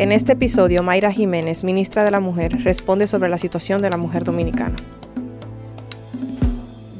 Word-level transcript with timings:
En 0.00 0.12
este 0.12 0.32
episodio, 0.32 0.82
Mayra 0.82 1.12
Jiménez, 1.12 1.62
ministra 1.62 2.04
de 2.04 2.10
la 2.10 2.20
Mujer, 2.20 2.64
responde 2.64 3.06
sobre 3.06 3.28
la 3.28 3.36
situación 3.36 3.82
de 3.82 3.90
la 3.90 3.98
mujer 3.98 4.24
dominicana. 4.24 4.76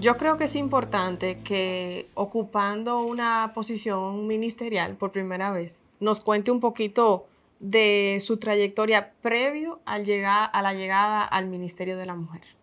Yo 0.02 0.18
creo 0.18 0.36
que 0.36 0.44
es 0.44 0.54
importante 0.54 1.38
que 1.38 2.10
ocupando 2.12 3.00
una 3.00 3.52
posición 3.54 4.26
ministerial 4.26 4.96
por 4.96 5.12
primera 5.12 5.50
vez, 5.50 5.82
nos 5.98 6.20
cuente 6.20 6.50
un 6.50 6.60
poquito 6.60 7.26
de 7.58 8.18
su 8.20 8.36
trayectoria 8.36 9.12
previo 9.22 9.80
a 9.86 9.98
la 9.98 10.74
llegada 10.74 11.24
al 11.24 11.46
Ministerio 11.46 11.96
de 11.96 12.04
la 12.04 12.14
Mujer. 12.14 12.59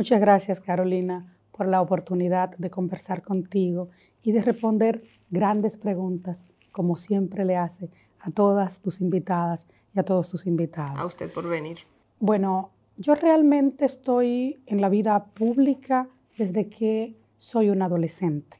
Muchas 0.00 0.18
gracias, 0.18 0.60
Carolina, 0.60 1.36
por 1.52 1.68
la 1.68 1.82
oportunidad 1.82 2.56
de 2.56 2.70
conversar 2.70 3.20
contigo 3.20 3.90
y 4.22 4.32
de 4.32 4.40
responder 4.40 5.02
grandes 5.28 5.76
preguntas, 5.76 6.46
como 6.72 6.96
siempre 6.96 7.44
le 7.44 7.58
hace 7.58 7.90
a 8.20 8.30
todas 8.30 8.80
tus 8.80 9.02
invitadas 9.02 9.66
y 9.94 10.00
a 10.00 10.02
todos 10.02 10.30
tus 10.30 10.46
invitados. 10.46 10.98
A 10.98 11.04
usted 11.04 11.30
por 11.30 11.46
venir. 11.46 11.80
Bueno, 12.18 12.70
yo 12.96 13.14
realmente 13.14 13.84
estoy 13.84 14.62
en 14.64 14.80
la 14.80 14.88
vida 14.88 15.26
pública 15.34 16.08
desde 16.38 16.70
que 16.70 17.14
soy 17.36 17.68
un 17.68 17.82
adolescente. 17.82 18.56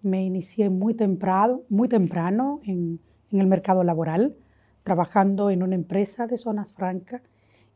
Me 0.00 0.22
inicié 0.22 0.70
muy 0.70 0.94
temprano, 0.94 1.62
muy 1.70 1.88
temprano 1.88 2.60
en, 2.62 3.00
en 3.32 3.40
el 3.40 3.48
mercado 3.48 3.82
laboral, 3.82 4.36
trabajando 4.84 5.50
en 5.50 5.64
una 5.64 5.74
empresa 5.74 6.28
de 6.28 6.36
zonas 6.36 6.72
francas 6.72 7.20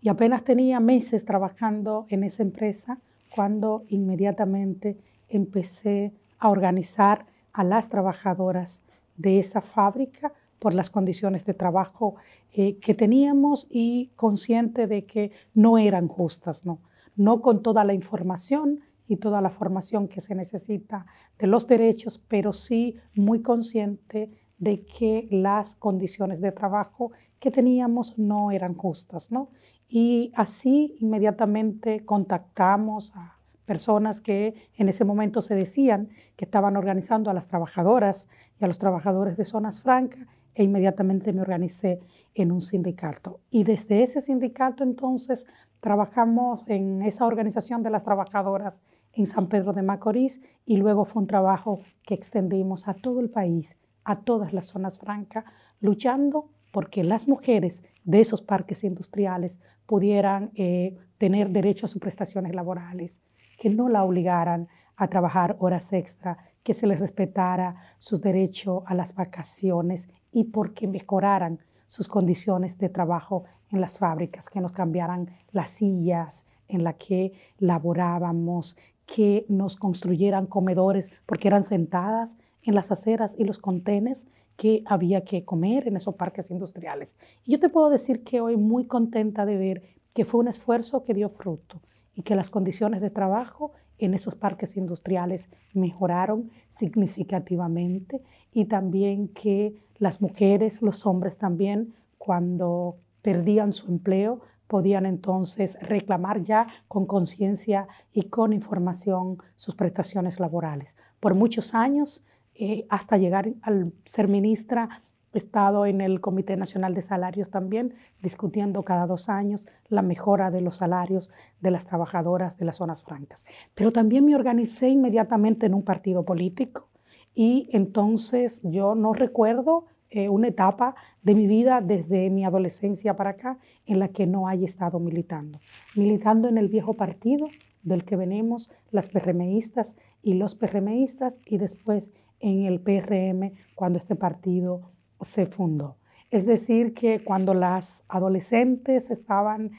y 0.06 0.08
apenas 0.08 0.44
tenía 0.44 0.78
meses 0.78 1.24
trabajando 1.24 2.06
en 2.10 2.22
esa 2.22 2.44
empresa 2.44 3.00
cuando 3.28 3.82
inmediatamente 3.88 4.96
empecé 5.28 6.12
a 6.38 6.48
organizar 6.48 7.26
a 7.52 7.64
las 7.64 7.88
trabajadoras 7.88 8.84
de 9.16 9.40
esa 9.40 9.60
fábrica 9.60 10.32
por 10.60 10.74
las 10.74 10.90
condiciones 10.90 11.44
de 11.44 11.54
trabajo 11.54 12.14
eh, 12.52 12.78
que 12.78 12.94
teníamos 12.94 13.66
y 13.68 14.12
consciente 14.14 14.86
de 14.86 15.06
que 15.06 15.32
no 15.54 15.76
eran 15.76 16.06
justas, 16.06 16.64
¿no? 16.64 16.78
No 17.16 17.40
con 17.40 17.64
toda 17.64 17.82
la 17.82 17.92
información 17.92 18.82
y 19.08 19.16
toda 19.16 19.40
la 19.40 19.50
formación 19.50 20.06
que 20.06 20.20
se 20.20 20.36
necesita 20.36 21.06
de 21.36 21.48
los 21.48 21.66
derechos, 21.66 22.22
pero 22.28 22.52
sí 22.52 22.94
muy 23.16 23.42
consciente 23.42 24.30
de 24.58 24.86
que 24.86 25.26
las 25.32 25.74
condiciones 25.74 26.40
de 26.40 26.52
trabajo 26.52 27.10
que 27.38 27.50
teníamos 27.50 28.16
no 28.18 28.50
eran 28.50 28.74
justas, 28.74 29.30
¿no? 29.30 29.50
Y 29.88 30.32
así 30.34 30.96
inmediatamente 30.98 32.04
contactamos 32.04 33.12
a 33.14 33.36
personas 33.66 34.20
que 34.20 34.54
en 34.76 34.88
ese 34.88 35.04
momento 35.04 35.42
se 35.42 35.54
decían 35.54 36.08
que 36.36 36.44
estaban 36.44 36.76
organizando 36.76 37.30
a 37.30 37.34
las 37.34 37.48
trabajadoras 37.48 38.28
y 38.60 38.64
a 38.64 38.68
los 38.68 38.78
trabajadores 38.78 39.36
de 39.36 39.44
zonas 39.44 39.80
francas 39.80 40.26
e 40.54 40.64
inmediatamente 40.64 41.32
me 41.32 41.42
organicé 41.42 42.00
en 42.34 42.50
un 42.50 42.62
sindicato. 42.62 43.40
Y 43.50 43.64
desde 43.64 44.02
ese 44.02 44.20
sindicato 44.20 44.82
entonces 44.82 45.46
trabajamos 45.80 46.64
en 46.68 47.02
esa 47.02 47.26
organización 47.26 47.82
de 47.82 47.90
las 47.90 48.04
trabajadoras 48.04 48.80
en 49.12 49.26
San 49.26 49.48
Pedro 49.48 49.72
de 49.72 49.82
Macorís 49.82 50.40
y 50.64 50.78
luego 50.78 51.04
fue 51.04 51.22
un 51.22 51.28
trabajo 51.28 51.80
que 52.04 52.14
extendimos 52.14 52.88
a 52.88 52.94
todo 52.94 53.20
el 53.20 53.28
país, 53.28 53.76
a 54.04 54.20
todas 54.20 54.52
las 54.52 54.66
zonas 54.66 54.98
francas, 54.98 55.44
luchando 55.80 56.48
porque 56.72 57.04
las 57.04 57.28
mujeres 57.28 57.82
de 58.06 58.20
esos 58.20 58.40
parques 58.40 58.84
industriales 58.84 59.58
pudieran 59.84 60.50
eh, 60.54 60.96
tener 61.18 61.50
derecho 61.50 61.84
a 61.84 61.88
sus 61.88 62.00
prestaciones 62.00 62.54
laborales, 62.54 63.20
que 63.58 63.68
no 63.68 63.88
la 63.88 64.04
obligaran 64.04 64.68
a 64.96 65.08
trabajar 65.08 65.56
horas 65.58 65.92
extra, 65.92 66.38
que 66.62 66.72
se 66.72 66.86
les 66.86 66.98
respetara 66.98 67.76
sus 67.98 68.22
derechos 68.22 68.82
a 68.86 68.94
las 68.94 69.14
vacaciones 69.14 70.08
y 70.32 70.44
porque 70.44 70.88
mejoraran 70.88 71.58
sus 71.88 72.08
condiciones 72.08 72.78
de 72.78 72.88
trabajo 72.88 73.44
en 73.70 73.80
las 73.80 73.98
fábricas, 73.98 74.48
que 74.48 74.60
nos 74.60 74.72
cambiaran 74.72 75.30
las 75.50 75.70
sillas 75.70 76.44
en 76.68 76.84
las 76.84 76.94
que 76.94 77.32
laborábamos, 77.58 78.76
que 79.04 79.46
nos 79.48 79.76
construyeran 79.76 80.46
comedores 80.46 81.10
porque 81.26 81.48
eran 81.48 81.62
sentadas 81.62 82.36
en 82.62 82.74
las 82.74 82.90
aceras 82.90 83.36
y 83.38 83.44
los 83.44 83.58
contenes 83.58 84.26
que 84.56 84.82
había 84.86 85.24
que 85.24 85.44
comer 85.44 85.86
en 85.86 85.96
esos 85.96 86.14
parques 86.14 86.50
industriales. 86.50 87.16
Y 87.44 87.52
yo 87.52 87.60
te 87.60 87.68
puedo 87.68 87.90
decir 87.90 88.24
que 88.24 88.40
hoy 88.40 88.56
muy 88.56 88.86
contenta 88.86 89.46
de 89.46 89.56
ver 89.56 89.82
que 90.14 90.24
fue 90.24 90.40
un 90.40 90.48
esfuerzo 90.48 91.04
que 91.04 91.14
dio 91.14 91.28
fruto 91.28 91.82
y 92.14 92.22
que 92.22 92.34
las 92.34 92.48
condiciones 92.48 93.02
de 93.02 93.10
trabajo 93.10 93.72
en 93.98 94.14
esos 94.14 94.34
parques 94.34 94.76
industriales 94.76 95.50
mejoraron 95.74 96.50
significativamente 96.68 98.22
y 98.52 98.66
también 98.66 99.28
que 99.28 99.74
las 99.98 100.20
mujeres, 100.20 100.82
los 100.82 101.06
hombres 101.06 101.38
también, 101.38 101.94
cuando 102.18 102.96
perdían 103.22 103.72
su 103.72 103.90
empleo, 103.90 104.40
podían 104.66 105.06
entonces 105.06 105.78
reclamar 105.80 106.42
ya 106.42 106.66
con 106.88 107.06
conciencia 107.06 107.86
y 108.12 108.24
con 108.24 108.52
información 108.52 109.38
sus 109.54 109.74
prestaciones 109.74 110.40
laborales. 110.40 110.96
Por 111.20 111.34
muchos 111.34 111.74
años, 111.74 112.24
eh, 112.58 112.86
hasta 112.88 113.16
llegar 113.16 113.52
al 113.62 113.92
ser 114.04 114.28
ministra, 114.28 115.02
He 115.36 115.38
estado 115.38 115.84
en 115.84 116.00
el 116.00 116.22
Comité 116.22 116.56
Nacional 116.56 116.94
de 116.94 117.02
Salarios 117.02 117.50
también, 117.50 117.92
discutiendo 118.22 118.84
cada 118.84 119.06
dos 119.06 119.28
años 119.28 119.66
la 119.90 120.00
mejora 120.00 120.50
de 120.50 120.62
los 120.62 120.76
salarios 120.76 121.30
de 121.60 121.70
las 121.70 121.84
trabajadoras 121.84 122.56
de 122.56 122.64
las 122.64 122.76
zonas 122.76 123.04
francas. 123.04 123.44
Pero 123.74 123.92
también 123.92 124.24
me 124.24 124.34
organicé 124.34 124.88
inmediatamente 124.88 125.66
en 125.66 125.74
un 125.74 125.82
partido 125.82 126.24
político 126.24 126.88
y 127.34 127.68
entonces 127.72 128.62
yo 128.62 128.94
no 128.94 129.12
recuerdo 129.12 129.84
eh, 130.08 130.30
una 130.30 130.48
etapa 130.48 130.94
de 131.22 131.34
mi 131.34 131.46
vida 131.46 131.82
desde 131.82 132.30
mi 132.30 132.46
adolescencia 132.46 133.14
para 133.14 133.30
acá 133.30 133.58
en 133.84 133.98
la 133.98 134.08
que 134.08 134.26
no 134.26 134.48
haya 134.48 134.64
estado 134.64 135.00
militando. 135.00 135.60
Militando 135.96 136.48
en 136.48 136.56
el 136.56 136.68
viejo 136.68 136.94
partido 136.94 137.48
del 137.82 138.04
que 138.04 138.16
venimos 138.16 138.70
las 138.90 139.08
PRMistas 139.08 139.98
y 140.22 140.32
los 140.32 140.54
PRMistas 140.54 141.42
y 141.44 141.58
después 141.58 142.10
en 142.40 142.64
el 142.66 142.80
PRM 142.80 143.52
cuando 143.74 143.98
este 143.98 144.16
partido 144.16 144.92
se 145.20 145.46
fundó. 145.46 145.96
Es 146.30 146.44
decir, 146.44 146.92
que 146.92 147.22
cuando 147.22 147.54
las 147.54 148.04
adolescentes 148.08 149.10
estaban 149.10 149.72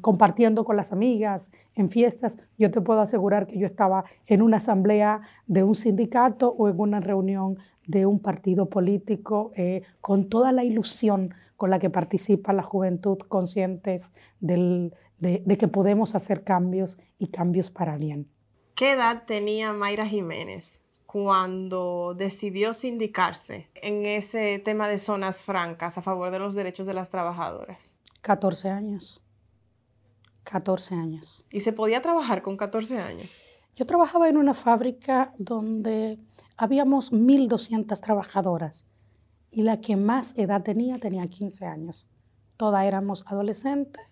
compartiendo 0.00 0.64
con 0.64 0.76
las 0.76 0.92
amigas 0.92 1.50
en 1.74 1.90
fiestas, 1.90 2.36
yo 2.58 2.70
te 2.70 2.80
puedo 2.80 3.00
asegurar 3.00 3.46
que 3.46 3.58
yo 3.58 3.66
estaba 3.66 4.04
en 4.26 4.40
una 4.42 4.58
asamblea 4.58 5.20
de 5.46 5.64
un 5.64 5.74
sindicato 5.74 6.54
o 6.56 6.68
en 6.68 6.78
una 6.78 7.00
reunión 7.00 7.58
de 7.86 8.06
un 8.06 8.20
partido 8.20 8.68
político 8.68 9.52
eh, 9.56 9.82
con 10.00 10.28
toda 10.28 10.52
la 10.52 10.62
ilusión 10.62 11.34
con 11.56 11.70
la 11.70 11.78
que 11.78 11.90
participa 11.90 12.52
la 12.52 12.62
juventud, 12.62 13.18
conscientes 13.18 14.12
de, 14.38 14.92
de 15.18 15.58
que 15.58 15.68
podemos 15.68 16.14
hacer 16.14 16.44
cambios 16.44 16.98
y 17.18 17.28
cambios 17.28 17.70
para 17.70 17.96
bien. 17.96 18.28
¿Qué 18.76 18.92
edad 18.92 19.24
tenía 19.26 19.72
Mayra 19.72 20.06
Jiménez 20.06 20.80
cuando 21.12 22.14
decidió 22.16 22.72
sindicarse 22.72 23.68
en 23.74 24.06
ese 24.06 24.60
tema 24.60 24.88
de 24.88 24.96
zonas 24.96 25.42
francas 25.42 25.98
a 25.98 26.02
favor 26.02 26.30
de 26.30 26.38
los 26.38 26.54
derechos 26.54 26.86
de 26.86 26.94
las 26.94 27.10
trabajadoras? 27.10 27.96
14 28.20 28.68
años. 28.68 29.20
14 30.44 30.94
años. 30.94 31.44
¿Y 31.50 31.60
se 31.60 31.72
podía 31.72 32.00
trabajar 32.00 32.42
con 32.42 32.56
14 32.56 32.98
años? 32.98 33.42
Yo 33.74 33.86
trabajaba 33.86 34.28
en 34.28 34.36
una 34.36 34.54
fábrica 34.54 35.34
donde 35.36 36.20
habíamos 36.56 37.10
1.200 37.10 38.00
trabajadoras 38.00 38.84
y 39.50 39.62
la 39.62 39.80
que 39.80 39.96
más 39.96 40.32
edad 40.38 40.62
tenía 40.62 41.00
tenía 41.00 41.26
15 41.26 41.66
años. 41.66 42.08
Todas 42.56 42.84
éramos 42.84 43.24
adolescentes 43.26 44.04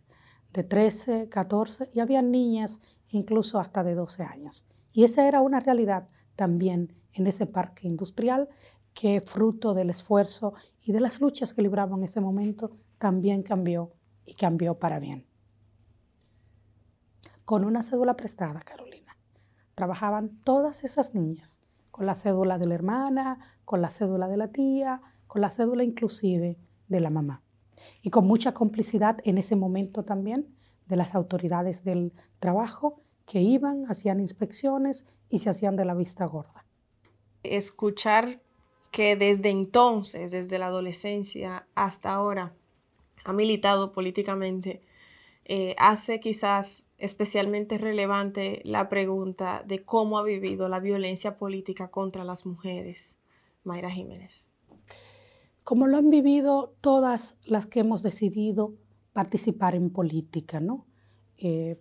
de 0.53 0.64
13, 0.64 1.28
14 1.28 1.91
y 1.94 2.00
había 2.00 2.22
niñas 2.22 2.81
incluso 3.11 3.61
hasta 3.61 3.84
de 3.84 3.94
12 3.94 4.25
años. 4.25 4.67
Y 4.93 5.05
esa 5.05 5.28
era 5.28 5.43
una 5.43 5.61
realidad 5.61 6.08
también 6.38 6.94
en 7.14 7.26
ese 7.26 7.46
parque 7.46 7.88
industrial 7.88 8.49
que 8.94 9.20
fruto 9.20 9.75
del 9.75 9.90
esfuerzo 9.90 10.55
y 10.81 10.93
de 10.93 11.00
las 11.00 11.20
luchas 11.20 11.52
que 11.52 11.62
libramos 11.62 11.99
en 11.99 12.05
ese 12.05 12.20
momento 12.20 12.76
también 12.99 13.43
cambió 13.43 13.90
y 14.25 14.35
cambió 14.35 14.79
para 14.79 15.00
bien. 15.00 15.26
Con 17.44 17.64
una 17.64 17.82
cédula 17.82 18.14
prestada, 18.14 18.61
Carolina, 18.61 19.17
trabajaban 19.75 20.38
todas 20.44 20.85
esas 20.85 21.12
niñas, 21.12 21.61
con 21.90 22.06
la 22.06 22.14
cédula 22.14 22.56
de 22.56 22.67
la 22.67 22.76
hermana, 22.76 23.41
con 23.64 23.81
la 23.81 23.91
cédula 23.91 24.29
de 24.29 24.37
la 24.37 24.52
tía, 24.52 25.02
con 25.26 25.41
la 25.41 25.50
cédula 25.50 25.82
inclusive 25.82 26.56
de 26.87 27.00
la 27.00 27.11
mamá. 27.11 27.43
Y 28.00 28.11
con 28.11 28.29
mucha 28.29 28.55
complicidad 28.55 29.19
en 29.25 29.38
ese 29.38 29.56
momento 29.56 30.05
también 30.05 30.55
de 30.87 30.94
las 30.94 31.17
autoridades 31.17 31.82
del 31.82 32.12
trabajo 32.38 33.02
que 33.28 33.40
iban, 33.40 33.84
hacían 33.90 34.20
inspecciones 34.20 35.04
y 35.28 35.40
se 35.40 35.50
hacían 35.50 35.76
de 35.76 35.84
la 35.84 35.94
vista 35.94 36.25
gorda. 36.25 36.64
Escuchar 37.42 38.38
que 38.90 39.16
desde 39.16 39.50
entonces, 39.50 40.32
desde 40.32 40.58
la 40.58 40.66
adolescencia 40.66 41.69
hasta 41.75 42.14
ahora, 42.14 42.54
ha 43.25 43.32
militado 43.34 43.92
políticamente, 43.92 44.80
eh, 45.44 45.76
hace 45.78 46.20
quizás 46.20 46.86
especialmente 46.96 47.76
relevante 47.76 48.62
la 48.64 48.88
pregunta 48.88 49.62
de 49.66 49.84
cómo 49.84 50.19
ha 50.19 50.22
vivido 50.22 50.69
la 50.70 50.81
violencia 50.81 51.36
política 51.36 51.90
contra 51.90 52.24
las 52.24 52.46
mujeres. 52.46 53.19
Mayra 53.62 53.90
Jiménez. 53.90 54.48
Como 55.64 55.86
lo 55.86 55.98
han 55.98 56.08
vivido 56.08 56.74
todas 56.81 57.36
las 57.44 57.66
que 57.66 57.81
hemos 57.81 58.02
decidido 58.02 58.72
participar 59.12 59.74
en 59.74 59.90
política, 59.90 60.60
¿no? 60.60 60.86
Eh, 61.36 61.78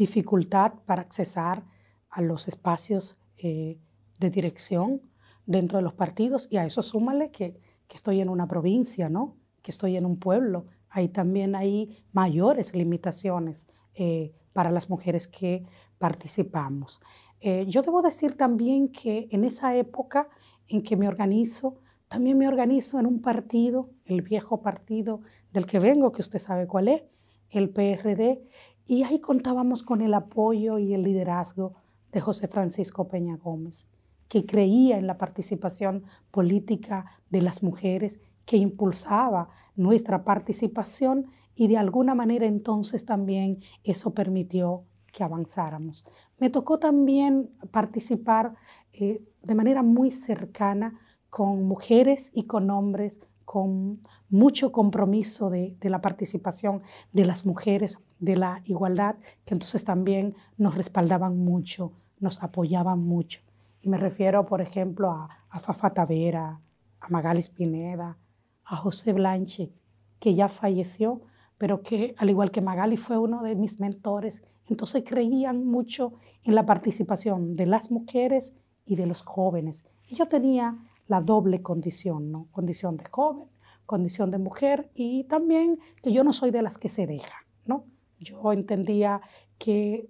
dificultad 0.00 0.72
para 0.86 1.02
accesar 1.02 1.62
a 2.08 2.22
los 2.22 2.48
espacios 2.48 3.18
eh, 3.36 3.78
de 4.18 4.30
dirección 4.30 5.02
dentro 5.44 5.76
de 5.76 5.82
los 5.82 5.92
partidos 5.92 6.48
y 6.50 6.56
a 6.56 6.64
eso 6.64 6.82
súmale 6.82 7.30
que, 7.30 7.60
que 7.86 7.96
estoy 7.96 8.22
en 8.22 8.30
una 8.30 8.48
provincia, 8.48 9.10
¿no? 9.10 9.36
que 9.60 9.70
estoy 9.70 9.96
en 9.98 10.06
un 10.06 10.18
pueblo. 10.18 10.64
Ahí 10.88 11.08
también 11.08 11.54
hay 11.54 12.02
mayores 12.12 12.74
limitaciones 12.74 13.68
eh, 13.94 14.32
para 14.54 14.70
las 14.70 14.88
mujeres 14.88 15.28
que 15.28 15.66
participamos. 15.98 17.00
Eh, 17.40 17.66
yo 17.68 17.82
debo 17.82 18.00
decir 18.00 18.38
también 18.38 18.88
que 18.88 19.28
en 19.30 19.44
esa 19.44 19.76
época 19.76 20.28
en 20.66 20.82
que 20.82 20.96
me 20.96 21.08
organizo, 21.08 21.76
también 22.08 22.38
me 22.38 22.48
organizo 22.48 22.98
en 22.98 23.06
un 23.06 23.20
partido, 23.20 23.90
el 24.06 24.22
viejo 24.22 24.62
partido 24.62 25.20
del 25.52 25.66
que 25.66 25.78
vengo, 25.78 26.10
que 26.10 26.22
usted 26.22 26.38
sabe 26.38 26.66
cuál 26.66 26.88
es, 26.88 27.04
el 27.50 27.68
PRD, 27.68 28.40
y 28.90 29.04
ahí 29.04 29.20
contábamos 29.20 29.84
con 29.84 30.00
el 30.00 30.12
apoyo 30.14 30.80
y 30.80 30.94
el 30.94 31.04
liderazgo 31.04 31.74
de 32.10 32.20
José 32.20 32.48
Francisco 32.48 33.06
Peña 33.06 33.36
Gómez, 33.36 33.86
que 34.26 34.44
creía 34.44 34.98
en 34.98 35.06
la 35.06 35.16
participación 35.16 36.02
política 36.32 37.06
de 37.30 37.40
las 37.40 37.62
mujeres, 37.62 38.18
que 38.44 38.56
impulsaba 38.56 39.48
nuestra 39.76 40.24
participación 40.24 41.26
y 41.54 41.68
de 41.68 41.78
alguna 41.78 42.16
manera 42.16 42.46
entonces 42.46 43.04
también 43.04 43.60
eso 43.84 44.12
permitió 44.12 44.82
que 45.12 45.22
avanzáramos. 45.22 46.04
Me 46.38 46.50
tocó 46.50 46.80
también 46.80 47.48
participar 47.70 48.56
eh, 48.92 49.22
de 49.40 49.54
manera 49.54 49.84
muy 49.84 50.10
cercana 50.10 50.98
con 51.28 51.62
mujeres 51.62 52.32
y 52.34 52.46
con 52.46 52.68
hombres 52.70 53.20
con 53.44 54.00
mucho 54.28 54.72
compromiso 54.72 55.48
de, 55.48 55.76
de, 55.80 55.90
la 55.90 56.00
participación 56.00 56.82
de 57.12 57.24
las 57.24 57.44
mujeres, 57.44 57.98
de 58.20 58.36
la 58.36 58.62
igualdad, 58.66 59.16
que 59.44 59.54
entonces 59.54 59.84
también 59.84 60.36
nos 60.56 60.76
respaldaban 60.76 61.36
mucho, 61.38 61.92
nos 62.20 62.42
apoyaban 62.42 63.00
mucho. 63.00 63.40
Y 63.80 63.88
me 63.88 63.96
refiero, 63.96 64.46
por 64.46 64.60
ejemplo, 64.60 65.10
a, 65.10 65.28
a 65.48 65.58
Fafa 65.58 65.92
Tavera, 65.92 66.60
a 67.00 67.08
Magali 67.08 67.42
Pineda, 67.54 68.18
a 68.64 68.76
José 68.76 69.12
Blanche, 69.12 69.72
que 70.18 70.34
ya 70.34 70.48
falleció, 70.48 71.22
pero 71.58 71.82
que 71.82 72.14
al 72.18 72.30
igual 72.30 72.50
que 72.50 72.60
Magali 72.60 72.96
fue 72.96 73.18
uno 73.18 73.42
de 73.42 73.56
mis 73.56 73.80
mentores, 73.80 74.44
entonces 74.66 75.02
creían 75.04 75.66
mucho 75.66 76.14
en 76.44 76.54
la 76.54 76.64
participación 76.64 77.56
de 77.56 77.66
las 77.66 77.90
mujeres 77.90 78.52
y 78.86 78.96
de 78.96 79.06
los 79.06 79.22
jóvenes. 79.22 79.84
Y 80.08 80.14
yo 80.14 80.28
tenía 80.28 80.78
la 81.08 81.20
doble 81.20 81.60
condición, 81.62 82.30
¿no? 82.30 82.46
Condición 82.52 82.96
de 82.96 83.04
joven, 83.10 83.48
condición 83.84 84.30
de 84.30 84.38
mujer 84.38 84.90
y 84.94 85.24
también 85.24 85.80
que 86.02 86.12
yo 86.12 86.22
no 86.22 86.32
soy 86.32 86.52
de 86.52 86.62
las 86.62 86.78
que 86.78 86.88
se 86.88 87.06
deja, 87.06 87.38
¿no? 87.66 87.84
Yo 88.20 88.52
entendía 88.52 89.20
que 89.58 90.08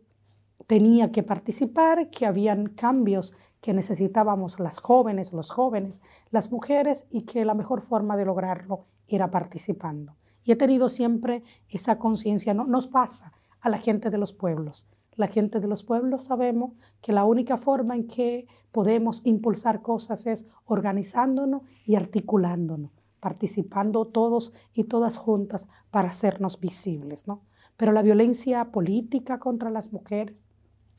tenía 0.67 1.11
que 1.11 1.23
participar, 1.23 2.11
que 2.11 2.27
habían 2.27 2.67
cambios 2.67 3.35
que 3.61 3.75
necesitábamos 3.75 4.59
las 4.59 4.81
jóvenes, 4.81 5.33
los 5.33 5.51
jóvenes, 5.51 6.03
las 6.31 6.51
mujeres 6.51 7.07
y 7.11 7.23
que 7.23 7.45
la 7.45 7.55
mejor 7.55 7.83
forma 7.83 8.17
de 8.17 8.25
lograrlo 8.25 8.87
era 9.07 9.31
participando. 9.31 10.17
Y 10.45 10.53
he 10.53 10.57
tenido 10.57 10.89
siempre 10.89 11.43
esa 11.69 11.99
conciencia, 11.99 12.55
no 12.55 12.65
nos 12.65 12.87
pasa 12.87 13.33
a 13.61 13.69
la 13.69 13.79
gente 13.79 14.11
de 14.11 14.19
los 14.19 14.33
pueblos. 14.33 14.87
La 15.17 15.29
gente 15.29 15.61
de 15.61 15.69
los 15.69 15.83
pueblos 15.83 16.25
sabemos 16.25 16.73
que 17.03 17.13
la 17.13 17.25
única 17.25 17.59
forma 17.59 17.95
en 17.95 18.07
que 18.07 18.47
podemos 18.73 19.21
impulsar 19.25 19.83
cosas 19.83 20.27
es 20.27 20.47
organizándonos 20.65 21.63
y 21.85 21.97
articulándonos, 21.97 22.93
participando 23.21 24.07
todos 24.07 24.55
y 24.73 24.85
todas 24.85 25.17
juntas 25.17 25.69
para 25.91 26.09
hacernos 26.09 26.59
visibles, 26.59 27.27
¿no? 27.27 27.43
Pero 27.81 27.93
la 27.93 28.03
violencia 28.03 28.73
política 28.73 29.39
contra 29.39 29.71
las 29.71 29.91
mujeres, 29.91 30.47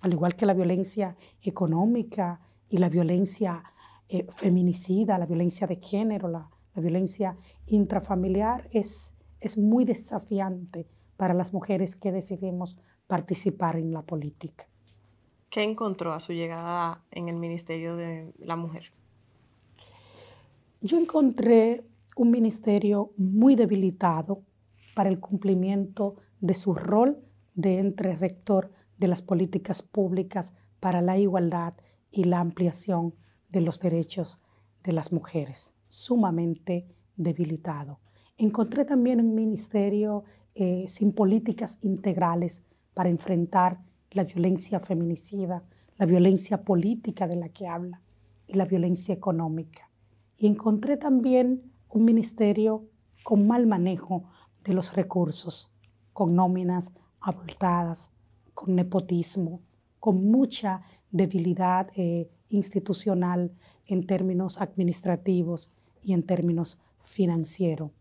al 0.02 0.14
igual 0.14 0.36
que 0.36 0.48
la 0.48 0.56
violencia 0.56 1.16
económica 1.44 2.40
y 2.72 2.80
la 2.80 2.90
violencia 2.90 3.64
eh, 4.10 4.26
feminicida, 4.32 5.20
la 5.20 5.28
violencia 5.28 5.68
de 5.68 5.76
género, 5.76 6.28
la, 6.28 6.50
violencia 6.74 7.38
intrafamiliar, 7.68 8.68
es, 8.72 9.14
es 9.40 9.60
muy 9.60 9.86
desafiante 9.86 10.88
para 11.18 11.36
las 11.36 11.54
mujeres 11.54 11.96
que 11.96 12.12
decidimos 12.12 12.76
participar 13.06 13.76
en 13.76 13.94
la 13.94 14.02
política. 14.02 14.68
¿Qué 15.52 15.62
encontró 15.62 16.14
a 16.14 16.20
su 16.20 16.34
llegada 16.34 17.04
en 17.12 17.30
el 17.30 17.36
Ministerio 17.36 17.96
de 17.96 18.34
la 18.40 18.56
Mujer? 18.56 18.92
Yo 20.82 20.98
encontré 20.98 21.86
un 22.16 22.32
ministerio 22.32 23.12
muy 23.18 23.56
debilitado 23.56 24.42
para 24.96 25.10
el 25.10 25.20
cumplimiento 25.20 26.16
de 26.42 26.54
su 26.54 26.74
rol 26.74 27.24
de 27.56 27.80
entre 27.80 28.16
rector 28.16 28.72
de 28.98 29.08
las 29.08 29.22
políticas 29.22 29.82
públicas 29.82 30.54
para 30.80 31.02
la 31.02 31.18
igualdad 31.18 31.76
y 32.12 32.26
la 32.26 32.40
ampliación 32.40 33.16
de 33.50 33.62
los 33.62 33.80
derechos 33.80 34.42
de 34.84 34.92
las 34.92 35.12
mujeres, 35.12 35.74
sumamente 35.88 36.88
debilitado. 37.16 38.00
Encontré 38.38 38.86
también 38.86 39.20
un 39.20 39.36
ministerio 39.36 40.24
eh, 40.56 40.86
sin 40.88 41.14
políticas 41.14 41.78
integrales 41.82 42.64
para 42.94 43.10
enfrentar 43.10 43.80
la 44.12 44.24
violencia 44.24 44.80
feminicida, 44.80 45.64
la 45.98 46.06
violencia 46.06 46.64
política 46.64 47.28
de 47.28 47.36
la 47.36 47.50
que 47.50 47.68
habla 47.68 48.02
y 48.48 48.56
la 48.56 48.66
violencia 48.66 49.14
económica. 49.14 49.90
Y 50.38 50.48
encontré 50.48 50.98
también 50.98 51.72
un 51.90 52.06
ministerio 52.06 52.88
con 53.24 53.48
mal 53.48 53.68
manejo 53.68 54.24
de 54.64 54.74
los 54.74 54.96
recursos, 54.96 55.72
con 56.14 56.36
nóminas 56.36 56.92
abultadas, 57.20 58.10
con 58.54 58.76
nepotismo, 58.76 59.62
con 60.00 60.30
mucha 60.30 60.82
debilidad 61.12 61.90
eh, 61.96 62.30
institucional 62.50 63.52
en 63.86 64.06
términos 64.06 64.60
administrativos 64.60 65.70
y 66.02 66.14
en 66.14 66.24
términos 66.24 66.78
financieros. 67.02 67.92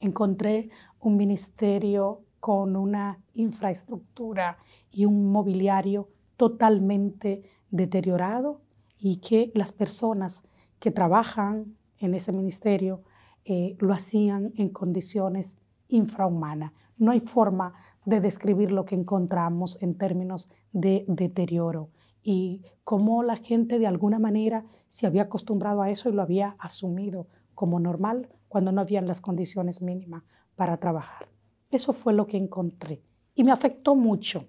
Encontré 0.00 0.70
un 1.00 1.16
ministerio 1.16 2.22
con 2.40 2.76
una 2.76 3.18
infraestructura 3.34 4.58
y 4.90 5.04
un 5.04 5.30
mobiliario 5.30 6.08
totalmente 6.36 7.42
deteriorado 7.70 8.60
y 8.98 9.16
que 9.16 9.50
las 9.54 9.72
personas 9.72 10.42
que 10.78 10.90
trabajan 10.90 11.76
en 11.98 12.14
ese 12.14 12.32
ministerio 12.32 13.02
eh, 13.44 13.76
lo 13.78 13.92
hacían 13.92 14.52
en 14.56 14.68
condiciones 14.68 15.56
infrahumanas. 15.88 16.72
No 16.96 17.12
hay 17.12 17.20
forma 17.20 17.74
de 18.04 18.20
describir 18.20 18.72
lo 18.72 18.84
que 18.84 18.94
encontramos 18.94 19.78
en 19.82 19.96
términos 19.98 20.48
de 20.72 21.04
deterioro 21.08 21.90
y 22.22 22.62
cómo 22.84 23.22
la 23.22 23.36
gente 23.36 23.78
de 23.78 23.86
alguna 23.86 24.18
manera 24.18 24.64
se 24.88 25.06
había 25.06 25.22
acostumbrado 25.22 25.82
a 25.82 25.90
eso 25.90 26.08
y 26.08 26.12
lo 26.12 26.22
había 26.22 26.56
asumido 26.58 27.28
como 27.54 27.78
normal 27.80 28.28
cuando 28.48 28.72
no 28.72 28.80
habían 28.80 29.06
las 29.06 29.20
condiciones 29.20 29.82
mínimas 29.82 30.22
para 30.54 30.78
trabajar. 30.78 31.28
Eso 31.70 31.92
fue 31.92 32.12
lo 32.12 32.26
que 32.26 32.36
encontré 32.36 33.02
y 33.34 33.44
me 33.44 33.52
afectó 33.52 33.94
mucho. 33.94 34.46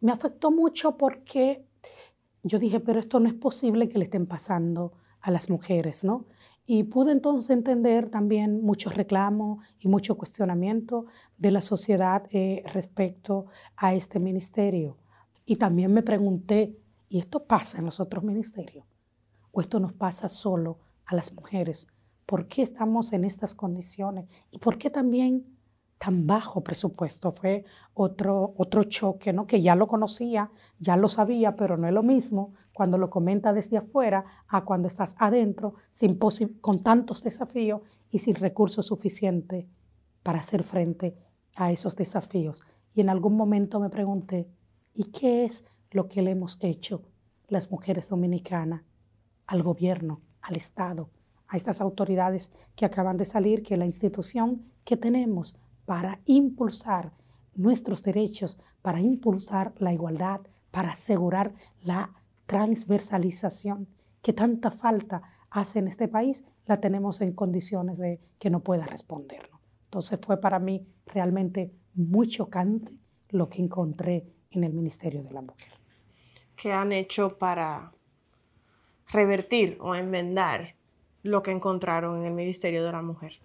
Me 0.00 0.12
afectó 0.12 0.50
mucho 0.50 0.96
porque 0.96 1.66
yo 2.42 2.58
dije, 2.58 2.80
pero 2.80 3.00
esto 3.00 3.20
no 3.20 3.28
es 3.28 3.34
posible 3.34 3.88
que 3.88 3.98
le 3.98 4.04
estén 4.04 4.26
pasando 4.26 4.92
a 5.20 5.30
las 5.30 5.50
mujeres, 5.50 6.04
¿no? 6.04 6.26
Y 6.68 6.82
pude 6.82 7.12
entonces 7.12 7.50
entender 7.50 8.10
también 8.10 8.60
muchos 8.60 8.96
reclamos 8.96 9.64
y 9.78 9.86
mucho 9.86 10.18
cuestionamiento 10.18 11.06
de 11.38 11.52
la 11.52 11.62
sociedad 11.62 12.24
eh, 12.32 12.64
respecto 12.72 13.46
a 13.76 13.94
este 13.94 14.18
ministerio. 14.18 14.98
Y 15.44 15.56
también 15.56 15.92
me 15.92 16.02
pregunté, 16.02 16.76
¿y 17.08 17.20
esto 17.20 17.44
pasa 17.46 17.78
en 17.78 17.84
los 17.84 18.00
otros 18.00 18.24
ministerios? 18.24 18.84
¿O 19.52 19.60
esto 19.60 19.78
nos 19.78 19.92
pasa 19.92 20.28
solo 20.28 20.80
a 21.04 21.14
las 21.14 21.32
mujeres? 21.32 21.86
¿Por 22.26 22.48
qué 22.48 22.62
estamos 22.62 23.12
en 23.12 23.24
estas 23.24 23.54
condiciones? 23.54 24.28
¿Y 24.50 24.58
por 24.58 24.76
qué 24.76 24.90
también 24.90 25.46
tan 25.98 26.26
bajo 26.26 26.64
presupuesto? 26.64 27.30
Fue 27.30 27.64
otro, 27.94 28.54
otro 28.56 28.82
choque, 28.82 29.32
¿no? 29.32 29.46
Que 29.46 29.62
ya 29.62 29.76
lo 29.76 29.86
conocía, 29.86 30.50
ya 30.80 30.96
lo 30.96 31.06
sabía, 31.06 31.54
pero 31.54 31.76
no 31.76 31.86
es 31.86 31.94
lo 31.94 32.02
mismo 32.02 32.54
cuando 32.76 32.98
lo 32.98 33.08
comenta 33.08 33.54
desde 33.54 33.78
afuera 33.78 34.26
a 34.48 34.66
cuando 34.66 34.86
estás 34.86 35.16
adentro 35.18 35.76
con 36.60 36.82
tantos 36.82 37.22
desafíos 37.24 37.80
y 38.10 38.18
sin 38.18 38.34
recursos 38.34 38.84
suficientes 38.84 39.64
para 40.22 40.40
hacer 40.40 40.62
frente 40.62 41.16
a 41.54 41.72
esos 41.72 41.96
desafíos. 41.96 42.62
Y 42.92 43.00
en 43.00 43.08
algún 43.08 43.34
momento 43.34 43.80
me 43.80 43.88
pregunté, 43.88 44.50
¿Y 44.92 45.04
qué 45.04 45.46
es 45.46 45.64
lo 45.90 46.06
que 46.06 46.20
le 46.20 46.32
hemos 46.32 46.58
hecho 46.60 47.02
las 47.48 47.70
mujeres 47.70 48.10
dominicanas 48.10 48.82
al 49.46 49.62
gobierno, 49.62 50.20
al 50.42 50.56
Estado, 50.56 51.08
a 51.48 51.56
estas 51.56 51.80
autoridades 51.80 52.50
que 52.74 52.84
acaban 52.84 53.16
de 53.16 53.24
salir, 53.24 53.62
que 53.62 53.78
la 53.78 53.86
institución 53.86 54.70
que 54.84 54.98
tenemos 54.98 55.56
para 55.86 56.20
impulsar 56.26 57.14
nuestros 57.54 58.02
derechos, 58.02 58.58
para 58.82 59.00
impulsar 59.00 59.72
la 59.78 59.94
igualdad, 59.94 60.42
para 60.70 60.90
asegurar 60.90 61.54
la 61.82 62.12
transversalización 62.46 63.88
que 64.22 64.32
tanta 64.32 64.70
falta 64.70 65.22
hace 65.50 65.78
en 65.78 65.88
este 65.88 66.08
país, 66.08 66.44
la 66.66 66.80
tenemos 66.80 67.20
en 67.20 67.32
condiciones 67.32 67.98
de 67.98 68.20
que 68.38 68.50
no 68.50 68.60
pueda 68.60 68.86
responderlo. 68.86 69.60
Entonces 69.84 70.18
fue 70.20 70.40
para 70.40 70.58
mí 70.58 70.86
realmente 71.06 71.72
muy 71.94 72.28
chocante 72.28 72.92
lo 73.30 73.48
que 73.48 73.62
encontré 73.62 74.26
en 74.50 74.64
el 74.64 74.72
Ministerio 74.72 75.22
de 75.22 75.32
la 75.32 75.42
Mujer. 75.42 75.72
¿Qué 76.56 76.72
han 76.72 76.92
hecho 76.92 77.38
para 77.38 77.92
revertir 79.12 79.78
o 79.80 79.94
enmendar 79.94 80.74
lo 81.22 81.42
que 81.42 81.50
encontraron 81.50 82.20
en 82.20 82.26
el 82.26 82.32
Ministerio 82.32 82.84
de 82.84 82.92
la 82.92 83.02
Mujer? 83.02 83.40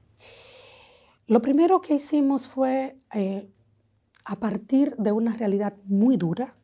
Lo 1.28 1.42
primero 1.42 1.82
que 1.82 1.96
hicimos 1.96 2.48
fue, 2.48 2.98
eh, 3.14 3.48
a 4.26 4.36
partir 4.38 4.96
de 4.98 5.12
una 5.12 5.34
realidad 5.34 5.76
muy 5.86 6.18
dura, 6.18 6.56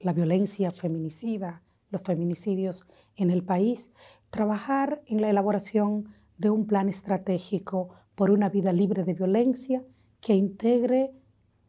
la 0.00 0.12
violencia 0.12 0.70
feminicida, 0.70 1.62
los 1.90 2.02
feminicidios 2.02 2.84
en 3.16 3.30
el 3.30 3.44
país, 3.44 3.90
trabajar 4.30 5.02
en 5.06 5.20
la 5.20 5.30
elaboración 5.30 6.08
de 6.38 6.50
un 6.50 6.66
plan 6.66 6.88
estratégico 6.88 7.90
por 8.14 8.30
una 8.30 8.48
vida 8.48 8.72
libre 8.72 9.04
de 9.04 9.14
violencia 9.14 9.84
que 10.20 10.34
integre 10.34 11.12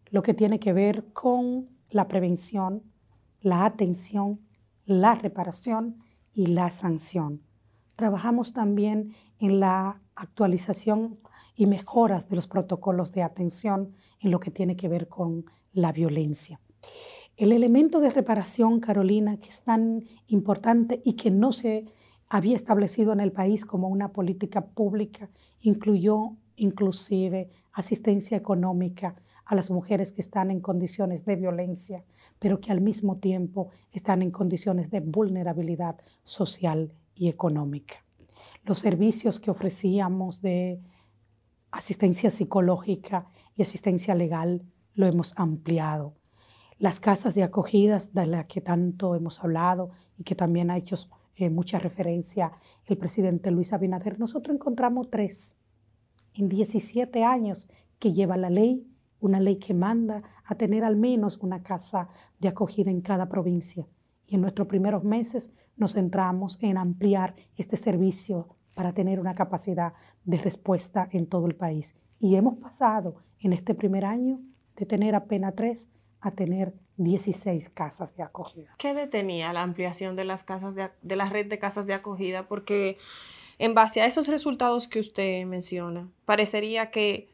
lo 0.10 0.22
que 0.22 0.34
tiene 0.34 0.60
que 0.60 0.74
ver 0.74 1.12
con 1.14 1.70
la 1.90 2.08
prevención, 2.08 2.84
la 3.42 3.66
atención, 3.66 4.42
la 4.86 5.16
reparación 5.16 5.98
y 6.34 6.48
la 6.48 6.70
sanción. 6.70 7.42
Trabajamos 7.96 8.54
también 8.54 9.14
en 9.40 9.60
la 9.60 10.02
actualización 10.16 11.20
y 11.56 11.66
mejoras 11.66 12.28
de 12.30 12.36
los 12.36 12.48
protocolos 12.48 13.12
de 13.12 13.24
atención 13.24 13.94
en 14.20 14.32
lo 14.32 14.40
que 14.40 14.52
tiene 14.52 14.76
que 14.76 14.88
ver 14.88 15.08
con 15.08 15.46
la 15.72 15.92
violencia. 15.92 16.60
El 17.38 17.52
elemento 17.52 18.00
de 18.00 18.12
reparación, 18.12 18.80
Carolina, 18.80 19.36
que 19.36 19.50
es 19.50 19.60
tan 19.60 20.06
importante 20.28 21.02
y 21.04 21.14
que 21.14 21.32
no 21.32 21.52
se 21.52 21.84
había 22.30 22.56
establecido 22.56 23.12
en 23.12 23.20
el 23.20 23.34
país 23.34 23.66
como 23.66 23.90
una 23.90 24.14
política 24.14 24.68
pública, 24.68 25.30
incluyó 25.60 26.38
inclusive 26.56 27.50
asistencia 27.74 28.38
económica 28.38 29.16
a 29.44 29.54
las 29.54 29.70
mujeres 29.70 30.14
que 30.14 30.22
están 30.22 30.50
en 30.50 30.62
condiciones 30.62 31.26
de 31.26 31.36
violencia, 31.36 32.06
pero 32.40 32.62
que 32.62 32.72
al 32.72 32.80
mismo 32.80 33.18
tiempo 33.18 33.70
están 33.92 34.22
en 34.22 34.32
condiciones 34.32 34.90
de 34.90 35.02
vulnerabilidad 35.02 35.98
social 36.24 36.94
y 37.16 37.28
económica. 37.28 37.96
Los 38.64 38.80
servicios 38.80 39.42
que 39.42 39.52
ofrecíamos 39.52 40.42
de 40.42 40.80
asistencia 41.70 42.30
psicológica 42.30 43.28
y 43.58 43.62
asistencia 43.62 44.16
legal 44.16 44.64
lo 44.94 45.06
hemos 45.06 45.34
ampliado 45.36 46.16
las 46.78 47.00
casas 47.00 47.36
de 47.36 47.44
acogidas 47.44 48.14
de 48.14 48.28
las 48.28 48.46
que 48.46 48.62
tanto 48.62 49.16
hemos 49.16 49.44
hablado 49.44 49.92
y 50.18 50.24
que 50.24 50.36
también 50.36 50.70
ha 50.70 50.78
hecho 50.78 50.96
eh, 51.36 51.50
mucha 51.50 51.80
referencia 51.80 52.52
el 52.88 52.98
presidente 52.98 53.52
Luis 53.52 53.74
Abinader, 53.74 54.20
nosotros 54.20 54.56
encontramos 54.56 55.10
tres 55.10 55.56
en 56.34 56.50
17 56.50 57.24
años 57.24 57.68
que 58.00 58.14
lleva 58.14 58.38
la 58.38 58.50
ley, 58.50 58.88
una 59.20 59.40
ley 59.40 59.58
que 59.58 59.74
manda 59.74 60.24
a 60.44 60.56
tener 60.56 60.84
al 60.84 60.96
menos 60.96 61.38
una 61.38 61.64
casa 61.64 62.10
de 62.40 62.50
acogida 62.50 62.92
en 62.92 63.02
cada 63.02 63.28
provincia. 63.28 63.88
Y 64.28 64.36
en 64.36 64.42
nuestros 64.42 64.68
primeros 64.68 65.04
meses 65.04 65.52
nos 65.78 65.94
centramos 65.94 66.62
en 66.62 66.78
ampliar 66.78 67.36
este 67.56 67.78
servicio 67.78 68.56
para 68.74 68.94
tener 68.94 69.20
una 69.20 69.36
capacidad 69.36 69.94
de 70.26 70.38
respuesta 70.38 71.08
en 71.12 71.28
todo 71.28 71.48
el 71.48 71.56
país. 71.56 71.96
Y 72.20 72.36
hemos 72.36 72.56
pasado 72.56 73.16
en 73.40 73.54
este 73.54 73.74
primer 73.74 74.06
año 74.06 74.42
de 74.76 74.86
tener 74.86 75.16
apenas 75.16 75.56
tres 75.56 75.88
a 76.26 76.32
tener 76.32 76.74
16 76.98 77.70
casas 77.70 78.16
de 78.16 78.24
acogida. 78.24 78.74
¿Qué 78.78 78.94
detenía 78.94 79.54
la 79.54 79.62
ampliación 79.62 80.16
de 80.16 80.26
las 80.26 80.44
casas 80.44 80.76
de, 80.76 80.90
de 81.02 81.16
la 81.16 81.30
red 81.30 81.48
de 81.48 81.60
casas 81.60 81.88
de 81.88 81.94
acogida? 81.94 82.48
Porque 82.48 82.98
en 83.60 83.74
base 83.74 84.02
a 84.02 84.06
esos 84.06 84.28
resultados 84.28 84.88
que 84.88 85.00
usted 85.00 85.46
menciona, 85.46 86.10
parecería 86.26 86.92
que 86.92 87.30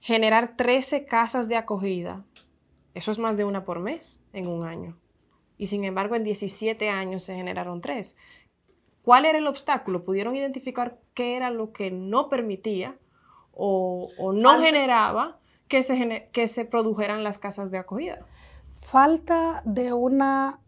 generar 0.00 0.56
13 0.56 1.06
casas 1.06 1.48
de 1.48 1.56
acogida, 1.56 2.24
eso 2.94 3.10
es 3.10 3.18
más 3.18 3.36
de 3.36 3.44
una 3.44 3.64
por 3.64 3.80
mes 3.80 4.22
en 4.32 4.46
un 4.46 4.66
año. 4.66 4.96
Y 5.56 5.66
sin 5.66 5.84
embargo, 5.84 6.14
en 6.14 6.24
17 6.24 6.90
años 6.90 7.22
se 7.22 7.34
generaron 7.34 7.80
tres. 7.80 8.16
¿Cuál 9.02 9.24
era 9.24 9.38
el 9.38 9.46
obstáculo? 9.46 10.04
¿Pudieron 10.04 10.36
identificar 10.36 10.98
qué 11.14 11.36
era 11.36 11.50
lo 11.50 11.72
que 11.72 11.90
no 11.90 12.28
permitía 12.28 12.96
o, 13.52 14.10
o 14.18 14.32
no 14.32 14.60
generaba 14.60 15.38
que 15.68 15.82
se, 15.82 16.28
que 16.32 16.48
se 16.48 16.64
produjeran 16.64 17.24
las 17.24 17.38
casas 17.38 17.70
de 17.70 17.78
acogida? 17.78 18.26
Falta 18.84 19.62
de 19.64 19.94
una 19.94 20.60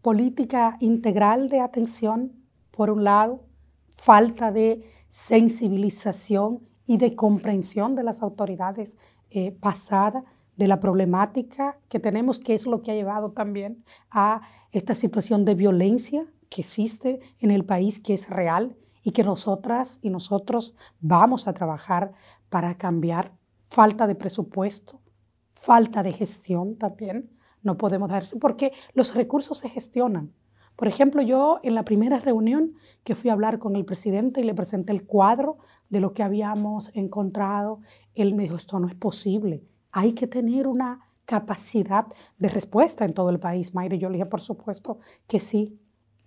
política 0.00 0.76
integral 0.78 1.48
de 1.48 1.60
atención, 1.60 2.32
por 2.70 2.88
un 2.88 3.02
lado, 3.02 3.42
falta 3.96 4.52
de 4.52 4.88
sensibilización 5.08 6.60
y 6.86 6.98
de 6.98 7.16
comprensión 7.16 7.96
de 7.96 8.04
las 8.04 8.22
autoridades 8.22 8.96
eh, 9.30 9.50
pasadas 9.50 10.22
de 10.56 10.68
la 10.68 10.78
problemática 10.78 11.76
que 11.88 11.98
tenemos, 11.98 12.38
que 12.38 12.54
es 12.54 12.64
lo 12.64 12.80
que 12.80 12.92
ha 12.92 12.94
llevado 12.94 13.32
también 13.32 13.84
a 14.08 14.42
esta 14.70 14.94
situación 14.94 15.44
de 15.44 15.56
violencia 15.56 16.26
que 16.50 16.60
existe 16.60 17.18
en 17.40 17.50
el 17.50 17.64
país, 17.64 17.98
que 17.98 18.14
es 18.14 18.30
real 18.30 18.76
y 19.02 19.10
que 19.10 19.24
nosotras 19.24 19.98
y 20.00 20.10
nosotros 20.10 20.76
vamos 21.00 21.48
a 21.48 21.54
trabajar 21.54 22.12
para 22.50 22.76
cambiar. 22.76 23.32
Falta 23.68 24.06
de 24.06 24.14
presupuesto, 24.14 25.00
falta 25.54 26.04
de 26.04 26.12
gestión 26.12 26.76
también, 26.76 27.33
no 27.64 27.76
podemos 27.76 28.08
dar 28.08 28.22
eso 28.22 28.38
porque 28.38 28.72
los 28.92 29.14
recursos 29.14 29.58
se 29.58 29.68
gestionan. 29.68 30.32
Por 30.76 30.88
ejemplo, 30.88 31.22
yo 31.22 31.60
en 31.62 31.74
la 31.74 31.84
primera 31.84 32.18
reunión 32.18 32.74
que 33.04 33.14
fui 33.14 33.30
a 33.30 33.32
hablar 33.32 33.58
con 33.58 33.76
el 33.76 33.84
presidente 33.84 34.40
y 34.40 34.44
le 34.44 34.54
presenté 34.54 34.92
el 34.92 35.06
cuadro 35.06 35.58
de 35.88 36.00
lo 36.00 36.14
que 36.14 36.22
habíamos 36.22 36.90
encontrado, 36.94 37.80
él 38.14 38.34
me 38.34 38.44
dijo, 38.44 38.56
esto 38.56 38.78
no 38.78 38.88
es 38.88 38.94
posible, 38.94 39.64
hay 39.92 40.12
que 40.12 40.26
tener 40.26 40.66
una 40.66 41.00
capacidad 41.24 42.06
de 42.38 42.48
respuesta 42.48 43.04
en 43.04 43.14
todo 43.14 43.30
el 43.30 43.40
país, 43.40 43.74
Mayra. 43.74 43.96
Yo 43.96 44.08
le 44.08 44.18
dije, 44.18 44.26
por 44.26 44.40
supuesto 44.40 44.98
que 45.26 45.40
sí. 45.40 45.78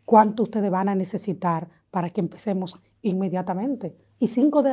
¿Cuánto 0.05 0.43
ustedes 0.43 0.71
van 0.71 0.87
a 0.87 0.95
necesitar 0.95 1.67
para 1.91 2.09
que 2.09 2.21
empecemos 2.21 2.81
inmediatamente? 3.01 3.97
Y 4.19 4.27
cinco 4.27 4.63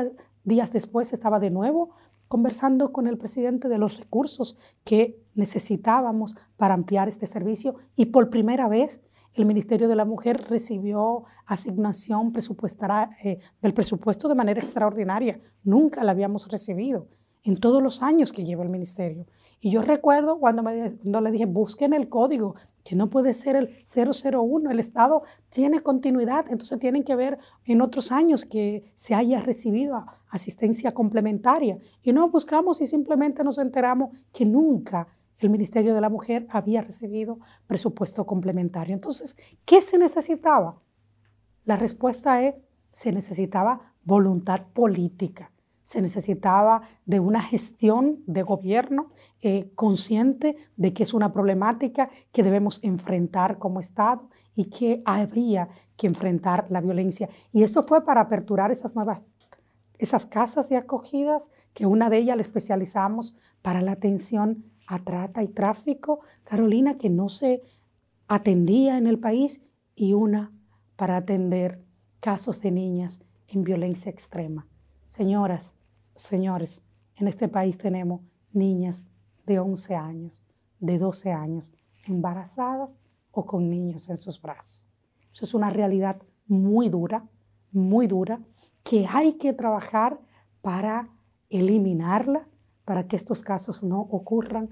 días 0.44 0.72
después 0.72 1.12
estaba 1.12 1.40
de 1.40 1.50
nuevo 1.50 1.90
conversando 2.28 2.92
con 2.92 3.08
el 3.08 3.18
presidente 3.18 3.68
de 3.68 3.78
los 3.78 3.98
recursos 3.98 4.56
que 4.84 5.23
necesitábamos 5.34 6.36
para 6.56 6.74
ampliar 6.74 7.08
este 7.08 7.26
servicio 7.26 7.76
y 7.96 8.06
por 8.06 8.30
primera 8.30 8.68
vez 8.68 9.00
el 9.34 9.46
Ministerio 9.46 9.88
de 9.88 9.96
la 9.96 10.04
Mujer 10.04 10.44
recibió 10.48 11.24
asignación 11.46 12.32
presupuestaria 12.32 13.10
eh, 13.22 13.40
del 13.60 13.74
presupuesto 13.74 14.28
de 14.28 14.36
manera 14.36 14.60
extraordinaria. 14.60 15.40
Nunca 15.64 16.04
la 16.04 16.12
habíamos 16.12 16.48
recibido 16.48 17.08
en 17.42 17.58
todos 17.58 17.82
los 17.82 18.02
años 18.02 18.32
que 18.32 18.44
lleva 18.44 18.62
el 18.62 18.70
ministerio. 18.70 19.26
Y 19.60 19.70
yo 19.70 19.82
recuerdo 19.82 20.38
cuando, 20.38 20.62
me, 20.62 20.96
cuando 20.96 21.20
le 21.20 21.30
dije, 21.30 21.46
busquen 21.46 21.94
el 21.94 22.08
código, 22.08 22.54
que 22.84 22.94
no 22.94 23.10
puede 23.10 23.32
ser 23.32 23.56
el 23.56 23.76
001, 23.84 24.70
el 24.70 24.78
Estado 24.78 25.22
tiene 25.48 25.80
continuidad, 25.80 26.46
entonces 26.50 26.78
tienen 26.78 27.02
que 27.02 27.16
ver 27.16 27.38
en 27.64 27.80
otros 27.80 28.12
años 28.12 28.44
que 28.44 28.92
se 28.94 29.14
haya 29.14 29.40
recibido 29.40 30.04
asistencia 30.28 30.92
complementaria. 30.92 31.78
Y 32.02 32.12
no 32.12 32.28
buscamos 32.28 32.80
y 32.80 32.86
simplemente 32.86 33.42
nos 33.42 33.58
enteramos 33.58 34.10
que 34.32 34.44
nunca 34.44 35.08
el 35.46 35.50
Ministerio 35.50 35.94
de 35.94 36.00
la 36.00 36.08
Mujer 36.08 36.46
había 36.50 36.82
recibido 36.82 37.38
presupuesto 37.66 38.26
complementario. 38.26 38.94
Entonces, 38.94 39.36
¿qué 39.64 39.80
se 39.80 39.98
necesitaba? 39.98 40.80
La 41.64 41.76
respuesta 41.76 42.42
es, 42.42 42.54
se 42.92 43.12
necesitaba 43.12 43.94
voluntad 44.04 44.62
política 44.72 45.50
se 45.84 46.00
necesitaba 46.00 46.82
de 47.04 47.20
una 47.20 47.40
gestión 47.40 48.22
de 48.26 48.42
gobierno 48.42 49.10
eh, 49.42 49.70
consciente 49.74 50.56
de 50.76 50.94
que 50.94 51.02
es 51.02 51.14
una 51.14 51.32
problemática 51.32 52.10
que 52.32 52.42
debemos 52.42 52.82
enfrentar 52.82 53.58
como 53.58 53.80
Estado 53.80 54.28
y 54.56 54.64
que 54.70 55.02
habría 55.04 55.68
que 55.96 56.06
enfrentar 56.06 56.66
la 56.70 56.80
violencia. 56.80 57.28
Y 57.52 57.62
eso 57.62 57.82
fue 57.82 58.04
para 58.04 58.22
aperturar 58.22 58.70
esas 58.70 58.94
nuevas, 58.94 59.22
esas 59.98 60.26
casas 60.26 60.68
de 60.70 60.78
acogidas, 60.78 61.50
que 61.74 61.86
una 61.86 62.08
de 62.08 62.16
ellas 62.18 62.36
la 62.36 62.42
especializamos 62.42 63.36
para 63.60 63.82
la 63.82 63.92
atención 63.92 64.64
a 64.86 64.98
trata 64.98 65.42
y 65.42 65.48
tráfico, 65.48 66.20
Carolina, 66.44 66.98
que 66.98 67.10
no 67.10 67.28
se 67.28 67.62
atendía 68.28 68.98
en 68.98 69.06
el 69.06 69.18
país, 69.18 69.60
y 69.96 70.12
una 70.12 70.52
para 70.96 71.16
atender 71.16 71.84
casos 72.20 72.60
de 72.60 72.70
niñas 72.70 73.20
en 73.48 73.62
violencia 73.62 74.10
extrema. 74.10 74.66
Señoras, 75.06 75.74
señores, 76.14 76.82
en 77.16 77.28
este 77.28 77.48
país 77.48 77.78
tenemos 77.78 78.22
niñas 78.52 79.04
de 79.46 79.58
11 79.58 79.94
años, 79.94 80.42
de 80.80 80.98
12 80.98 81.32
años, 81.32 81.72
embarazadas 82.06 82.98
o 83.30 83.46
con 83.46 83.68
niños 83.68 84.08
en 84.08 84.16
sus 84.16 84.40
brazos. 84.40 84.86
Eso 85.32 85.44
es 85.44 85.54
una 85.54 85.70
realidad 85.70 86.20
muy 86.46 86.88
dura, 86.88 87.28
muy 87.72 88.06
dura, 88.06 88.40
que 88.82 89.06
hay 89.08 89.34
que 89.34 89.52
trabajar 89.52 90.20
para 90.60 91.08
eliminarla, 91.50 92.48
para 92.84 93.06
que 93.06 93.16
estos 93.16 93.42
casos 93.42 93.82
no 93.82 94.00
ocurran, 94.00 94.68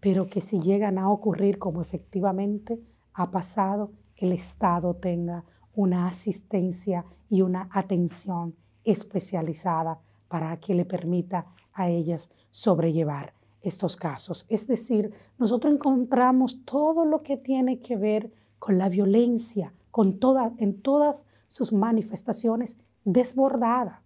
pero 0.00 0.26
que 0.26 0.40
si 0.40 0.60
llegan 0.60 0.98
a 0.98 1.10
ocurrir 1.10 1.58
como 1.58 1.80
efectivamente 1.80 2.80
ha 3.14 3.30
pasado, 3.30 3.92
el 4.16 4.32
Estado 4.32 4.94
tenga 4.94 5.44
una 5.74 6.06
asistencia 6.06 7.04
y 7.28 7.42
una 7.42 7.68
atención 7.72 8.54
especializada 8.84 9.98
para 10.28 10.56
que 10.58 10.74
le 10.74 10.84
permita 10.84 11.46
a 11.72 11.88
ellas 11.88 12.30
sobrellevar 12.50 13.34
estos 13.62 13.96
casos. 13.96 14.46
Es 14.48 14.66
decir, 14.66 15.12
nosotros 15.38 15.72
encontramos 15.72 16.64
todo 16.64 17.04
lo 17.04 17.22
que 17.22 17.36
tiene 17.36 17.80
que 17.80 17.96
ver 17.96 18.32
con 18.58 18.78
la 18.78 18.88
violencia, 18.88 19.72
con 19.90 20.18
toda, 20.18 20.52
en 20.58 20.80
todas 20.80 21.26
sus 21.48 21.72
manifestaciones, 21.72 22.76
desbordada, 23.04 24.02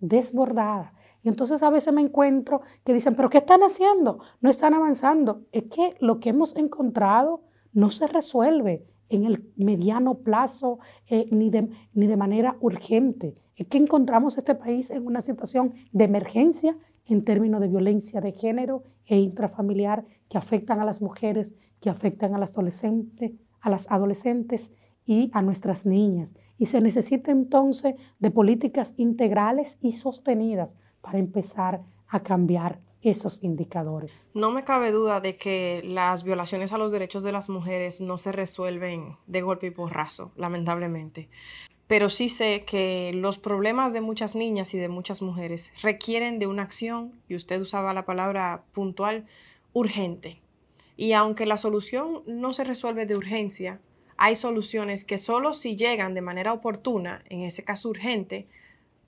desbordada. 0.00 0.94
Y 1.22 1.28
entonces 1.28 1.62
a 1.62 1.70
veces 1.70 1.92
me 1.92 2.00
encuentro 2.00 2.62
que 2.84 2.92
dicen, 2.92 3.14
pero 3.14 3.30
¿qué 3.30 3.38
están 3.38 3.62
haciendo? 3.62 4.20
No 4.40 4.50
están 4.50 4.74
avanzando. 4.74 5.42
Es 5.52 5.64
que 5.64 5.94
lo 6.00 6.18
que 6.18 6.30
hemos 6.30 6.56
encontrado 6.56 7.42
no 7.72 7.90
se 7.90 8.06
resuelve 8.06 8.84
en 9.08 9.24
el 9.24 9.52
mediano 9.56 10.18
plazo 10.18 10.78
eh, 11.06 11.28
ni, 11.30 11.50
de, 11.50 11.68
ni 11.94 12.06
de 12.06 12.16
manera 12.16 12.56
urgente. 12.60 13.36
Es 13.56 13.68
que 13.68 13.78
encontramos 13.78 14.38
este 14.38 14.54
país 14.54 14.90
en 14.90 15.06
una 15.06 15.20
situación 15.20 15.74
de 15.92 16.04
emergencia 16.04 16.76
en 17.06 17.24
términos 17.24 17.60
de 17.60 17.68
violencia 17.68 18.20
de 18.20 18.32
género 18.32 18.84
e 19.06 19.18
intrafamiliar 19.18 20.04
que 20.28 20.38
afectan 20.38 20.80
a 20.80 20.84
las 20.84 21.02
mujeres, 21.02 21.54
que 21.80 21.90
afectan 21.90 22.34
a 22.34 22.38
las 22.38 22.52
adolescentes, 22.52 23.32
a 23.60 23.70
las 23.70 23.90
adolescentes 23.90 24.72
y 25.04 25.30
a 25.34 25.42
nuestras 25.42 25.84
niñas. 25.84 26.34
Y 26.58 26.66
se 26.66 26.80
necesita 26.80 27.30
entonces 27.30 27.96
de 28.18 28.30
políticas 28.30 28.94
integrales 28.96 29.78
y 29.80 29.92
sostenidas 29.92 30.76
para 31.02 31.18
empezar 31.18 31.82
a 32.08 32.22
cambiar 32.22 32.80
esos 33.02 33.42
indicadores. 33.42 34.24
No 34.32 34.52
me 34.52 34.64
cabe 34.64 34.92
duda 34.92 35.20
de 35.20 35.36
que 35.36 35.82
las 35.84 36.22
violaciones 36.22 36.72
a 36.72 36.78
los 36.78 36.92
derechos 36.92 37.22
de 37.22 37.32
las 37.32 37.48
mujeres 37.48 38.00
no 38.00 38.16
se 38.16 38.32
resuelven 38.32 39.16
de 39.26 39.42
golpe 39.42 39.66
y 39.66 39.70
porrazo, 39.70 40.32
lamentablemente. 40.36 41.28
Pero 41.88 42.08
sí 42.08 42.28
sé 42.28 42.64
que 42.64 43.10
los 43.12 43.38
problemas 43.38 43.92
de 43.92 44.00
muchas 44.00 44.36
niñas 44.36 44.72
y 44.72 44.78
de 44.78 44.88
muchas 44.88 45.20
mujeres 45.20 45.72
requieren 45.82 46.38
de 46.38 46.46
una 46.46 46.62
acción, 46.62 47.12
y 47.28 47.34
usted 47.34 47.60
usaba 47.60 47.92
la 47.92 48.06
palabra 48.06 48.62
puntual, 48.72 49.26
urgente. 49.72 50.40
Y 50.96 51.12
aunque 51.12 51.44
la 51.44 51.56
solución 51.56 52.22
no 52.26 52.52
se 52.52 52.64
resuelve 52.64 53.04
de 53.04 53.16
urgencia, 53.16 53.80
hay 54.16 54.36
soluciones 54.36 55.04
que 55.04 55.18
solo 55.18 55.52
si 55.52 55.74
llegan 55.74 56.14
de 56.14 56.20
manera 56.20 56.52
oportuna, 56.52 57.24
en 57.28 57.40
ese 57.40 57.64
caso 57.64 57.88
urgente, 57.88 58.46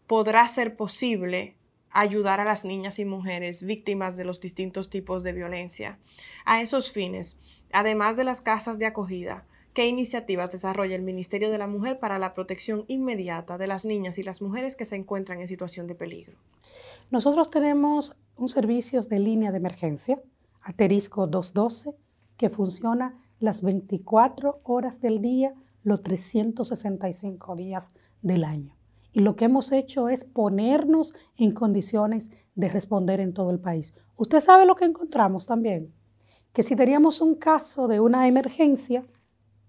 podrá 0.09 0.47
ser 0.49 0.77
posible 0.77 1.55
ayudar 1.95 2.41
a 2.41 2.45
las 2.45 2.65
niñas 2.65 2.99
y 2.99 3.05
mujeres 3.05 3.63
víctimas 3.63 4.17
de 4.17 4.25
los 4.25 4.41
distintos 4.41 4.91
tipos 4.91 5.23
de 5.23 5.33
violencia. 5.33 5.99
A 6.45 6.61
esos 6.61 6.91
fines, 6.91 7.39
además 7.73 8.17
de 8.17 8.25
las 8.25 8.43
casas 8.43 8.79
de 8.81 8.87
acogida, 8.87 9.47
¿qué 9.73 9.87
iniciativas 9.87 10.51
desarrolla 10.51 10.97
el 10.97 11.03
Ministerio 11.03 11.51
de 11.51 11.59
la 11.59 11.69
Mujer 11.69 12.01
para 12.01 12.19
la 12.19 12.35
protección 12.35 12.85
inmediata 12.89 13.59
de 13.59 13.69
las 13.69 13.85
niñas 13.85 14.19
y 14.19 14.25
las 14.25 14.43
mujeres 14.43 14.75
que 14.75 14.85
se 14.85 14.97
encuentran 14.97 15.41
en 15.41 15.47
situación 15.47 15.87
de 15.87 15.95
peligro? 15.95 16.37
Nosotros 17.11 17.49
tenemos 17.51 18.17
un 18.37 18.49
servicio 18.49 19.01
de 19.01 19.21
línea 19.21 19.53
de 19.53 19.59
emergencia, 19.59 20.21
Aterisco 20.63 21.29
212, 21.29 21.95
que 22.37 22.51
funciona 22.51 23.23
las 23.39 23.63
24 23.63 24.61
horas 24.65 25.01
del 25.01 25.21
día, 25.21 25.55
los 25.85 26.03
365 26.03 27.55
días 27.55 27.93
del 28.21 28.43
año. 28.43 28.75
Y 29.15 29.21
lo 29.21 29.37
que 29.37 29.45
hemos 29.45 29.71
hecho 29.71 30.09
es 30.09 30.25
ponernos 30.25 31.15
en 31.37 31.53
condiciones 31.53 32.31
de 32.57 32.69
responder 32.69 33.21
en 33.21 33.33
todo 33.33 33.51
el 33.53 33.61
país. 33.61 33.95
Usted 34.17 34.41
sabe 34.41 34.67
lo 34.67 34.75
que 34.75 34.85
encontramos 34.85 35.47
también, 35.47 35.95
que 36.53 36.65
si 36.65 36.75
teníamos 36.75 37.21
un 37.21 37.37
caso 37.37 37.87
de 37.87 38.01
una 38.01 38.27
emergencia 38.27 39.07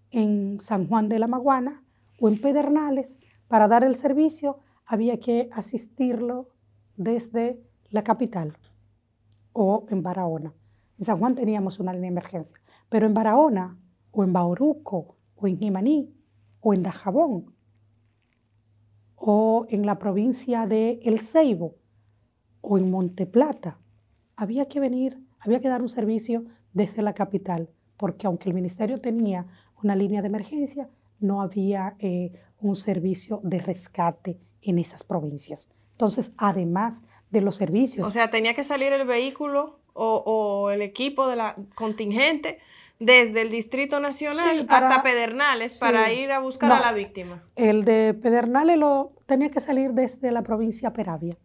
en 0.09 0.59
San 0.61 0.87
Juan 0.87 1.09
de 1.09 1.19
la 1.19 1.27
Maguana 1.27 1.83
o 2.19 2.27
en 2.27 2.41
Pedernales, 2.41 3.17
para 3.47 3.67
dar 3.67 3.83
el 3.83 3.93
servicio 3.93 4.57
había 4.83 5.19
que 5.19 5.47
asistirlo 5.53 6.49
desde 6.97 7.61
la 7.91 8.03
capital 8.03 8.57
o 9.53 9.85
en 9.89 10.01
Barahona. 10.01 10.53
En 10.97 11.05
San 11.05 11.19
Juan 11.19 11.35
teníamos 11.35 11.79
una 11.79 11.93
línea 11.93 12.09
de 12.09 12.17
emergencia, 12.17 12.57
pero 12.89 13.05
en 13.05 13.13
Barahona 13.13 13.77
o 14.11 14.23
en 14.23 14.33
Bauruco 14.33 15.17
o 15.35 15.47
en 15.47 15.59
Jimaní 15.59 16.11
o 16.61 16.73
en 16.73 16.81
Dajabón 16.81 17.54
o 19.27 19.65
en 19.69 19.87
la 19.87 19.97
provincia 19.97 20.67
de 20.67 20.99
El 21.01 21.19
Ceibo 21.19 21.77
o 22.61 22.77
en 22.77 22.91
Monteplata, 22.91 23.79
había 24.35 24.65
que 24.67 24.79
venir, 24.79 25.17
había 25.39 25.59
que 25.59 25.67
dar 25.67 25.81
un 25.81 25.89
servicio 25.89 26.45
desde 26.73 27.01
la 27.01 27.15
capital, 27.15 27.71
porque 27.97 28.27
aunque 28.27 28.49
el 28.49 28.53
ministerio 28.53 29.01
tenía 29.01 29.47
una 29.81 29.95
línea 29.95 30.21
de 30.21 30.27
emergencia, 30.27 30.89
no 31.19 31.41
había 31.41 31.95
eh, 31.97 32.33
un 32.59 32.75
servicio 32.75 33.41
de 33.43 33.57
rescate 33.57 34.37
en 34.61 34.77
esas 34.77 35.03
provincias. 35.03 35.69
Entonces, 35.93 36.31
además 36.37 37.01
de 37.31 37.41
los 37.41 37.55
servicios... 37.55 38.07
O 38.07 38.11
sea, 38.11 38.29
tenía 38.29 38.53
que 38.53 38.63
salir 38.63 38.93
el 38.93 39.07
vehículo 39.07 39.79
o, 39.93 40.17
o 40.17 40.69
el 40.69 40.83
equipo 40.83 41.27
de 41.27 41.35
la 41.35 41.55
contingente 41.73 42.59
desde 42.99 43.41
el 43.41 43.49
Distrito 43.49 43.99
Nacional 43.99 44.65
hasta 44.69 45.03
Pedernales 45.03 45.77
para 45.79 46.11
ir 46.13 46.31
a 46.31 46.39
buscar 46.39 46.71
a 46.71 46.79
la 46.79 46.93
víctima. 46.93 47.43
El 47.55 47.83
de 47.85 48.13
Pedernales 48.13 48.77
lo 48.77 49.13
tenía 49.25 49.51
que 49.51 49.59
salir 49.59 49.91
desde 49.93 50.31
la 50.31 50.43
provincia 50.43 50.93
Peravia. 50.93 51.37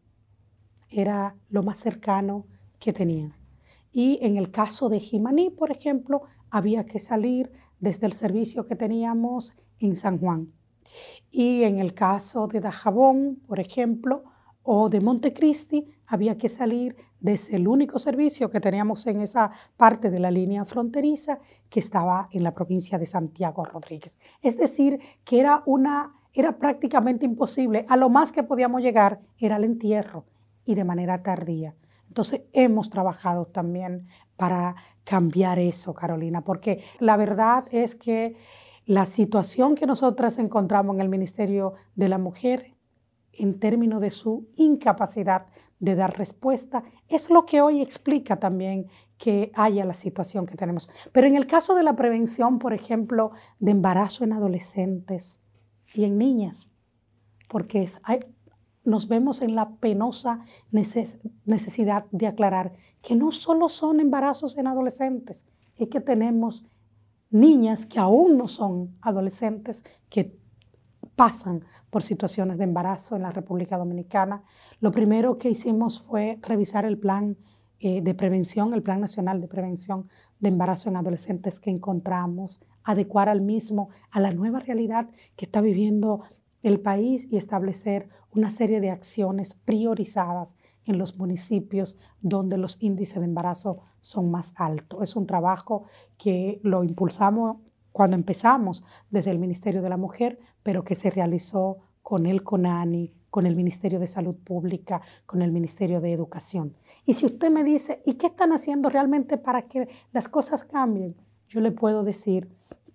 Era 0.91 1.35
lo 1.49 1.63
más 1.63 1.79
cercano 1.81 2.47
que 2.79 2.93
tenían. 2.93 3.35
Y 3.93 4.19
en 4.23 4.37
el 4.37 4.51
caso 4.51 4.89
de 4.89 5.01
Jimaní, 5.01 5.51
por 5.51 5.71
ejemplo, 5.71 6.23
había 6.51 6.87
que 6.87 6.99
salir 6.99 7.51
desde 7.81 8.07
el 8.07 8.13
servicio 8.13 8.67
que 8.67 8.77
teníamos 8.77 9.57
en 9.81 9.97
San 9.97 10.19
Juan. 10.19 10.53
Y 11.31 11.63
en 11.65 11.79
el 11.79 11.95
caso 11.95 12.47
de 12.47 12.61
Dajabón, 12.61 13.43
por 13.47 13.61
ejemplo, 13.61 14.25
o 14.63 14.89
de 14.89 15.01
Montecristi, 15.01 15.87
había 16.07 16.37
que 16.37 16.49
salir 16.49 16.97
desde 17.21 17.57
el 17.57 17.69
único 17.69 17.99
servicio 17.99 18.51
que 18.51 18.61
teníamos 18.61 19.07
en 19.07 19.21
esa 19.21 19.51
parte 19.77 20.11
de 20.11 20.19
la 20.19 20.31
línea 20.31 20.65
fronteriza 20.65 21.39
que 21.69 21.81
estaba 21.81 22.29
en 22.33 22.43
la 22.43 22.55
provincia 22.55 22.99
de 22.99 23.07
Santiago 23.07 23.65
Rodríguez. 23.65 24.19
Es 24.43 24.57
decir, 24.57 25.01
que 25.25 25.41
era 25.41 25.63
una 25.67 26.15
era 26.33 26.59
prácticamente 26.59 27.25
imposible. 27.25 27.87
A 27.89 27.97
lo 27.97 28.09
más 28.09 28.33
que 28.33 28.43
podíamos 28.43 28.83
llegar 28.83 29.21
era 29.39 29.57
el 29.57 29.65
entierro 29.65 30.25
y 30.65 30.75
de 30.75 30.85
manera 30.85 31.23
tardía. 31.23 31.75
Entonces 32.09 32.43
hemos 32.53 32.91
trabajado 32.91 33.47
también 33.47 34.07
para 34.37 34.75
cambiar 35.05 35.59
eso, 35.59 35.95
Carolina, 35.95 36.43
porque 36.43 36.83
la 36.99 37.17
verdad 37.17 37.65
es 37.73 37.95
que 37.95 38.37
la 38.87 39.07
situación 39.07 39.75
que 39.75 39.87
nosotras 39.87 40.39
encontramos 40.39 40.95
en 40.97 41.03
el 41.03 41.09
Ministerio 41.09 41.75
de 41.95 42.09
la 42.09 42.19
Mujer 42.19 42.75
en 43.33 43.59
términos 43.59 44.01
de 44.01 44.11
su 44.11 44.49
incapacidad 44.57 45.47
de 45.79 45.95
dar 45.95 46.19
respuesta, 46.19 46.85
es 47.09 47.31
lo 47.31 47.47
que 47.47 47.63
hoy 47.63 47.81
explica 47.81 48.39
también 48.39 48.89
que 49.17 49.51
haya 49.55 49.85
la 49.85 49.95
situación 49.95 50.47
que 50.47 50.57
tenemos. 50.57 50.89
Pero 51.13 51.27
en 51.27 51.37
el 51.37 51.47
caso 51.47 51.75
de 51.75 51.83
la 51.83 51.97
prevención, 51.97 52.59
por 52.59 52.73
ejemplo, 52.73 53.33
de 53.59 53.71
embarazo 53.71 54.25
en 54.25 54.33
adolescentes 54.33 55.41
y 55.95 56.05
en 56.05 56.19
niñas, 56.19 56.71
porque 57.49 57.89
nos 58.85 59.09
vemos 59.09 59.43
en 59.43 59.55
la 59.55 59.77
penosa 59.77 60.45
necesidad 60.71 62.07
de 62.11 62.27
aclarar 62.27 62.73
que 63.03 63.17
no 63.17 63.31
solo 63.31 63.69
son 63.69 64.01
embarazos 64.01 64.57
en 64.57 64.67
adolescentes, 64.67 65.47
es 65.77 65.89
que 65.89 66.01
tenemos 66.01 66.67
niñas 67.31 67.87
que 67.87 67.99
aún 67.99 68.37
no 68.37 68.49
son 68.49 68.97
adolescentes, 69.01 69.85
que 70.09 70.39
pasan 71.15 71.65
por 71.91 72.03
situaciones 72.03 72.59
de 72.59 72.65
embarazo 72.65 73.17
en 73.17 73.23
la 73.23 73.33
República 73.33 73.77
Dominicana. 73.77 74.43
Lo 74.81 74.91
primero 74.91 75.39
que 75.39 75.51
hicimos 75.51 76.01
fue 76.01 76.39
revisar 76.43 76.85
el 76.85 76.99
plan 76.99 77.37
eh, 77.81 78.03
de 78.03 78.15
prevención, 78.15 78.75
el 78.75 78.83
Plan 78.83 79.01
Nacional 79.01 79.41
de 79.41 79.49
Prevención 79.49 80.09
de 80.39 80.51
Embarazo 80.51 80.89
en 80.89 80.97
Adolescentes 80.97 81.61
que 81.61 81.71
encontramos, 81.71 82.61
adecuar 82.85 83.29
al 83.29 83.41
mismo 83.41 83.89
a 84.11 84.21
la 84.21 84.33
nueva 84.33 84.61
realidad 84.61 85.09
que 85.35 85.47
está 85.47 85.61
viviendo 85.61 86.23
el 86.63 86.81
país 86.81 87.27
y 87.31 87.37
establecer 87.37 88.09
una 88.33 88.51
serie 88.51 88.81
de 88.81 88.91
acciones 88.91 89.55
priorizadas 89.55 90.57
en 90.85 90.99
los 90.99 91.17
municipios 91.17 91.97
donde 92.21 92.59
los 92.59 92.83
índices 92.83 93.19
de 93.19 93.25
embarazo 93.25 93.81
son 94.01 94.31
más 94.31 94.53
altos. 94.57 95.03
Es 95.03 95.17
un 95.17 95.27
trabajo 95.27 95.85
que 96.19 96.61
lo 96.63 96.85
impulsamos 96.85 97.59
cuando 97.93 98.17
empezamos 98.17 98.85
desde 99.11 99.31
el 99.31 99.39
Ministerio 99.39 99.83
de 99.83 99.89
la 99.89 99.97
Mujer, 99.97 100.39
pero 100.63 100.85
que 100.85 100.95
se 100.95 101.11
realizó 101.11 101.79
con 102.03 102.27
el 102.27 102.43
CONANI, 102.43 103.13
con 103.31 103.47
el 103.47 103.57
Ministerio 103.57 104.01
de 104.01 104.07
Salud 104.07 104.35
Pública, 104.35 105.01
con 105.27 105.43
el 105.43 105.53
Ministerio 105.53 106.01
de 106.01 106.13
Educación. 106.13 106.75
Y 107.07 107.15
si 107.15 107.27
usted 107.27 107.51
me 107.51 107.65
dice, 107.65 108.03
¿y 108.05 108.15
qué 108.15 108.27
están 108.27 108.53
haciendo 108.53 108.89
realmente 108.89 109.39
para 109.39 109.63
que 109.63 109.89
las 110.13 110.29
cosas 110.29 110.65
cambien? 110.65 111.17
Yo 111.49 111.61
le 111.61 111.71
puedo 111.71 112.03
decir 112.03 112.49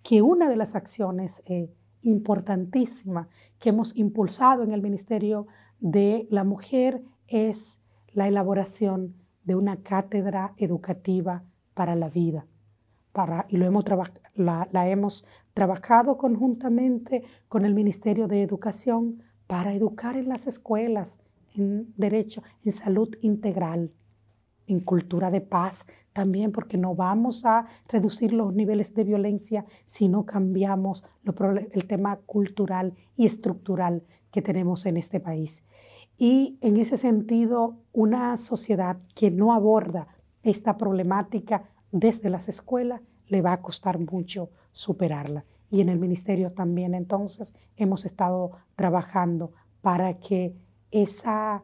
que 0.03 0.21
una 0.21 0.49
de 0.49 0.55
las 0.55 0.75
acciones 0.75 1.41
eh, 1.47 1.71
importantísimas 2.01 3.27
que 3.60 3.69
hemos 3.69 3.95
impulsado 3.95 4.63
en 4.63 4.71
el 4.71 4.81
Ministerio 4.81 5.47
de 5.79 6.27
la 6.29 6.43
Mujer 6.43 7.01
es 7.27 7.79
la 8.13 8.27
elaboración 8.27 9.15
de 9.43 9.55
una 9.55 9.77
cátedra 9.77 10.53
educativa 10.58 11.43
para 11.73 11.95
la 11.95 12.10
vida. 12.10 12.45
Para, 13.12 13.45
y 13.49 13.58
lo 13.58 13.65
hemos 13.65 13.86
la, 14.35 14.67
hemos 14.87 15.25
trabajado 15.53 16.17
conjuntamente 16.17 17.23
con 17.47 17.65
el 17.65 17.73
Ministerio 17.73 18.27
de 18.27 18.41
Educación 18.41 19.23
para 19.47 19.73
educar 19.73 20.17
en 20.17 20.29
las 20.29 20.47
escuelas 20.47 21.19
en 21.55 21.93
derecho, 21.95 22.43
en 22.63 22.71
salud 22.73 23.15
integral, 23.21 23.91
en 24.67 24.79
cultura 24.79 25.31
de 25.31 25.41
paz, 25.41 25.85
también 26.11 26.51
porque 26.51 26.77
no 26.77 26.95
vamos 26.95 27.45
a 27.45 27.67
reducir 27.87 28.33
los 28.33 28.53
niveles 28.53 28.93
de 28.93 29.03
violencia 29.03 29.65
si 29.85 30.09
no 30.09 30.25
cambiamos 30.25 31.03
el 31.71 31.87
tema 31.87 32.17
cultural 32.25 32.93
y 33.15 33.25
estructural 33.25 34.03
que 34.31 34.41
tenemos 34.41 34.85
en 34.85 34.97
este 34.97 35.19
país. 35.19 35.63
Y 36.17 36.57
en 36.61 36.77
ese 36.77 36.97
sentido, 36.97 37.77
una 37.93 38.35
sociedad 38.37 38.97
que 39.15 39.31
no 39.31 39.53
aborda 39.53 40.07
esta 40.43 40.77
problemática 40.77 41.69
desde 41.91 42.29
las 42.29 42.49
escuelas 42.49 43.01
le 43.27 43.41
va 43.41 43.53
a 43.53 43.61
costar 43.61 43.99
mucho 43.99 44.49
superarla. 44.71 45.45
Y 45.69 45.81
en 45.81 45.89
el 45.89 45.99
ministerio 45.99 46.51
también 46.51 46.93
entonces 46.93 47.53
hemos 47.75 48.05
estado 48.05 48.51
trabajando 48.75 49.51
para 49.81 50.19
que 50.19 50.55
esa 50.91 51.63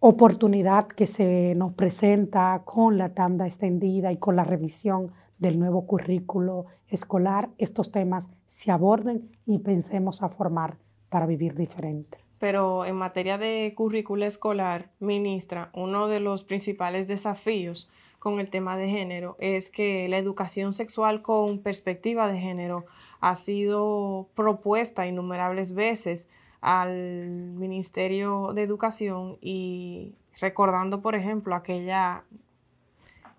oportunidad 0.00 0.88
que 0.88 1.06
se 1.06 1.54
nos 1.56 1.74
presenta 1.74 2.62
con 2.64 2.96
la 2.96 3.14
tanda 3.14 3.46
extendida 3.46 4.10
y 4.12 4.16
con 4.16 4.34
la 4.34 4.44
revisión 4.44 5.12
del 5.38 5.58
nuevo 5.58 5.86
currículo 5.86 6.66
escolar, 6.88 7.50
estos 7.58 7.90
temas 7.90 8.30
se 8.46 8.70
aborden 8.70 9.30
y 9.46 9.58
pensemos 9.58 10.22
a 10.22 10.28
formar 10.28 10.78
para 11.08 11.26
vivir 11.26 11.54
diferente. 11.54 12.18
Pero 12.38 12.86
en 12.86 12.96
materia 12.96 13.36
de 13.36 13.72
currículo 13.76 14.24
escolar, 14.24 14.90
ministra, 15.00 15.70
uno 15.74 16.08
de 16.08 16.20
los 16.20 16.44
principales 16.44 17.06
desafíos 17.06 17.90
con 18.20 18.38
el 18.38 18.50
tema 18.50 18.76
de 18.76 18.88
género 18.88 19.36
es 19.40 19.70
que 19.70 20.06
la 20.08 20.18
educación 20.18 20.72
sexual 20.72 21.22
con 21.22 21.58
perspectiva 21.58 22.30
de 22.30 22.38
género 22.38 22.84
ha 23.20 23.34
sido 23.34 24.28
propuesta 24.34 25.06
innumerables 25.06 25.72
veces 25.72 26.28
al 26.60 27.54
Ministerio 27.54 28.52
de 28.54 28.62
Educación 28.62 29.38
y 29.40 30.14
recordando, 30.38 31.00
por 31.00 31.14
ejemplo, 31.14 31.54
aquella 31.54 32.24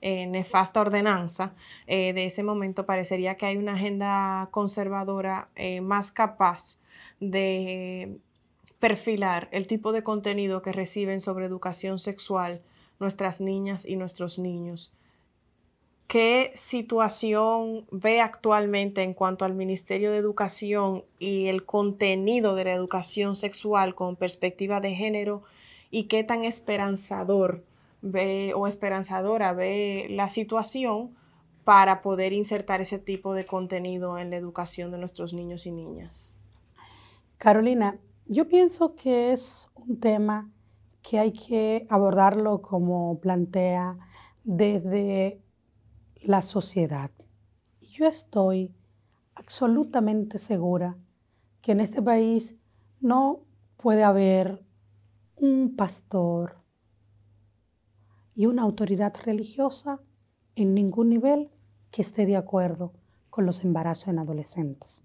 eh, 0.01 0.25
nefasta 0.25 0.81
ordenanza, 0.81 1.53
eh, 1.85 2.13
de 2.13 2.25
ese 2.25 2.41
momento 2.41 2.87
parecería 2.87 3.35
que 3.35 3.45
hay 3.45 3.57
una 3.57 3.73
agenda 3.73 4.49
conservadora 4.49 5.49
eh, 5.55 5.81
más 5.81 6.11
capaz 6.11 6.79
de 7.19 8.17
perfilar 8.79 9.47
el 9.51 9.67
tipo 9.67 9.91
de 9.91 10.01
contenido 10.03 10.63
que 10.63 10.71
reciben 10.71 11.19
sobre 11.19 11.45
educación 11.45 11.99
sexual 11.99 12.63
nuestras 13.01 13.41
niñas 13.41 13.85
y 13.85 13.97
nuestros 13.97 14.39
niños. 14.39 14.93
¿Qué 16.07 16.51
situación 16.55 17.85
ve 17.89 18.21
actualmente 18.21 19.01
en 19.01 19.13
cuanto 19.13 19.45
al 19.45 19.53
Ministerio 19.53 20.11
de 20.11 20.17
Educación 20.17 21.03
y 21.19 21.47
el 21.47 21.65
contenido 21.65 22.55
de 22.55 22.65
la 22.65 22.73
educación 22.73 23.35
sexual 23.35 23.95
con 23.95 24.17
perspectiva 24.17 24.81
de 24.81 24.93
género 24.93 25.43
y 25.89 26.03
qué 26.05 26.23
tan 26.23 26.43
esperanzador 26.43 27.63
ve 28.01 28.53
o 28.55 28.67
esperanzadora 28.67 29.53
ve 29.53 30.07
la 30.09 30.27
situación 30.27 31.15
para 31.63 32.01
poder 32.01 32.33
insertar 32.33 32.81
ese 32.81 32.99
tipo 32.99 33.33
de 33.33 33.45
contenido 33.45 34.17
en 34.17 34.31
la 34.31 34.35
educación 34.35 34.91
de 34.91 34.97
nuestros 34.97 35.33
niños 35.33 35.65
y 35.65 35.71
niñas? 35.71 36.33
Carolina, 37.37 37.97
yo 38.25 38.47
pienso 38.47 38.95
que 38.95 39.31
es 39.31 39.69
un 39.75 39.99
tema 39.99 40.49
que 41.01 41.19
hay 41.19 41.31
que 41.31 41.87
abordarlo 41.89 42.61
como 42.61 43.19
plantea 43.19 43.97
desde 44.43 45.41
la 46.21 46.41
sociedad. 46.41 47.11
Yo 47.81 48.07
estoy 48.07 48.73
absolutamente 49.35 50.37
segura 50.37 50.97
que 51.61 51.71
en 51.71 51.79
este 51.79 52.01
país 52.01 52.55
no 52.99 53.41
puede 53.77 54.03
haber 54.03 54.63
un 55.35 55.75
pastor 55.75 56.57
y 58.35 58.45
una 58.45 58.61
autoridad 58.61 59.13
religiosa 59.23 59.99
en 60.55 60.73
ningún 60.73 61.09
nivel 61.09 61.49
que 61.89 62.01
esté 62.01 62.25
de 62.25 62.37
acuerdo 62.37 62.93
con 63.29 63.45
los 63.45 63.63
embarazos 63.63 64.09
en 64.09 64.19
adolescentes. 64.19 65.03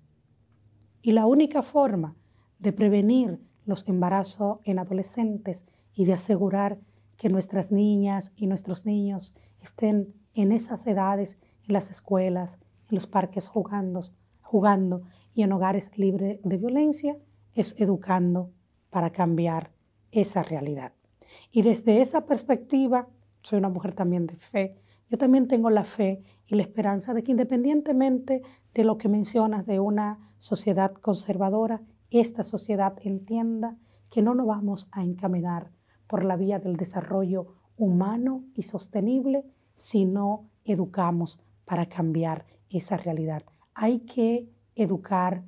Y 1.02 1.12
la 1.12 1.26
única 1.26 1.62
forma 1.62 2.16
de 2.59 2.72
prevenir 2.72 3.40
los 3.64 3.88
embarazos 3.88 4.59
en 4.64 4.78
adolescentes 4.78 5.66
y 5.96 6.04
de 6.04 6.12
asegurar 6.12 6.78
que 7.16 7.28
nuestras 7.30 7.72
niñas 7.72 8.32
y 8.37 8.46
nuestros 8.46 8.85
niños 8.87 9.35
estén 9.61 10.14
en 10.35 10.52
esas 10.52 10.87
edades, 10.87 11.38
en 11.66 11.72
las 11.72 11.90
escuelas, 11.90 12.50
en 12.88 12.94
los 12.94 13.06
parques 13.06 13.48
jugando, 13.48 14.00
jugando 14.42 15.02
y 15.35 15.42
en 15.42 15.52
hogares 15.52 15.90
libres 15.96 16.38
de 16.44 16.56
violencia, 16.59 17.16
es 17.54 17.74
educando 17.80 18.52
para 18.90 19.11
cambiar 19.11 19.72
esa 20.12 20.42
realidad. 20.42 20.92
Y 21.50 21.62
desde 21.62 22.02
esa 22.02 22.26
perspectiva, 22.26 23.09
soy 23.42 23.59
una 23.59 23.70
mujer 23.70 23.94
también 23.94 24.26
de 24.26 24.37
fe, 24.37 24.76
yo 25.09 25.18
también 25.18 25.48
tengo 25.48 25.70
la 25.70 25.85
fe 25.85 26.22
y 26.46 26.56
la 26.56 26.62
esperanza 26.62 27.14
de 27.14 27.22
que 27.22 27.30
independientemente 27.30 28.42
de 28.74 28.85
lo 28.85 28.98
que 28.98 29.09
mencionas 29.09 29.64
de 29.64 29.80
una 29.80 30.35
sociedad 30.38 30.92
conservadora, 30.92 31.80
esta 32.11 32.44
sociedad 32.44 32.96
entienda 33.02 33.76
que 34.11 34.22
no 34.22 34.35
nos 34.35 34.46
vamos 34.46 34.88
a 34.92 35.02
encaminar 35.02 35.70
por 36.06 36.24
la 36.24 36.36
vía 36.36 36.58
del 36.58 36.76
desarrollo 36.76 37.54
humano 37.76 38.44
y 38.54 38.62
sostenible, 38.62 39.44
si 39.76 40.04
no 40.04 40.48
educamos 40.64 41.40
para 41.64 41.86
cambiar 41.86 42.46
esa 42.70 42.96
realidad. 42.96 43.42
Hay 43.74 44.00
que 44.00 44.48
educar 44.74 45.44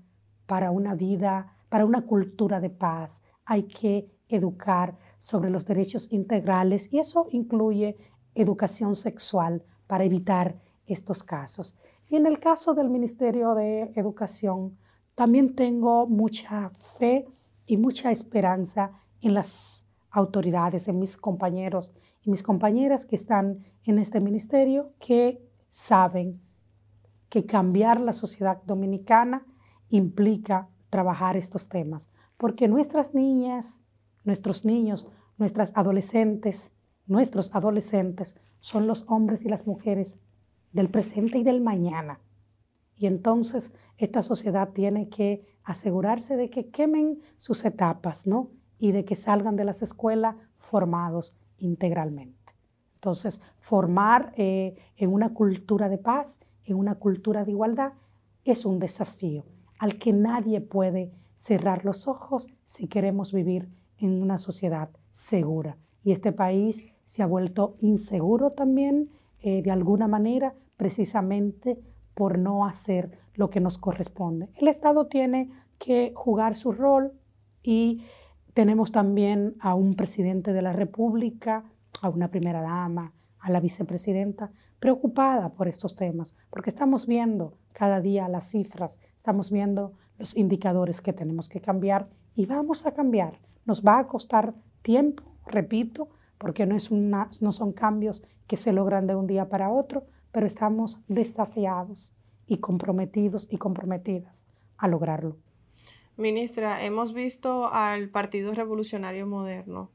para 0.47 0.71
una 0.71 0.95
vida, 0.95 1.57
para 1.69 1.85
una 1.85 2.03
cultura 2.07 2.61
de 2.61 2.71
paz. 2.71 3.23
Hay 3.45 3.65
que 3.65 4.11
educar 4.29 4.97
sobre 5.19 5.51
los 5.51 5.67
derechos 5.67 6.13
integrales 6.13 6.93
y 6.93 6.99
eso 6.99 7.29
incluye 7.31 7.97
educación 8.35 8.95
sexual 8.95 9.63
para 9.87 10.05
evitar 10.05 10.61
estos 10.87 11.23
casos. 11.23 11.77
Y 12.09 12.17
en 12.17 12.27
el 12.27 12.41
caso 12.41 12.75
del 12.75 12.89
Ministerio 12.89 13.55
de 13.55 13.93
Educación, 13.95 14.79
también 15.15 15.55
tengo 15.55 16.07
mucha 16.07 16.71
fe 16.71 17.27
y 17.67 17.77
mucha 17.77 18.11
esperanza 18.11 18.93
en 19.21 19.35
las 19.35 19.78
autoridades, 20.11 20.89
en 20.89 20.99
mis 20.99 21.17
compañeros 21.17 21.93
y 22.23 22.31
mis 22.31 22.43
compañeras 22.43 23.05
que 23.05 23.17
están 23.17 23.65
en 23.85 23.99
este 23.99 24.21
ministerio, 24.21 24.93
que 24.99 25.47
saben 25.71 26.41
que 27.29 27.45
cambiar 27.47 28.01
la 28.01 28.13
sociedad 28.13 28.63
dominicana 28.65 29.47
implica 29.91 30.69
trabajar 30.91 31.37
estos 31.37 31.69
temas, 31.69 32.09
porque 32.37 32.69
nuestras 32.69 33.15
niñas, 33.15 33.83
nuestros 34.25 34.65
niños, 34.65 35.09
nuestras 35.37 35.73
adolescentes, 35.77 36.73
nuestros 37.07 37.55
adolescentes 37.55 38.37
son 38.61 38.87
los 38.87 39.05
hombres 39.09 39.45
y 39.45 39.49
las 39.49 39.67
mujeres 39.67 40.19
del 40.73 40.91
presente 40.91 41.39
y 41.39 41.43
del 41.43 41.61
mañana. 41.61 42.21
Y 42.97 43.07
entonces 43.07 43.73
esta 43.97 44.23
sociedad 44.23 44.71
tiene 44.73 45.09
que 45.09 45.47
asegurarse 45.63 46.37
de 46.37 46.51
que 46.51 46.71
quemen 46.71 47.21
sus 47.37 47.65
etapas, 47.65 48.27
¿no? 48.27 48.51
Y 48.79 48.93
de 48.93 49.05
que 49.05 49.17
salgan 49.17 49.57
de 49.57 49.65
las 49.65 49.83
escuelas 49.83 50.37
formados 50.57 51.37
integralmente. 51.59 52.55
Entonces, 52.95 53.41
formar 53.59 54.33
eh, 54.37 54.77
en 54.97 55.13
una 55.13 55.35
cultura 55.35 55.89
de 55.89 55.99
paz, 55.99 56.41
en 56.65 56.77
una 56.77 56.97
cultura 56.97 57.45
de 57.45 57.53
igualdad, 57.53 57.93
es 58.45 58.65
un 58.65 58.79
desafío 58.79 59.45
al 59.79 59.99
que 59.99 60.13
nadie 60.13 60.61
puede 60.61 61.13
cerrar 61.37 61.85
los 61.85 62.09
ojos 62.09 62.49
si 62.65 62.89
queremos 62.89 63.33
vivir 63.33 63.69
en 63.99 64.21
una 64.21 64.39
sociedad 64.39 64.91
segura. 65.13 65.77
Y 66.03 66.13
este 66.13 66.33
país 66.33 66.85
se 67.05 67.23
ha 67.23 67.27
vuelto 67.27 67.77
inseguro 67.79 68.51
también, 68.51 69.11
eh, 69.41 69.63
de 69.63 69.71
alguna 69.71 70.09
manera, 70.09 70.55
precisamente 70.77 71.81
por 72.15 72.39
no 72.39 72.67
hacer 72.67 73.19
lo 73.35 73.51
que 73.51 73.61
nos 73.61 73.79
corresponde. 73.79 74.49
El 74.57 74.67
Estado 74.69 75.07
tiene 75.07 75.51
que 75.79 76.13
jugar 76.15 76.57
su 76.57 76.73
rol 76.73 77.13
y 77.63 78.03
tenemos 78.59 78.91
también 78.91 79.55
a 79.61 79.77
un 79.77 79.95
presidente 79.95 80.53
de 80.53 80.63
la 80.63 80.73
República, 80.73 81.63
a 82.03 82.09
una 82.09 82.27
primera 82.27 82.61
dama, 82.61 83.13
a 83.39 83.53
la 83.53 83.61
vicepresidenta, 83.61 84.51
preocupada 84.81 85.51
por 85.51 85.69
estos 85.69 85.95
temas, 85.95 86.35
porque 86.51 86.71
estamos 86.71 87.07
viendo 87.07 87.55
cada 87.73 88.01
día 88.01 88.29
las 88.29 88.51
cifras, 88.51 88.99
estamos 89.17 89.53
viendo 89.53 89.93
los 90.19 90.37
indicadores 90.37 91.01
que 91.01 91.13
tenemos 91.13 91.49
que 91.49 91.61
cambiar 91.61 92.09
y 92.35 92.47
vamos 92.47 92.85
a 92.85 92.91
cambiar. 92.91 93.39
Nos 93.65 93.85
va 93.85 94.01
a 94.01 94.09
costar 94.09 94.55
tiempo, 94.83 95.23
repito, 95.47 96.09
porque 96.37 96.67
no, 96.67 96.75
es 96.75 96.91
una, 96.91 97.31
no 97.41 97.53
son 97.53 97.71
cambios 97.71 98.25
que 98.49 98.57
se 98.57 98.73
logran 98.73 99.07
de 99.07 99.15
un 99.15 99.29
día 99.29 99.49
para 99.49 99.71
otro, 99.71 100.07
pero 100.33 100.49
estamos 100.49 101.01
desafiados 101.07 102.13
y 102.45 102.57
comprometidos 102.57 103.47
y 103.49 103.57
comprometidas 103.59 104.47
a 104.77 104.89
lograrlo. 104.89 105.37
Ministra, 106.19 106.85
hemos 106.85 107.15
visto 107.15 107.73
al 107.73 108.11
Partido 108.11 108.53
Revolucionario 108.53 109.27
Moderno 109.27 109.91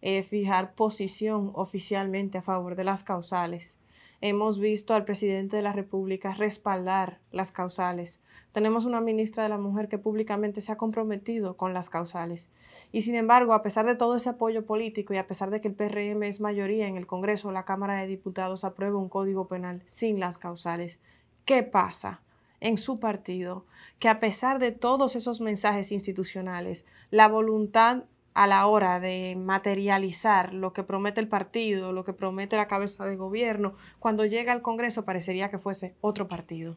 eh, 0.00 0.22
fijar 0.22 0.74
posición 0.74 1.50
oficialmente 1.54 2.38
a 2.38 2.42
favor 2.42 2.74
de 2.74 2.84
las 2.84 3.02
causales 3.02 3.78
hemos 4.26 4.58
visto 4.58 4.94
al 4.94 5.04
presidente 5.04 5.58
de 5.58 5.62
la 5.62 5.74
República 5.74 6.32
respaldar 6.32 7.18
las 7.30 7.52
causales. 7.52 8.22
Tenemos 8.52 8.86
una 8.86 9.02
ministra 9.02 9.42
de 9.42 9.50
la 9.50 9.58
Mujer 9.58 9.88
que 9.88 9.98
públicamente 9.98 10.62
se 10.62 10.72
ha 10.72 10.78
comprometido 10.78 11.58
con 11.58 11.74
las 11.74 11.90
causales. 11.90 12.50
Y 12.90 13.02
sin 13.02 13.16
embargo, 13.16 13.52
a 13.52 13.62
pesar 13.62 13.84
de 13.84 13.96
todo 13.96 14.16
ese 14.16 14.30
apoyo 14.30 14.64
político 14.64 15.12
y 15.12 15.18
a 15.18 15.26
pesar 15.26 15.50
de 15.50 15.60
que 15.60 15.68
el 15.68 15.74
PRM 15.74 16.22
es 16.22 16.40
mayoría 16.40 16.88
en 16.88 16.96
el 16.96 17.06
Congreso 17.06 17.52
la 17.52 17.66
Cámara 17.66 18.00
de 18.00 18.06
Diputados 18.06 18.64
aprueba 18.64 18.98
un 18.98 19.10
código 19.10 19.46
penal 19.46 19.82
sin 19.84 20.20
las 20.20 20.38
causales, 20.38 21.00
¿qué 21.44 21.62
pasa? 21.62 22.22
En 22.64 22.78
su 22.78 22.98
partido 22.98 23.66
que 23.98 24.08
a 24.08 24.20
pesar 24.20 24.58
de 24.58 24.72
todos 24.72 25.16
esos 25.16 25.42
mensajes 25.42 25.92
institucionales, 25.92 26.86
la 27.10 27.28
voluntad 27.28 28.04
a 28.32 28.46
la 28.46 28.66
hora 28.66 29.00
de 29.00 29.36
materializar 29.38 30.54
lo 30.54 30.72
que 30.72 30.82
promete 30.82 31.20
el 31.20 31.28
partido, 31.28 31.92
lo 31.92 32.04
que 32.04 32.14
promete 32.14 32.56
la 32.56 32.66
cabeza 32.66 33.04
de 33.04 33.16
gobierno, 33.16 33.74
cuando 33.98 34.24
llega 34.24 34.52
al 34.52 34.62
Congreso 34.62 35.04
parecería 35.04 35.50
que 35.50 35.58
fuese 35.58 35.94
otro 36.00 36.26
partido. 36.26 36.76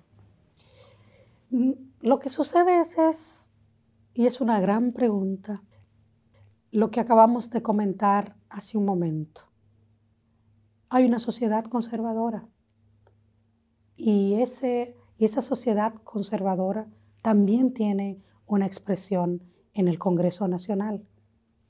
Mm, 1.51 1.71
lo 2.01 2.19
que 2.19 2.29
sucede 2.29 2.81
es, 2.81 3.49
y 4.13 4.27
es 4.27 4.41
una 4.41 4.59
gran 4.59 4.91
pregunta, 4.91 5.63
lo 6.71 6.91
que 6.91 6.99
acabamos 6.99 7.49
de 7.49 7.61
comentar 7.61 8.35
hace 8.49 8.77
un 8.77 8.85
momento. 8.85 9.43
Hay 10.89 11.05
una 11.05 11.19
sociedad 11.19 11.63
conservadora 11.63 12.45
y, 13.95 14.35
ese, 14.41 14.95
y 15.17 15.25
esa 15.25 15.41
sociedad 15.41 15.93
conservadora 16.03 16.87
también 17.21 17.73
tiene 17.73 18.21
una 18.45 18.65
expresión 18.65 19.43
en 19.73 19.87
el 19.87 19.99
Congreso 19.99 20.47
Nacional 20.47 21.05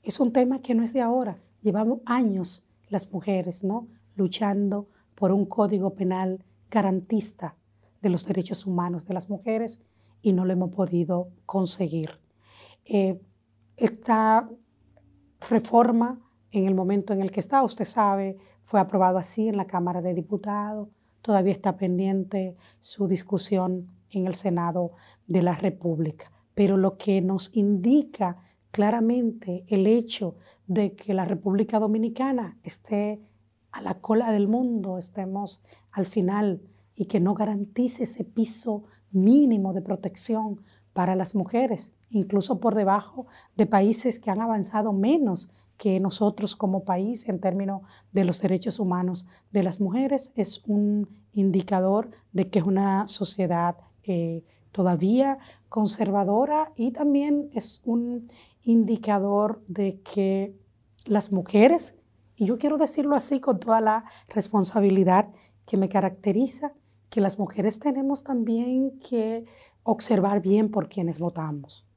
es 0.02 0.20
un 0.20 0.32
tema 0.32 0.60
que 0.60 0.74
no 0.74 0.84
es 0.84 0.92
de 0.92 1.00
ahora. 1.00 1.38
Llevamos 1.62 2.00
años 2.06 2.66
las 2.88 3.10
mujeres, 3.12 3.64
¿no? 3.64 3.88
Luchando 4.14 4.88
por 5.14 5.32
un 5.32 5.44
código 5.44 5.94
penal 5.94 6.44
garantista 6.70 7.56
de 8.00 8.08
los 8.08 8.24
derechos 8.26 8.66
humanos 8.66 9.04
de 9.06 9.14
las 9.14 9.28
mujeres 9.28 9.80
y 10.22 10.32
no 10.32 10.44
lo 10.44 10.52
hemos 10.52 10.70
podido 10.70 11.28
conseguir. 11.46 12.10
Eh, 12.84 13.20
esta 13.76 14.48
reforma, 15.50 16.20
en 16.50 16.66
el 16.66 16.74
momento 16.74 17.12
en 17.12 17.20
el 17.20 17.30
que 17.30 17.40
está, 17.40 17.62
usted 17.62 17.84
sabe, 17.84 18.38
fue 18.62 18.80
aprobado 18.80 19.18
así 19.18 19.48
en 19.48 19.56
la 19.56 19.66
Cámara 19.66 20.00
de 20.00 20.14
Diputados, 20.14 20.88
todavía 21.28 21.52
está 21.52 21.76
pendiente 21.76 22.56
su 22.80 23.06
discusión 23.06 23.88
en 24.08 24.26
el 24.26 24.34
Senado 24.34 24.92
de 25.26 25.42
la 25.42 25.54
República. 25.54 26.32
Pero 26.54 26.78
lo 26.78 26.96
que 26.96 27.20
nos 27.20 27.54
indica 27.54 28.38
claramente 28.70 29.62
el 29.66 29.86
hecho 29.86 30.36
de 30.66 30.94
que 30.94 31.12
la 31.12 31.26
República 31.26 31.78
Dominicana 31.78 32.56
esté 32.62 33.20
a 33.72 33.82
la 33.82 34.00
cola 34.00 34.32
del 34.32 34.48
mundo, 34.48 34.96
estemos 34.96 35.60
al 35.90 36.06
final 36.06 36.62
y 36.94 37.04
que 37.04 37.20
no 37.20 37.34
garantice 37.34 38.04
ese 38.04 38.24
piso 38.24 38.84
mínimo 39.10 39.74
de 39.74 39.82
protección 39.82 40.62
para 40.94 41.14
las 41.14 41.34
mujeres, 41.34 41.92
incluso 42.08 42.58
por 42.58 42.74
debajo 42.74 43.26
de 43.54 43.66
países 43.66 44.18
que 44.18 44.30
han 44.30 44.40
avanzado 44.40 44.94
menos 44.94 45.50
que 45.78 46.00
nosotros 46.00 46.56
como 46.56 46.84
país 46.84 47.28
en 47.28 47.40
términos 47.40 47.82
de 48.12 48.24
los 48.24 48.42
derechos 48.42 48.78
humanos 48.78 49.24
de 49.52 49.62
las 49.62 49.80
mujeres, 49.80 50.32
es 50.34 50.62
un 50.66 51.08
indicador 51.32 52.10
de 52.32 52.50
que 52.50 52.58
es 52.58 52.64
una 52.66 53.06
sociedad 53.08 53.76
eh, 54.02 54.44
todavía 54.72 55.38
conservadora 55.68 56.72
y 56.76 56.90
también 56.90 57.48
es 57.54 57.80
un 57.84 58.28
indicador 58.62 59.62
de 59.68 60.00
que 60.02 60.54
las 61.06 61.32
mujeres, 61.32 61.94
y 62.36 62.46
yo 62.46 62.58
quiero 62.58 62.76
decirlo 62.76 63.16
así 63.16 63.40
con 63.40 63.58
toda 63.60 63.80
la 63.80 64.04
responsabilidad 64.28 65.30
que 65.64 65.76
me 65.76 65.88
caracteriza, 65.88 66.72
que 67.08 67.20
las 67.20 67.38
mujeres 67.38 67.78
tenemos 67.78 68.24
también 68.24 68.98
que 69.00 69.46
observar 69.84 70.42
bien 70.42 70.70
por 70.70 70.88
quienes 70.88 71.18
votamos. 71.18 71.87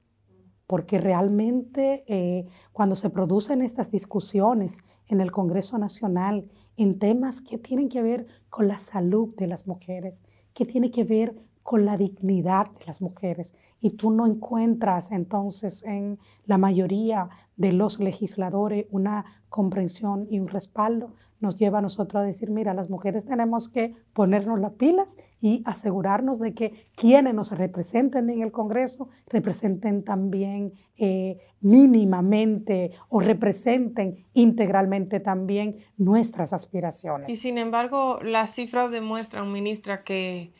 Porque 0.71 0.99
realmente 0.99 2.05
eh, 2.07 2.45
cuando 2.71 2.95
se 2.95 3.10
producen 3.10 3.62
estas 3.62 3.91
discusiones 3.91 4.77
en 5.10 5.19
el 5.19 5.29
Congreso 5.29 5.77
Nacional 5.77 6.49
en 6.77 6.97
temas 6.97 7.41
que 7.41 7.57
tienen 7.57 7.89
que 7.89 8.01
ver 8.01 8.25
con 8.49 8.69
la 8.69 8.79
salud 8.79 9.36
de 9.36 9.47
las 9.47 9.67
mujeres, 9.67 10.23
que 10.53 10.65
tienen 10.65 10.89
que 10.89 11.03
ver 11.03 11.36
con 11.71 11.86
la 11.86 11.95
dignidad 11.95 12.65
de 12.79 12.86
las 12.86 13.01
mujeres. 13.01 13.55
Y 13.79 13.91
tú 13.91 14.12
no 14.12 14.27
encuentras 14.27 15.13
entonces 15.13 15.86
en 15.86 16.19
la 16.45 16.57
mayoría 16.57 17.29
de 17.55 17.71
los 17.71 18.01
legisladores 18.01 18.88
una 18.91 19.23
comprensión 19.47 20.27
y 20.29 20.41
un 20.41 20.49
respaldo. 20.49 21.13
Nos 21.39 21.55
lleva 21.55 21.77
a 21.77 21.81
nosotros 21.81 22.23
a 22.23 22.25
decir, 22.25 22.51
mira, 22.51 22.73
las 22.73 22.89
mujeres 22.89 23.23
tenemos 23.23 23.69
que 23.69 23.95
ponernos 24.12 24.60
las 24.60 24.73
pilas 24.73 25.15
y 25.39 25.63
asegurarnos 25.63 26.41
de 26.41 26.53
que 26.53 26.88
quienes 26.93 27.34
nos 27.34 27.57
representen 27.57 28.29
en 28.29 28.41
el 28.41 28.51
Congreso 28.51 29.07
representen 29.27 30.03
también 30.03 30.73
eh, 30.97 31.38
mínimamente 31.62 32.91
o 33.07 33.21
representen 33.21 34.25
integralmente 34.34 35.21
también 35.21 35.77
nuestras 35.95 36.51
aspiraciones. 36.51 37.29
Y 37.29 37.38
sin 37.38 37.57
embargo, 37.57 38.19
las 38.21 38.53
cifras 38.53 38.91
demuestran, 38.91 39.49
ministra, 39.53 40.03
que 40.03 40.51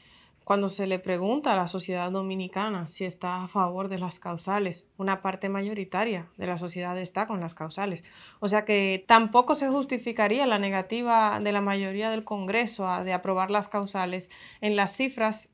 cuando 0.52 0.68
se 0.68 0.86
le 0.86 1.00
pregunta 1.00 1.54
a 1.54 1.56
la 1.56 1.70
sociedad 1.70 2.12
dominicana 2.12 2.86
si 2.86 3.06
está 3.06 3.42
a 3.42 3.48
favor 3.48 3.88
de 3.88 3.98
las 3.98 4.20
causales, 4.20 4.84
una 4.98 5.22
parte 5.22 5.48
mayoritaria 5.48 6.28
de 6.36 6.46
la 6.46 6.58
sociedad 6.58 6.98
está 6.98 7.26
con 7.26 7.40
las 7.40 7.54
causales. 7.54 8.04
O 8.42 8.50
sea 8.50 8.66
que 8.66 9.02
tampoco 9.08 9.56
se 9.56 9.70
justificaría 9.70 10.46
la 10.48 10.60
negativa 10.60 11.40
de 11.40 11.54
la 11.54 11.62
mayoría 11.62 12.10
del 12.10 12.26
Congreso 12.26 12.86
de 13.02 13.14
aprobar 13.14 13.50
las 13.50 13.70
causales 13.70 14.30
en 14.60 14.76
las 14.76 14.94
cifras 14.94 15.52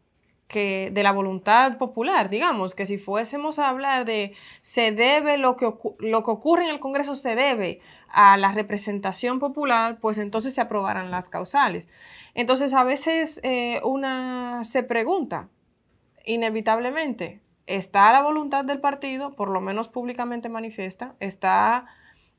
que 0.48 0.90
de 0.92 1.04
la 1.04 1.12
voluntad 1.12 1.78
popular, 1.78 2.28
digamos, 2.30 2.74
que 2.74 2.88
si 2.88 2.98
fuésemos 2.98 3.60
a 3.60 3.70
hablar 3.70 4.04
de 4.04 4.34
se 4.62 4.92
debe 4.92 5.38
lo 5.38 5.58
que, 5.58 5.72
lo 6.00 6.24
que 6.24 6.32
ocurre 6.32 6.64
en 6.64 6.72
el 6.72 6.80
Congreso 6.80 7.14
se 7.16 7.36
debe 7.36 7.82
a 8.10 8.38
la 8.38 8.52
representación 8.52 9.40
popular, 9.40 10.00
pues 10.00 10.18
entonces 10.18 10.54
se 10.54 10.62
aprobarán 10.62 11.12
las 11.12 11.30
causales. 11.30 11.90
Entonces 12.34 12.74
a 12.74 12.84
veces 12.84 13.40
eh, 13.44 13.82
una 13.84 14.64
se 14.64 14.84
pregunta, 14.84 15.50
inevitablemente, 16.26 17.42
¿está 17.66 18.12
la 18.12 18.22
voluntad 18.22 18.66
del 18.66 18.80
partido, 18.80 19.36
por 19.36 19.50
lo 19.50 19.62
menos 19.62 19.88
públicamente 19.88 20.50
manifiesta? 20.50 21.16
¿Está 21.20 21.86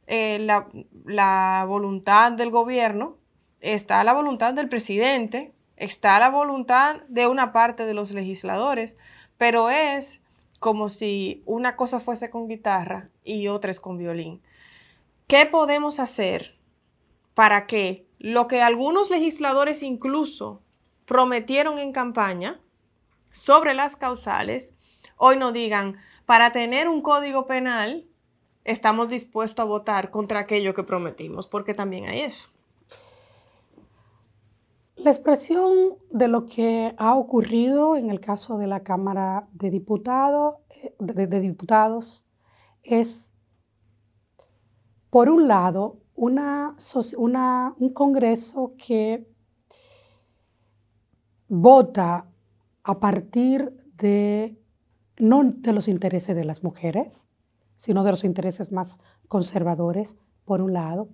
eh, 0.06 0.38
la, 0.40 0.68
la 1.04 1.64
voluntad 1.66 2.32
del 2.32 2.50
gobierno? 2.50 3.16
¿Está 3.60 4.04
la 4.04 4.14
voluntad 4.14 4.54
del 4.54 4.68
presidente? 4.68 5.52
está 5.78 6.18
la 6.18 6.30
voluntad 6.30 7.02
de 7.08 7.26
una 7.26 7.52
parte 7.52 7.86
de 7.86 7.94
los 7.94 8.12
legisladores, 8.12 8.96
pero 9.36 9.70
es 9.70 10.20
como 10.58 10.88
si 10.88 11.42
una 11.46 11.76
cosa 11.76 12.00
fuese 12.00 12.30
con 12.30 12.48
guitarra 12.48 13.10
y 13.24 13.48
otra 13.48 13.70
es 13.70 13.80
con 13.80 13.96
violín. 13.96 14.42
¿Qué 15.28 15.44
podemos 15.44 16.00
hacer 16.00 16.58
para 17.34 17.66
que 17.66 18.08
lo 18.18 18.48
que 18.48 18.62
algunos 18.62 19.10
legisladores 19.10 19.82
incluso 19.82 20.62
prometieron 21.04 21.78
en 21.78 21.92
campaña 21.92 22.60
sobre 23.30 23.74
las 23.74 23.94
causales, 23.96 24.74
hoy 25.16 25.36
no 25.36 25.52
digan, 25.52 25.98
para 26.24 26.50
tener 26.52 26.88
un 26.88 27.02
código 27.02 27.46
penal, 27.46 28.06
estamos 28.64 29.10
dispuestos 29.10 29.62
a 29.62 29.66
votar 29.66 30.10
contra 30.10 30.40
aquello 30.40 30.74
que 30.74 30.82
prometimos, 30.82 31.46
porque 31.46 31.74
también 31.74 32.08
hay 32.08 32.20
eso. 32.20 32.48
La 34.96 35.10
expresión 35.10 35.98
de 36.10 36.28
lo 36.28 36.46
que 36.46 36.94
ha 36.96 37.14
ocurrido 37.14 37.96
en 37.96 38.10
el 38.10 38.20
caso 38.20 38.56
de 38.56 38.66
la 38.66 38.82
Cámara 38.82 39.46
de, 39.52 39.70
de, 40.98 41.40
Diputados 41.40 42.24
es, 42.82 43.30
por 45.10 45.30
un 45.30 45.48
lado, 45.48 45.98
un 46.14 47.92
Congreso 47.94 48.74
que 48.76 49.26
vota 51.48 52.28
a 52.82 53.00
partir 53.00 53.76
de, 53.96 54.60
no 55.18 55.42
de 55.44 55.72
los 55.72 55.88
intereses 55.88 56.36
de 56.36 56.44
las 56.44 56.62
mujeres, 56.62 57.26
sino 57.76 58.04
de 58.04 58.10
los 58.10 58.24
intereses 58.24 58.72
más 58.72 58.98
conservadores, 59.28 60.16
por 60.44 60.62
un 60.62 60.72
lado. 60.72 61.08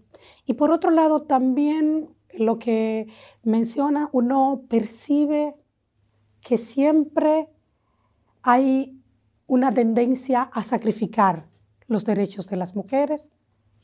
Y 0.46 0.54
por 0.54 0.70
otro 0.70 0.90
lado, 0.90 1.22
también 1.22 2.08
lo 2.32 2.58
que 2.58 3.08
menciona, 3.42 4.08
uno 4.12 4.62
percibe 4.68 5.56
que 6.40 6.56
siempre 6.56 7.48
hay 8.42 9.00
una 9.46 9.72
tendencia 9.72 10.42
a 10.42 10.62
sacrificar 10.62 11.48
los 11.86 12.04
derechos 12.04 12.48
de 12.48 12.56
las 12.56 12.74
mujeres, 12.74 13.30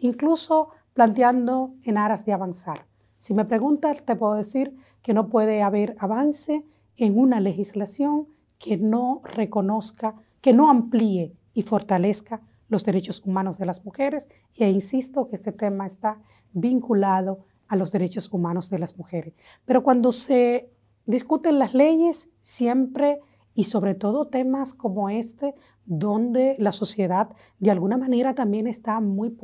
incluso 0.00 0.70
planteando 0.94 1.74
en 1.82 1.98
aras 1.98 2.24
de 2.24 2.32
avanzar. 2.32 2.86
Si 3.18 3.34
me 3.34 3.44
preguntas, 3.44 4.02
te 4.04 4.16
puedo 4.16 4.34
decir 4.34 4.76
que 5.02 5.14
no 5.14 5.28
puede 5.28 5.62
haber 5.62 5.96
avance 5.98 6.64
en 6.96 7.18
una 7.18 7.40
legislación 7.40 8.28
que 8.58 8.76
no 8.76 9.22
reconozca, 9.24 10.14
que 10.40 10.52
no 10.52 10.70
amplíe 10.70 11.34
y 11.54 11.62
fortalezca 11.62 12.42
los 12.68 12.84
derechos 12.84 13.24
humanos 13.24 13.58
de 13.58 13.66
las 13.66 13.84
mujeres. 13.84 14.28
E 14.56 14.70
insisto 14.70 15.28
que 15.28 15.36
este 15.36 15.52
tema 15.52 15.86
está 15.86 16.20
vinculado 16.52 17.40
a 17.68 17.76
los 17.76 17.92
derechos 17.92 18.32
humanos 18.32 18.70
de 18.70 18.78
las 18.78 18.96
mujeres. 18.96 19.34
Pero 19.64 19.82
cuando 19.82 20.12
se 20.12 20.70
discuten 21.06 21.58
las 21.58 21.74
leyes, 21.74 22.28
siempre 22.42 23.20
y 23.54 23.64
sobre 23.64 23.94
todo 23.94 24.28
temas 24.28 24.74
como 24.74 25.10
este, 25.10 25.54
donde 25.92 26.54
la 26.60 26.70
sociedad 26.70 27.30
de 27.58 27.72
alguna 27.72 27.96
manera 27.96 28.36
también 28.36 28.68
está 28.68 29.00
muy 29.00 29.36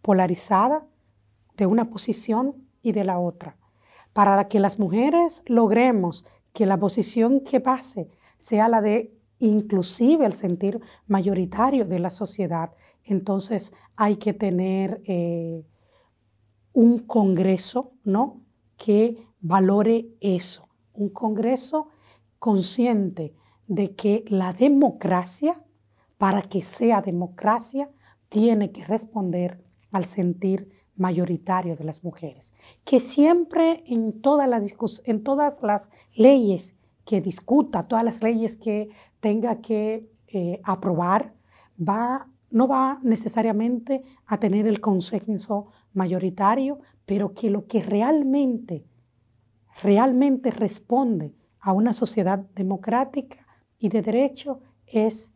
polarizada 0.00 0.86
de 1.58 1.66
una 1.66 1.90
posición 1.90 2.66
y 2.80 2.92
de 2.92 3.04
la 3.04 3.18
otra. 3.18 3.58
Para 4.14 4.48
que 4.48 4.58
las 4.58 4.78
mujeres 4.78 5.42
logremos 5.44 6.24
que 6.54 6.64
la 6.64 6.78
posición 6.78 7.40
que 7.40 7.60
pase 7.60 8.08
sea 8.38 8.70
la 8.70 8.80
de 8.80 9.14
inclusive 9.38 10.24
el 10.24 10.32
sentir 10.32 10.80
mayoritario 11.08 11.84
de 11.84 11.98
la 11.98 12.08
sociedad, 12.08 12.72
entonces 13.04 13.70
hay 13.94 14.16
que 14.16 14.32
tener 14.32 15.02
eh, 15.04 15.62
un 16.72 17.00
congreso, 17.00 17.92
¿no? 18.02 18.40
Que 18.78 19.26
valore 19.40 20.08
eso, 20.22 20.70
un 20.94 21.10
congreso 21.10 21.88
consciente 22.38 23.34
de 23.66 23.94
que 23.94 24.24
la 24.28 24.54
democracia, 24.54 25.62
para 26.22 26.42
que 26.42 26.60
sea 26.60 27.02
democracia, 27.02 27.90
tiene 28.28 28.70
que 28.70 28.84
responder 28.84 29.60
al 29.90 30.04
sentir 30.04 30.70
mayoritario 30.94 31.74
de 31.74 31.82
las 31.82 32.04
mujeres. 32.04 32.54
Que 32.84 33.00
siempre 33.00 33.82
en, 33.88 34.22
todas 34.22 34.48
las 34.48 35.90
leyes 36.14 36.76
que 37.04 37.20
discuta, 37.20 37.88
todas 37.88 38.04
las 38.04 38.22
leyes 38.22 38.56
que 38.56 38.90
tenga 39.18 39.60
que 39.60 40.08
eh, 40.28 40.60
aprobar, 40.62 41.34
va, 41.76 42.28
no 42.52 42.68
va 42.68 43.00
necesariamente 43.02 44.04
a 44.26 44.38
tener 44.38 44.68
el 44.68 44.80
consenso 44.80 45.70
mayoritario, 45.92 46.78
pero 47.04 47.34
que 47.34 47.50
lo 47.50 47.66
que 47.66 47.82
realmente, 47.82 48.86
realmente 49.82 50.52
responde 50.52 51.34
a 51.58 51.72
una 51.72 51.92
sociedad 51.92 52.38
democrática 52.54 53.44
y 53.76 53.88
de 53.88 54.02
derecho 54.02 54.60
es 54.86 55.32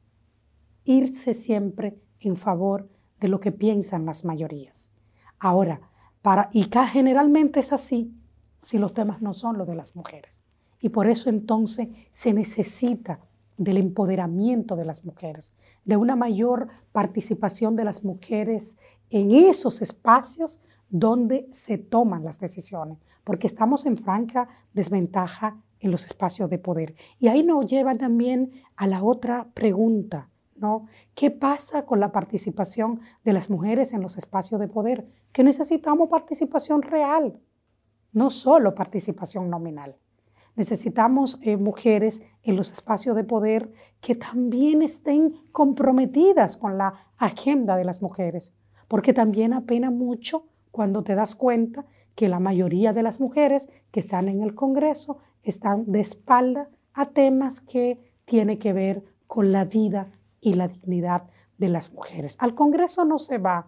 irse 0.86 1.34
siempre 1.34 1.98
en 2.20 2.36
favor 2.36 2.88
de 3.20 3.28
lo 3.28 3.40
que 3.40 3.52
piensan 3.52 4.06
las 4.06 4.24
mayorías. 4.24 4.90
Ahora, 5.38 5.80
para, 6.22 6.48
y 6.52 6.68
generalmente 6.92 7.60
es 7.60 7.72
así 7.72 8.14
si 8.62 8.78
los 8.78 8.94
temas 8.94 9.20
no 9.20 9.34
son 9.34 9.58
los 9.58 9.66
de 9.68 9.76
las 9.76 9.94
mujeres. 9.94 10.42
Y 10.80 10.88
por 10.88 11.06
eso 11.06 11.28
entonces 11.28 11.88
se 12.12 12.32
necesita 12.32 13.20
del 13.56 13.76
empoderamiento 13.78 14.76
de 14.76 14.84
las 14.84 15.04
mujeres, 15.04 15.52
de 15.84 15.96
una 15.96 16.16
mayor 16.16 16.68
participación 16.92 17.76
de 17.76 17.84
las 17.84 18.04
mujeres 18.04 18.76
en 19.10 19.30
esos 19.30 19.82
espacios 19.82 20.60
donde 20.88 21.48
se 21.52 21.78
toman 21.78 22.24
las 22.24 22.38
decisiones, 22.38 22.98
porque 23.24 23.46
estamos 23.46 23.86
en 23.86 23.96
franca 23.96 24.48
desventaja 24.72 25.56
en 25.80 25.90
los 25.90 26.04
espacios 26.04 26.50
de 26.50 26.58
poder. 26.58 26.94
Y 27.18 27.28
ahí 27.28 27.42
nos 27.42 27.66
lleva 27.66 27.96
también 27.96 28.52
a 28.76 28.86
la 28.86 29.02
otra 29.02 29.48
pregunta, 29.54 30.28
¿no? 30.58 30.86
¿Qué 31.14 31.30
pasa 31.30 31.84
con 31.84 32.00
la 32.00 32.12
participación 32.12 33.00
de 33.24 33.32
las 33.32 33.50
mujeres 33.50 33.92
en 33.92 34.02
los 34.02 34.16
espacios 34.16 34.60
de 34.60 34.68
poder? 34.68 35.06
Que 35.32 35.44
necesitamos 35.44 36.08
participación 36.08 36.82
real, 36.82 37.38
no 38.12 38.30
solo 38.30 38.74
participación 38.74 39.50
nominal. 39.50 39.96
Necesitamos 40.56 41.38
eh, 41.42 41.56
mujeres 41.58 42.22
en 42.42 42.56
los 42.56 42.70
espacios 42.72 43.14
de 43.14 43.24
poder 43.24 43.70
que 44.00 44.14
también 44.14 44.80
estén 44.80 45.34
comprometidas 45.52 46.56
con 46.56 46.78
la 46.78 46.94
agenda 47.18 47.76
de 47.76 47.84
las 47.84 48.00
mujeres, 48.00 48.54
porque 48.88 49.12
también 49.12 49.52
apena 49.52 49.90
mucho 49.90 50.46
cuando 50.70 51.02
te 51.02 51.14
das 51.14 51.34
cuenta 51.34 51.84
que 52.14 52.28
la 52.28 52.40
mayoría 52.40 52.94
de 52.94 53.02
las 53.02 53.20
mujeres 53.20 53.68
que 53.90 54.00
están 54.00 54.28
en 54.28 54.42
el 54.42 54.54
Congreso 54.54 55.18
están 55.42 55.92
de 55.92 56.00
espalda 56.00 56.70
a 56.94 57.10
temas 57.10 57.60
que 57.60 58.00
tienen 58.24 58.58
que 58.58 58.72
ver 58.72 59.04
con 59.26 59.52
la 59.52 59.64
vida 59.64 60.10
y 60.46 60.54
la 60.54 60.68
dignidad 60.68 61.24
de 61.58 61.68
las 61.68 61.92
mujeres. 61.92 62.36
Al 62.38 62.54
Congreso 62.54 63.04
no 63.04 63.18
se 63.18 63.38
va 63.38 63.66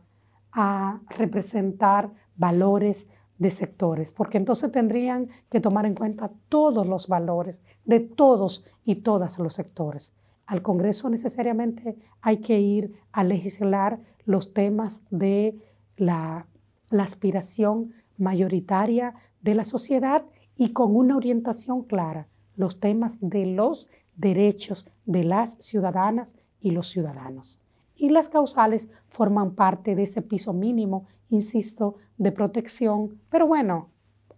a 0.52 1.00
representar 1.08 2.12
valores 2.36 3.08
de 3.36 3.50
sectores, 3.50 4.12
porque 4.12 4.38
entonces 4.38 4.70
tendrían 4.70 5.28
que 5.50 5.60
tomar 5.60 5.86
en 5.86 5.96
cuenta 5.96 6.30
todos 6.48 6.86
los 6.86 7.08
valores 7.08 7.64
de 7.84 7.98
todos 7.98 8.64
y 8.84 8.96
todas 9.02 9.40
los 9.40 9.54
sectores. 9.54 10.14
Al 10.46 10.62
Congreso 10.62 11.10
necesariamente 11.10 11.96
hay 12.20 12.36
que 12.36 12.60
ir 12.60 12.92
a 13.10 13.24
legislar 13.24 13.98
los 14.24 14.54
temas 14.54 15.02
de 15.10 15.58
la, 15.96 16.46
la 16.90 17.02
aspiración 17.02 17.92
mayoritaria 18.18 19.14
de 19.40 19.56
la 19.56 19.64
sociedad 19.64 20.26
y 20.54 20.72
con 20.72 20.94
una 20.94 21.16
orientación 21.16 21.82
clara, 21.82 22.28
los 22.54 22.78
temas 22.78 23.18
de 23.20 23.46
los 23.46 23.88
derechos 24.14 24.88
de 25.06 25.24
las 25.24 25.56
ciudadanas 25.58 26.36
y 26.60 26.70
los 26.70 26.88
ciudadanos 26.88 27.60
y 27.98 28.08
las 28.10 28.28
causales 28.30 28.88
forman 29.08 29.54
parte 29.54 29.94
de 29.94 30.04
ese 30.04 30.22
piso 30.22 30.54
mínimo, 30.54 31.06
insisto, 31.28 31.96
de 32.16 32.32
protección. 32.32 33.20
Pero 33.28 33.46
bueno, 33.46 33.90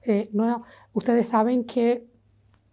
eh, 0.03 0.31
ustedes 0.95 1.29
saben 1.29 1.65
que 1.65 2.09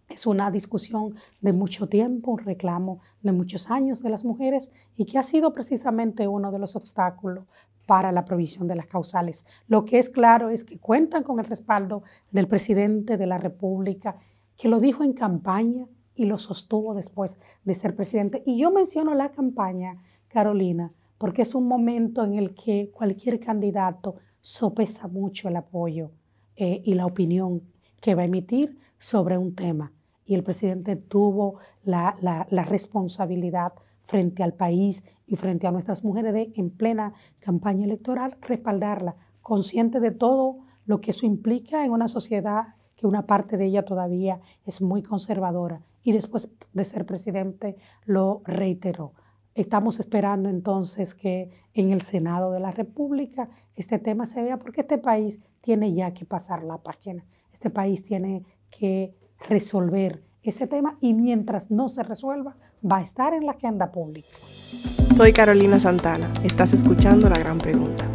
es 0.08 0.26
una 0.26 0.50
discusión 0.50 1.14
de 1.42 1.52
mucho 1.52 1.88
tiempo, 1.88 2.32
un 2.32 2.38
reclamo 2.38 3.00
de 3.20 3.32
muchos 3.32 3.70
años 3.70 4.02
de 4.02 4.08
las 4.08 4.24
mujeres 4.24 4.70
y 4.96 5.04
que 5.04 5.18
ha 5.18 5.22
sido 5.22 5.52
precisamente 5.52 6.26
uno 6.26 6.50
de 6.50 6.58
los 6.58 6.74
obstáculos 6.74 7.44
para 7.84 8.10
la 8.10 8.24
provisión 8.24 8.66
de 8.66 8.76
las 8.76 8.86
causales. 8.86 9.44
Lo 9.66 9.84
que 9.84 9.98
es 9.98 10.08
claro 10.08 10.48
es 10.48 10.64
que 10.64 10.78
cuentan 10.78 11.22
con 11.22 11.38
el 11.38 11.44
respaldo 11.44 12.02
del 12.30 12.48
presidente 12.48 13.18
de 13.18 13.26
la 13.26 13.36
República, 13.36 14.16
que 14.56 14.68
lo 14.68 14.80
dijo 14.80 15.04
en 15.04 15.12
campaña 15.12 15.86
y 16.18 16.26
lo 16.26 16.36
sostuvo 16.36 16.94
después 16.94 17.38
de 17.64 17.74
ser 17.74 17.94
presidente. 17.94 18.42
Y 18.44 18.58
yo 18.58 18.72
menciono 18.72 19.14
la 19.14 19.30
campaña 19.30 20.02
Carolina, 20.26 20.92
porque 21.16 21.42
es 21.42 21.54
un 21.54 21.68
momento 21.68 22.24
en 22.24 22.34
el 22.34 22.54
que 22.54 22.90
cualquier 22.92 23.38
candidato 23.38 24.16
sopesa 24.40 25.06
mucho 25.06 25.48
el 25.48 25.56
apoyo 25.56 26.10
eh, 26.56 26.82
y 26.84 26.94
la 26.94 27.06
opinión 27.06 27.62
que 28.00 28.16
va 28.16 28.22
a 28.22 28.26
emitir 28.26 28.78
sobre 28.98 29.38
un 29.38 29.54
tema. 29.54 29.92
Y 30.26 30.34
el 30.34 30.42
presidente 30.42 30.96
tuvo 30.96 31.58
la, 31.84 32.16
la, 32.20 32.64
responsabilidad 32.64 33.72
frente 34.02 34.42
al 34.42 34.54
país 34.54 35.04
y 35.26 35.36
frente 35.36 35.66
a 35.66 35.70
nuestras 35.70 36.02
mujeres 36.02 36.34
de, 36.34 36.52
en 36.56 36.70
plena 36.70 37.14
campaña 37.38 37.84
electoral, 37.84 38.36
respaldarla, 38.42 39.16
consciente 39.40 40.00
de 40.00 40.10
todo 40.10 40.58
lo 40.84 41.00
que 41.00 41.12
eso 41.12 41.26
implica 41.26 41.84
en 41.84 41.92
una 41.92 42.08
sociedad 42.08 42.74
que 42.96 43.06
una 43.06 43.26
parte 43.26 43.56
de 43.56 43.66
ella 43.66 43.84
todavía 43.84 44.40
es 44.66 44.82
muy 44.82 45.02
conservadora. 45.02 45.80
Y 46.02 46.12
después 46.12 46.48
de 46.72 46.84
ser 46.84 47.06
presidente 47.06 47.76
lo 48.04 48.42
reiteró. 48.44 49.12
Estamos 49.54 49.98
esperando 49.98 50.48
entonces 50.48 51.14
que 51.14 51.50
en 51.74 51.90
el 51.90 52.02
Senado 52.02 52.52
de 52.52 52.60
la 52.60 52.70
República 52.70 53.48
este 53.74 53.98
tema 53.98 54.26
se 54.26 54.42
vea 54.42 54.58
porque 54.58 54.82
este 54.82 54.98
país 54.98 55.40
tiene 55.60 55.92
ya 55.92 56.12
que 56.12 56.24
pasar 56.24 56.62
la 56.62 56.78
página. 56.78 57.24
Este 57.52 57.70
país 57.70 58.04
tiene 58.04 58.44
que 58.70 59.14
resolver 59.48 60.22
ese 60.42 60.66
tema 60.66 60.96
y 61.00 61.12
mientras 61.14 61.70
no 61.70 61.88
se 61.88 62.02
resuelva 62.02 62.56
va 62.88 62.98
a 62.98 63.02
estar 63.02 63.34
en 63.34 63.46
la 63.46 63.52
agenda 63.52 63.90
pública. 63.90 64.28
Soy 64.38 65.32
Carolina 65.32 65.80
Santana. 65.80 66.32
Estás 66.44 66.72
escuchando 66.72 67.28
La 67.28 67.38
Gran 67.38 67.58
Pregunta 67.58 68.08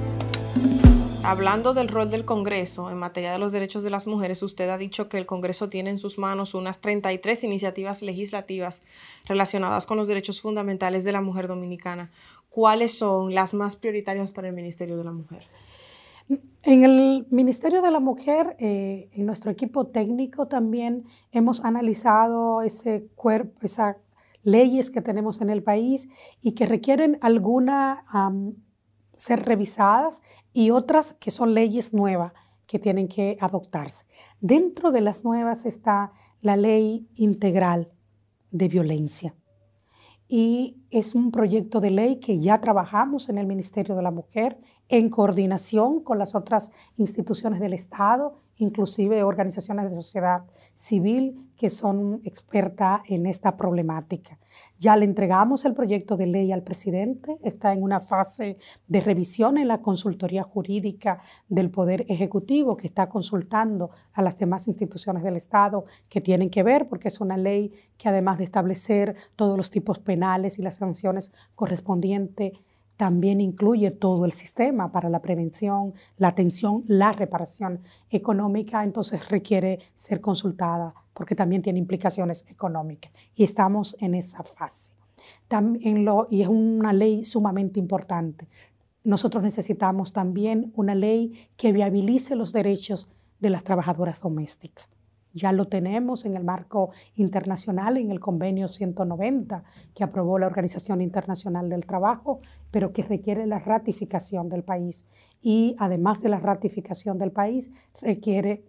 hablando 1.23 1.73
del 1.73 1.87
rol 1.87 2.09
del 2.09 2.25
Congreso 2.25 2.89
en 2.89 2.97
materia 2.97 3.31
de 3.31 3.39
los 3.39 3.51
derechos 3.51 3.83
de 3.83 3.89
las 3.89 4.07
mujeres, 4.07 4.43
usted 4.43 4.69
ha 4.69 4.77
dicho 4.77 5.07
que 5.07 5.17
el 5.17 5.25
Congreso 5.25 5.69
tiene 5.69 5.89
en 5.89 5.97
sus 5.97 6.17
manos 6.17 6.53
unas 6.53 6.79
33 6.79 7.43
iniciativas 7.45 8.01
legislativas 8.01 8.81
relacionadas 9.25 9.85
con 9.85 9.97
los 9.97 10.07
derechos 10.07 10.41
fundamentales 10.41 11.03
de 11.03 11.11
la 11.13 11.21
mujer 11.21 11.47
dominicana. 11.47 12.11
¿Cuáles 12.49 12.97
son 12.97 13.33
las 13.33 13.53
más 13.53 13.75
prioritarias 13.75 14.31
para 14.31 14.49
el 14.49 14.53
Ministerio 14.53 14.97
de 14.97 15.03
la 15.03 15.11
Mujer? 15.11 15.47
En 16.63 16.83
el 16.83 17.25
Ministerio 17.29 17.81
de 17.81 17.91
la 17.91 17.99
Mujer, 17.99 18.55
eh, 18.59 19.09
en 19.13 19.25
nuestro 19.25 19.51
equipo 19.51 19.87
técnico 19.87 20.47
también 20.47 21.05
hemos 21.31 21.63
analizado 21.63 22.61
ese 22.61 23.07
cuerpo, 23.15 23.59
esas 23.61 23.97
leyes 24.43 24.91
que 24.91 25.01
tenemos 25.01 25.41
en 25.41 25.49
el 25.49 25.63
país 25.63 26.09
y 26.41 26.51
que 26.51 26.65
requieren 26.65 27.17
alguna 27.21 28.05
ser 29.15 29.43
revisadas 29.43 30.21
y 30.53 30.71
otras 30.71 31.13
que 31.13 31.31
son 31.31 31.53
leyes 31.53 31.93
nuevas 31.93 32.33
que 32.67 32.79
tienen 32.79 33.07
que 33.07 33.37
adoptarse. 33.39 34.05
Dentro 34.39 34.91
de 34.91 35.01
las 35.01 35.23
nuevas 35.23 35.65
está 35.65 36.11
la 36.41 36.57
ley 36.57 37.07
integral 37.15 37.91
de 38.51 38.67
violencia. 38.67 39.35
Y 40.27 40.77
es 40.89 41.15
un 41.15 41.31
proyecto 41.31 41.79
de 41.79 41.91
ley 41.91 42.19
que 42.19 42.39
ya 42.39 42.59
trabajamos 42.61 43.29
en 43.29 43.37
el 43.37 43.45
Ministerio 43.45 43.95
de 43.95 44.01
la 44.01 44.11
Mujer 44.11 44.59
en 44.89 45.09
coordinación 45.09 46.01
con 46.01 46.17
las 46.17 46.35
otras 46.35 46.71
instituciones 46.97 47.59
del 47.59 47.73
Estado 47.73 48.42
inclusive 48.57 49.23
organizaciones 49.23 49.89
de 49.89 49.95
sociedad 49.95 50.43
civil 50.75 51.49
que 51.57 51.69
son 51.69 52.21
expertas 52.23 53.01
en 53.07 53.25
esta 53.25 53.55
problemática. 53.55 54.39
Ya 54.79 54.95
le 54.95 55.05
entregamos 55.05 55.65
el 55.65 55.73
proyecto 55.73 56.17
de 56.17 56.27
ley 56.27 56.51
al 56.51 56.63
presidente, 56.63 57.37
está 57.43 57.73
en 57.73 57.83
una 57.83 57.99
fase 57.99 58.57
de 58.87 59.01
revisión 59.01 59.57
en 59.57 59.67
la 59.67 59.81
consultoría 59.81 60.43
jurídica 60.43 61.21
del 61.47 61.71
Poder 61.71 62.05
Ejecutivo 62.09 62.75
que 62.75 62.87
está 62.87 63.07
consultando 63.07 63.91
a 64.13 64.21
las 64.21 64.37
demás 64.37 64.67
instituciones 64.67 65.23
del 65.23 65.37
Estado 65.37 65.85
que 66.09 66.21
tienen 66.21 66.49
que 66.49 66.63
ver, 66.63 66.87
porque 66.87 67.07
es 67.07 67.21
una 67.21 67.37
ley 67.37 67.71
que 67.97 68.09
además 68.09 68.37
de 68.37 68.43
establecer 68.43 69.15
todos 69.35 69.57
los 69.57 69.69
tipos 69.69 69.99
penales 69.99 70.59
y 70.59 70.61
las 70.61 70.75
sanciones 70.75 71.31
correspondientes, 71.55 72.53
también 72.97 73.41
incluye 73.41 73.91
todo 73.91 74.25
el 74.25 74.31
sistema 74.31 74.91
para 74.91 75.09
la 75.09 75.21
prevención, 75.21 75.93
la 76.17 76.29
atención, 76.29 76.83
la 76.87 77.11
reparación 77.11 77.81
económica, 78.09 78.83
entonces 78.83 79.29
requiere 79.29 79.79
ser 79.95 80.21
consultada 80.21 80.93
porque 81.13 81.35
también 81.35 81.61
tiene 81.61 81.79
implicaciones 81.79 82.45
económicas 82.49 83.11
y 83.35 83.43
estamos 83.43 83.95
en 83.99 84.15
esa 84.15 84.43
fase. 84.43 84.91
También 85.47 86.05
y 86.29 86.41
es 86.41 86.47
una 86.47 86.93
ley 86.93 87.23
sumamente 87.23 87.79
importante. 87.79 88.47
Nosotros 89.03 89.43
necesitamos 89.43 90.13
también 90.13 90.71
una 90.75 90.95
ley 90.95 91.49
que 91.57 91.71
viabilice 91.71 92.35
los 92.35 92.53
derechos 92.53 93.09
de 93.39 93.49
las 93.49 93.63
trabajadoras 93.63 94.21
domésticas. 94.21 94.87
Ya 95.33 95.51
lo 95.51 95.65
tenemos 95.65 96.25
en 96.25 96.37
el 96.37 96.43
marco 96.43 96.91
internacional, 97.15 97.97
en 97.97 98.11
el 98.11 98.19
convenio 98.19 98.67
190 98.67 99.63
que 99.95 100.03
aprobó 100.03 100.37
la 100.37 100.45
Organización 100.45 101.01
Internacional 101.01 101.69
del 101.69 101.87
Trabajo, 101.87 102.39
pero 102.69 102.93
que 102.93 103.01
requiere 103.01 103.47
la 103.47 103.57
ratificación 103.57 104.47
del 104.47 104.63
país. 104.63 105.05
Y 105.41 105.75
además 105.79 106.21
de 106.21 106.29
la 106.29 106.39
ratificación 106.39 107.17
del 107.17 107.31
país, 107.31 107.71
requiere, 107.99 108.63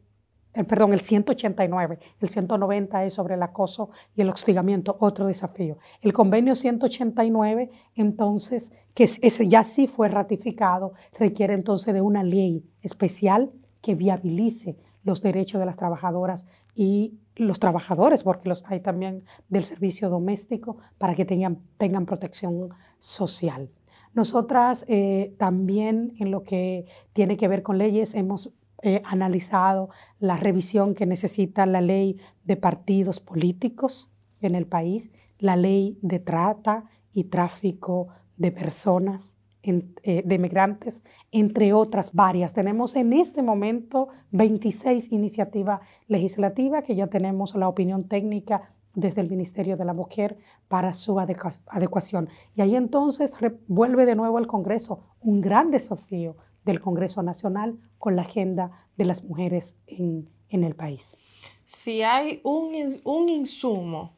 eh, 0.55 0.65
perdón, 0.65 0.95
el 0.95 1.01
189, 1.01 1.99
el 2.21 2.29
190 2.31 3.05
es 3.05 3.13
sobre 3.13 3.35
el 3.35 3.43
acoso 3.43 3.91
y 4.17 4.23
el 4.23 4.31
hostigamiento, 4.31 4.97
otro 5.01 5.27
desafío. 5.27 5.77
El 6.01 6.15
convenio 6.15 6.55
189, 6.55 7.71
entonces, 7.95 8.73
que 8.95 9.05
ese 9.05 9.49
ya 9.49 9.65
sí 9.65 9.87
fue 9.87 10.09
ratificado, 10.09 10.95
requiere 11.19 11.53
entonces 11.53 11.93
de 11.93 12.01
una 12.01 12.23
ley 12.23 12.65
especial 12.81 13.53
que 13.83 13.95
viabilice 13.95 14.79
los 15.05 15.23
derechos 15.23 15.61
de 15.61 15.67
las 15.67 15.77
trabajadoras 15.77 16.47
y 16.75 17.19
los 17.37 17.61
trabajadores, 17.61 18.23
porque 18.23 18.49
los 18.49 18.65
hay 18.67 18.81
también 18.81 19.25
del 19.49 19.65
servicio 19.65 20.09
doméstico, 20.09 20.79
para 20.99 21.15
que 21.15 21.25
tengan, 21.25 21.61
tengan 21.79 22.07
protección 22.07 22.71
social. 23.01 23.71
Nosotras 24.15 24.85
eh, 24.89 25.35
también 25.39 26.15
en 26.19 26.31
lo 26.31 26.43
que 26.43 26.87
tiene 27.13 27.37
que 27.37 27.49
ver 27.49 27.63
con 27.63 27.79
leyes 27.79 28.15
hemos 28.15 28.53
eh, 28.83 29.03
analizado 29.05 29.91
la 30.19 30.37
revisión 30.37 30.95
que 30.95 31.07
necesita 31.07 31.67
la 31.67 31.81
ley 31.81 32.19
de 32.45 32.57
partidos 32.57 33.19
políticos 33.19 34.11
en 34.41 34.55
el 34.55 34.67
país, 34.67 35.11
la 35.39 35.57
ley 35.57 35.99
de 36.03 36.21
trata 36.21 36.85
y 37.13 37.25
tráfico 37.25 38.09
de 38.37 38.53
personas, 38.53 39.34
eh, 39.67 40.23
de 40.27 40.39
migrantes, 40.39 41.03
entre 41.33 41.73
otras 41.73 42.13
varias. 42.13 42.53
Tenemos 42.53 42.95
en 42.97 43.15
este 43.15 43.43
momento 43.43 44.09
26 44.33 45.11
iniciativas 45.11 45.81
legislativas 46.07 46.85
que 46.85 46.95
ya 46.95 47.07
tenemos 47.07 47.55
la 47.55 47.67
opinión 47.67 48.07
técnica 48.07 48.75
desde 48.95 49.23
el 49.23 49.31
Ministerio 49.31 49.77
de 49.79 49.87
la 49.87 49.95
Mujer 49.95 50.37
para 50.69 50.93
su 50.93 51.19
adecuación. 51.19 52.29
Y 52.55 52.61
ahí 52.61 52.77
entonces 52.77 53.33
vuelve 53.67 54.05
de 54.05 54.15
nuevo 54.15 54.37
al 54.37 54.47
Congreso, 54.47 55.01
un 55.23 55.41
gran 55.41 55.71
desafío 55.71 56.37
del 56.67 56.83
Congreso 56.83 57.23
Nacional 57.23 57.79
con 57.97 58.17
la 58.17 58.23
agenda 58.23 58.87
de 58.99 59.07
las 59.07 59.25
mujeres 59.25 59.79
en, 59.87 60.29
el 60.51 60.77
país. 60.77 61.17
Si 61.65 62.03
hay 62.03 62.41
un, 62.45 62.75
un 63.03 63.29
insumo 63.31 64.15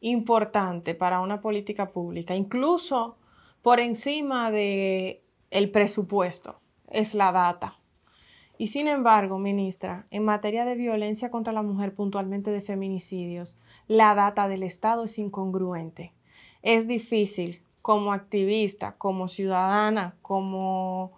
importante 0.00 0.96
para 0.96 1.20
una 1.20 1.40
política 1.40 1.90
pública, 1.90 2.34
incluso 2.34 3.19
por 3.62 3.80
encima 3.80 4.50
de 4.50 5.22
el 5.50 5.70
presupuesto, 5.70 6.60
es 6.88 7.14
la 7.14 7.32
data. 7.32 7.78
Y 8.58 8.66
sin 8.66 8.88
embargo, 8.88 9.38
ministra, 9.38 10.06
en 10.10 10.24
materia 10.24 10.64
de 10.64 10.74
violencia 10.74 11.30
contra 11.30 11.52
la 11.52 11.62
mujer, 11.62 11.94
puntualmente 11.94 12.50
de 12.50 12.60
feminicidios, 12.60 13.56
la 13.88 14.14
data 14.14 14.48
del 14.48 14.62
Estado 14.62 15.04
es 15.04 15.18
incongruente. 15.18 16.12
Es 16.62 16.86
difícil 16.86 17.62
como 17.80 18.12
activista, 18.12 18.96
como 18.98 19.28
ciudadana, 19.28 20.14
como, 20.20 21.12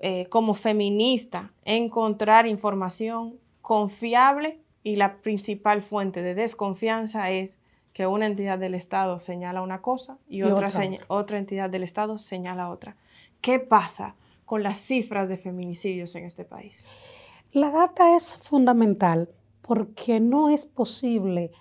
eh, 0.00 0.26
como 0.30 0.54
feminista, 0.54 1.52
encontrar 1.64 2.46
información 2.46 3.38
confiable 3.62 4.60
y 4.82 4.96
la 4.96 5.18
principal 5.18 5.82
fuente 5.82 6.22
de 6.22 6.34
desconfianza 6.34 7.30
es 7.30 7.60
que 8.00 8.06
una 8.06 8.24
entidad 8.24 8.58
del 8.58 8.74
Estado 8.74 9.18
señala 9.18 9.60
una 9.60 9.82
cosa 9.82 10.16
y, 10.26 10.40
otra, 10.40 10.68
otra. 11.08 11.36
entidad 11.36 11.68
del 11.68 11.82
Estado 11.82 12.16
señala 12.16 12.70
otra. 12.70 12.96
¿Qué 13.42 13.58
pasa 13.58 14.14
con 14.46 14.62
las 14.62 14.78
cifras 14.78 15.28
de 15.28 15.36
feminicidios 15.36 16.14
en 16.14 16.24
este 16.24 16.46
país? 16.46 16.86
La 17.52 17.70
data 17.70 18.16
es 18.16 18.30
fundamental 18.38 19.28
porque 19.60 20.18
no 20.18 20.48
es 20.48 20.64
posible 20.64 21.52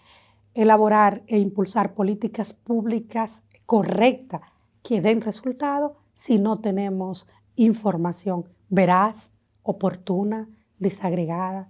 elaborar 0.53 1.23
e 1.27 1.39
impulsar 1.39 1.93
políticas 1.93 2.53
públicas 2.53 3.43
correctas 3.65 4.39
que 4.81 5.01
den 5.01 5.19
resultado 5.19 5.97
si 6.13 6.39
no 6.39 6.61
tenemos 6.61 7.27
información 7.57 8.45
veraz, 8.69 9.33
oportuna, 9.61 10.47
desagregada, 10.77 11.69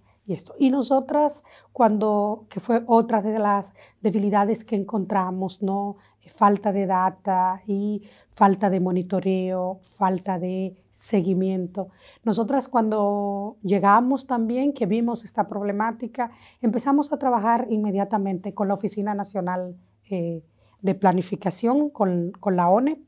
y 0.59 0.69
nosotras, 0.69 1.43
cuando, 1.73 2.45
que 2.49 2.59
fue 2.59 2.83
otra 2.85 3.21
de 3.21 3.39
las 3.39 3.73
debilidades 4.01 4.63
que 4.63 4.75
encontramos, 4.75 5.63
¿no? 5.63 5.97
Falta 6.27 6.71
de 6.71 6.85
data 6.85 7.63
y 7.65 8.03
falta 8.29 8.69
de 8.69 8.79
monitoreo, 8.79 9.79
falta 9.81 10.37
de 10.37 10.75
seguimiento. 10.91 11.89
Nosotras 12.23 12.67
cuando 12.67 13.57
llegamos 13.63 14.27
también, 14.27 14.73
que 14.73 14.85
vimos 14.85 15.23
esta 15.23 15.47
problemática, 15.47 16.29
empezamos 16.61 17.11
a 17.11 17.17
trabajar 17.17 17.65
inmediatamente 17.71 18.53
con 18.53 18.67
la 18.67 18.75
Oficina 18.75 19.15
Nacional 19.15 19.75
eh, 20.11 20.43
de 20.81 20.93
Planificación, 20.93 21.89
con, 21.89 22.33
la 22.51 22.69
ONE, 22.69 23.01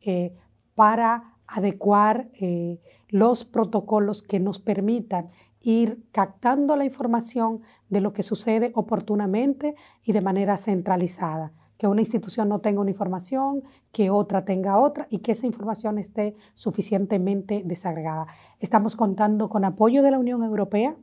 eh, 0.00 0.32
para 0.76 1.34
adecuar 1.48 2.28
eh, 2.34 2.78
los 3.08 3.44
protocolos 3.44 4.22
que 4.22 4.38
nos 4.38 4.60
permitan 4.60 5.30
ir 5.60 6.04
captando 6.12 6.76
la 6.76 6.84
información 6.84 7.62
de 7.88 8.00
lo 8.00 8.12
que 8.12 8.22
sucede 8.22 8.72
oportunamente 8.74 9.74
y 10.04 10.12
de 10.12 10.20
manera 10.20 10.56
centralizada. 10.56 11.52
Que 11.76 11.86
una 11.86 12.00
institución 12.00 12.48
no 12.48 12.60
tenga 12.60 12.80
una 12.80 12.90
información, 12.90 13.62
que 13.92 14.10
otra 14.10 14.44
tenga 14.44 14.78
otra 14.78 15.06
y 15.10 15.18
que 15.18 15.32
esa 15.32 15.46
información 15.46 15.98
esté 15.98 16.34
suficientemente 16.54 17.62
desagregada. 17.64 18.26
Estamos 18.58 18.96
contando 18.96 19.48
con 19.48 19.64
apoyo 19.64 20.02
de 20.02 20.10
la 20.10 20.18
Unión 20.18 20.42
Europea 20.42 20.96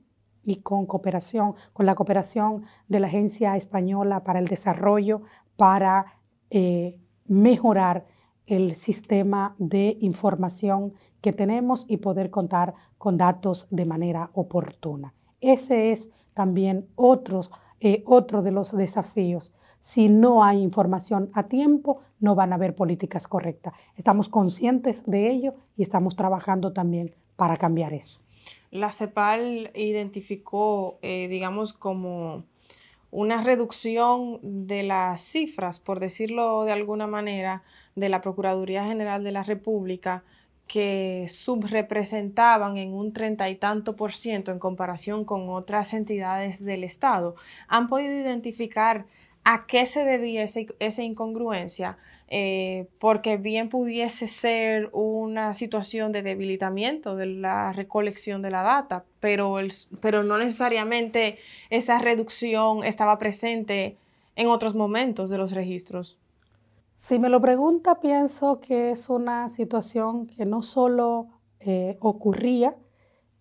y 0.43 0.57
con 0.57 0.85
cooperación, 0.85 1.55
con 1.73 1.85
la 1.85 1.95
cooperación 1.95 2.65
de 2.87 2.99
la 2.99 3.07
Agencia 3.07 3.55
Española 3.55 4.23
para 4.23 4.39
el 4.39 4.47
Desarrollo 4.47 5.21
para 5.55 6.05
eh, 6.49 6.99
mejorar 7.25 8.05
el 8.45 8.75
sistema 8.75 9.55
de 9.57 9.97
información 10.01 10.93
que 11.25 11.33
tenemos 11.33 11.87
y 11.89 11.97
poder 11.97 12.29
contar 12.29 12.75
con 12.99 13.17
datos 13.17 13.65
de 13.71 13.87
manera 13.87 14.29
oportuna. 14.33 15.15
Ese 15.41 15.91
es 15.91 16.11
también 16.35 16.85
eh, 17.79 18.03
otro 18.05 18.43
de 18.43 18.51
los 18.51 18.77
desafíos. 18.77 19.51
Si 19.79 20.07
no 20.07 20.43
hay 20.43 20.61
información 20.61 21.31
a 21.33 21.47
tiempo, 21.47 22.01
no 22.19 22.35
van 22.35 22.51
a 22.51 22.57
haber 22.57 22.75
políticas 22.75 23.27
correctas. 23.27 23.73
Estamos 23.95 24.29
conscientes 24.29 25.03
de 25.07 25.31
ello 25.31 25.55
y 25.75 25.81
estamos 25.81 26.15
trabajando 26.15 26.73
también 26.73 27.15
para 27.35 27.57
cambiar 27.57 27.93
eso. 27.95 28.21
La 28.69 28.91
CEPAL 28.91 29.71
identificó, 29.73 30.99
eh, 31.01 31.27
digamos, 31.27 31.73
como 31.73 32.43
una 33.09 33.41
reducción 33.41 34.39
de 34.43 34.83
las 34.83 35.21
cifras, 35.21 35.79
por 35.79 35.99
decirlo 35.99 36.65
de 36.65 36.71
alguna 36.71 37.07
manera, 37.07 37.63
de 37.95 38.09
la 38.09 38.21
Procuraduría 38.21 38.85
General 38.85 39.23
de 39.23 39.31
la 39.31 39.41
República 39.41 40.23
que 40.67 41.25
subrepresentaban 41.29 42.77
en 42.77 42.93
un 42.93 43.13
treinta 43.13 43.49
y 43.49 43.55
tanto 43.55 43.95
por 43.95 44.13
ciento 44.13 44.51
en 44.51 44.59
comparación 44.59 45.23
con 45.23 45.49
otras 45.49 45.93
entidades 45.93 46.63
del 46.63 46.83
Estado, 46.83 47.35
han 47.67 47.87
podido 47.87 48.13
identificar 48.13 49.05
a 49.43 49.67
qué 49.67 49.85
se 49.85 50.03
debía 50.03 50.43
esa 50.43 51.03
incongruencia, 51.03 51.97
eh, 52.27 52.87
porque 52.97 53.37
bien 53.37 53.69
pudiese 53.69 54.25
ser 54.25 54.89
una 54.91 55.53
situación 55.53 56.11
de 56.11 56.23
debilitamiento 56.23 57.15
de 57.15 57.27
la 57.27 57.71
recolección 57.71 58.41
de 58.41 58.49
la 58.49 58.63
data, 58.63 59.05
pero, 59.19 59.57
pero 60.01 60.23
no 60.23 60.39
necesariamente 60.39 61.37
esa 61.69 61.99
reducción 61.99 62.83
estaba 62.83 63.19
presente 63.19 63.97
en 64.35 64.47
otros 64.47 64.73
momentos 64.73 65.29
de 65.29 65.37
los 65.37 65.51
registros. 65.51 66.17
Si 66.97 67.19
me 67.19 67.27
lo 67.27 67.41
pregunta, 67.41 67.99
pienso 67.99 68.61
que 68.61 68.91
es 68.91 69.09
una 69.09 69.49
situación 69.49 70.27
que 70.27 70.45
no 70.45 70.61
solo 70.61 71.27
eh, 71.59 71.97
ocurría 71.99 72.77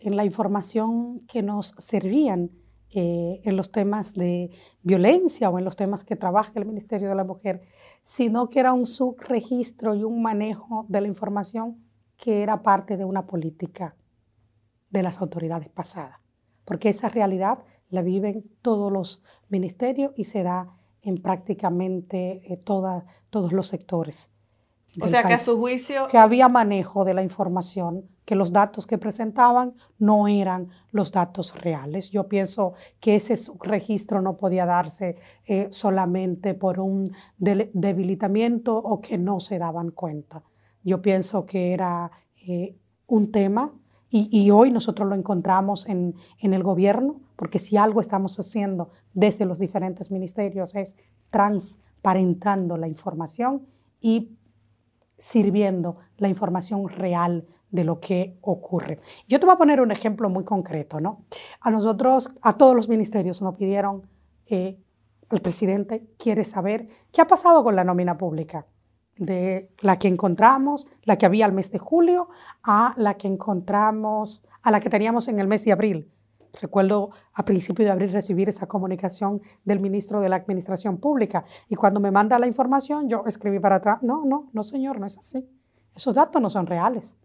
en 0.00 0.16
la 0.16 0.24
información 0.24 1.20
que 1.28 1.40
nos 1.44 1.68
servían 1.78 2.50
eh, 2.90 3.40
en 3.44 3.56
los 3.56 3.70
temas 3.70 4.12
de 4.12 4.50
violencia 4.82 5.50
o 5.50 5.58
en 5.60 5.64
los 5.64 5.76
temas 5.76 6.02
que 6.02 6.16
trabaja 6.16 6.50
el 6.56 6.66
Ministerio 6.66 7.08
de 7.08 7.14
la 7.14 7.22
Mujer, 7.22 7.62
sino 8.02 8.48
que 8.48 8.58
era 8.58 8.72
un 8.72 8.86
subregistro 8.86 9.94
y 9.94 10.02
un 10.02 10.20
manejo 10.20 10.84
de 10.88 11.02
la 11.02 11.06
información 11.06 11.78
que 12.16 12.42
era 12.42 12.60
parte 12.60 12.96
de 12.96 13.04
una 13.04 13.24
política 13.24 13.94
de 14.90 15.04
las 15.04 15.20
autoridades 15.20 15.68
pasadas, 15.68 16.18
porque 16.64 16.88
esa 16.88 17.08
realidad 17.08 17.60
la 17.88 18.02
viven 18.02 18.50
todos 18.62 18.90
los 18.90 19.22
ministerios 19.48 20.12
y 20.16 20.24
se 20.24 20.42
da 20.42 20.76
en 21.04 21.22
prácticamente 21.22 22.40
eh, 22.52 22.56
todos 22.56 23.52
los 23.52 23.66
sectores. 23.66 24.30
O 25.00 25.08
sea 25.08 25.24
que 25.24 25.34
a 25.34 25.38
su 25.38 25.58
juicio... 25.58 26.06
Que 26.08 26.18
había 26.18 26.48
manejo 26.48 27.04
de 27.04 27.14
la 27.14 27.22
información, 27.22 28.04
que 28.24 28.36
los 28.36 28.52
datos 28.52 28.86
que 28.86 28.98
presentaban 28.98 29.74
no 29.98 30.28
eran 30.28 30.68
los 30.92 31.10
datos 31.12 31.60
reales. 31.60 32.10
Yo 32.10 32.28
pienso 32.28 32.74
que 33.00 33.16
ese 33.16 33.36
registro 33.60 34.22
no 34.22 34.36
podía 34.36 34.66
darse 34.66 35.16
eh, 35.46 35.68
solamente 35.70 36.54
por 36.54 36.80
un 36.80 37.12
debilitamiento 37.36 38.76
o 38.76 39.00
que 39.00 39.18
no 39.18 39.40
se 39.40 39.58
daban 39.58 39.90
cuenta. 39.90 40.42
Yo 40.82 41.02
pienso 41.02 41.44
que 41.44 41.72
era 41.72 42.10
eh, 42.46 42.76
un 43.06 43.32
tema 43.32 43.72
y, 44.16 44.48
hoy 44.52 44.70
nosotros 44.70 45.08
lo 45.08 45.16
encontramos 45.16 45.88
en, 45.88 46.14
en 46.38 46.54
el 46.54 46.62
gobierno, 46.62 47.20
porque 47.36 47.58
si 47.58 47.76
algo 47.76 48.00
estamos 48.00 48.38
haciendo 48.38 48.90
desde 49.12 49.44
los 49.44 49.58
diferentes 49.58 50.10
ministerios 50.10 50.74
es 50.74 50.96
transparentando 51.30 52.76
la 52.76 52.88
información 52.88 53.66
y 54.00 54.36
sirviendo 55.18 55.96
la 56.18 56.28
información 56.28 56.88
real 56.88 57.46
de 57.70 57.84
lo 57.84 57.98
que 57.98 58.38
ocurre. 58.40 59.00
Yo 59.26 59.40
te 59.40 59.46
voy 59.46 59.54
a 59.54 59.58
poner 59.58 59.80
un 59.80 59.90
ejemplo 59.90 60.28
muy 60.30 60.44
concreto, 60.44 61.00
¿no? 61.00 61.24
A 61.60 61.70
nosotros, 61.70 62.30
a 62.40 62.56
todos 62.56 62.76
los 62.76 62.88
ministerios 62.88 63.42
nos 63.42 63.56
pidieron, 63.56 64.06
eh, 64.46 64.78
el 65.30 65.40
presidente 65.40 66.06
quiere 66.16 66.44
saber 66.44 66.86
qué 67.10 67.20
ha 67.20 67.26
pasado 67.26 67.64
con 67.64 67.74
la 67.74 67.82
nómina 67.82 68.16
pública, 68.16 68.66
de 69.16 69.70
la 69.80 69.98
que 69.98 70.08
encontramos, 70.08 70.86
la 71.02 71.18
que 71.18 71.26
había 71.26 71.46
al 71.46 71.52
mes 71.52 71.70
de 71.70 71.78
julio, 71.78 72.28
a 72.62 72.94
la 72.96 73.14
que 73.14 73.26
encontramos, 73.26 74.44
a 74.62 74.70
la 74.70 74.80
que 74.80 74.90
teníamos 74.90 75.26
en 75.28 75.40
el 75.40 75.48
mes 75.48 75.64
de 75.64 75.72
abril. 75.72 76.12
Recuerdo 76.60 77.10
a 77.32 77.44
principio 77.44 77.84
de 77.84 77.90
abril 77.90 78.12
recibir 78.12 78.48
esa 78.48 78.66
comunicación 78.66 79.42
del 79.64 79.80
ministro 79.80 80.20
de 80.20 80.28
la 80.28 80.36
Administración 80.36 80.98
Pública 80.98 81.44
y 81.68 81.74
cuando 81.74 82.00
me 82.00 82.10
manda 82.10 82.38
la 82.38 82.46
información 82.46 83.08
yo 83.08 83.24
escribí 83.26 83.58
para 83.58 83.76
atrás, 83.76 83.98
no, 84.02 84.24
no, 84.24 84.50
no 84.52 84.62
señor, 84.62 85.00
no 85.00 85.06
es 85.06 85.18
así. 85.18 85.48
Esos 85.94 86.14
datos 86.14 86.40
no 86.40 86.50
son 86.50 86.66
reales, 86.66 87.16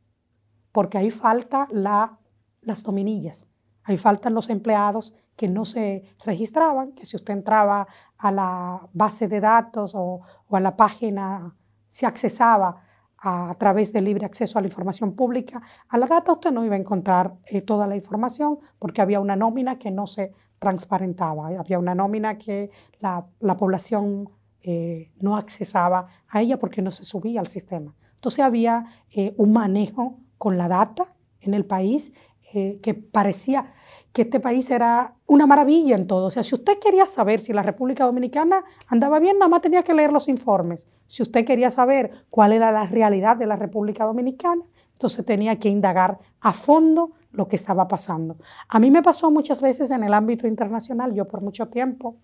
porque 0.72 0.98
ahí 0.98 1.10
falta 1.10 1.68
la, 1.72 2.20
las 2.62 2.82
dominillas, 2.84 3.48
ahí 3.84 3.98
faltan 3.98 4.34
los 4.34 4.50
empleados 4.50 5.14
que 5.36 5.48
no 5.48 5.64
se 5.64 6.04
registraban, 6.26 6.92
que 6.92 7.06
si 7.06 7.16
usted 7.16 7.34
entraba 7.34 7.88
a 8.18 8.32
la 8.32 8.90
base 8.94 9.28
de 9.28 9.40
datos 9.40 9.94
o, 9.96 10.22
o 10.48 10.56
a 10.56 10.60
la 10.60 10.76
página, 10.76 11.56
se 11.88 12.06
accesaba 12.06 12.84
a, 13.22 13.56
través 13.58 13.92
del 13.92 14.06
libre 14.06 14.26
acceso 14.26 14.58
a 14.58 14.62
la 14.62 14.68
información 14.68 15.14
pública, 15.14 15.62
a 15.88 15.98
la 15.98 16.08
data 16.08 16.34
usted 16.34 16.52
no 16.52 16.66
iba 16.66 16.76
a 16.76 16.80
encontrar 16.80 17.36
eh, 17.48 17.62
toda 17.62 17.88
la 17.88 17.96
información 17.96 18.60
porque 18.78 19.02
había 19.02 19.20
una 19.20 19.36
nómina 19.36 19.78
que 19.78 19.92
no 19.92 20.08
se 20.08 20.32
transparentaba, 20.60 21.48
había 21.48 21.80
una 21.80 21.96
nómina 21.96 22.38
que 22.38 22.70
la, 23.00 23.26
población 23.58 24.30
eh, 24.62 25.12
no 25.20 25.38
accesaba 25.38 26.08
a 26.28 26.42
ella 26.42 26.60
porque 26.60 26.82
no 26.82 26.92
se 26.92 27.04
subía 27.04 27.40
al 27.40 27.48
sistema. 27.48 27.96
Entonces 28.16 28.44
había 28.44 28.86
eh, 29.12 29.34
un 29.38 29.54
manejo 29.54 30.18
con 30.38 30.58
la 30.58 30.68
data 30.68 31.14
en 31.42 31.54
el 31.54 31.66
país 31.66 32.12
que 32.52 32.96
parecía 32.96 33.74
que 34.14 34.24
este 34.24 34.40
país 34.40 34.70
era 34.72 35.16
una 35.28 35.46
maravilla 35.46 35.96
en 35.96 36.08
todo. 36.08 36.26
O 36.26 36.32
sea, 36.32 36.44
si 36.44 36.56
usted 36.56 36.80
quería 36.80 37.06
saber 37.06 37.40
si 37.40 37.54
la 37.54 37.64
República 37.64 38.06
Dominicana 38.06 38.64
andaba 38.88 39.20
bien, 39.20 39.38
nada 39.38 39.50
más 39.50 39.62
tenía 39.62 39.84
que 39.84 39.94
leer 39.94 40.12
los 40.12 40.28
informes. 40.28 40.88
Si 41.08 41.22
usted 41.22 41.46
quería 41.46 41.70
saber 41.70 42.26
cuál 42.30 42.54
era 42.54 42.72
la 42.72 42.88
realidad 42.88 43.38
de 43.38 43.46
la 43.46 43.56
República 43.56 44.06
Dominicana, 44.06 44.64
entonces 44.94 45.26
tenía 45.26 45.58
que 45.60 45.70
indagar 45.70 46.20
a 46.42 46.54
fondo 46.54 47.12
lo 47.32 47.48
que 47.48 47.56
estaba 47.56 47.88
pasando. 47.88 48.38
A 48.68 48.80
mí 48.80 48.92
me 48.92 49.04
pasó 49.04 49.32
muchas 49.32 49.62
veces 49.62 49.92
en 49.92 50.04
el 50.04 50.14
ámbito 50.14 50.48
internacional. 50.48 51.14
Yo 51.14 51.26
por 51.28 51.42
mucho 51.42 51.68
tiempo 51.68 52.18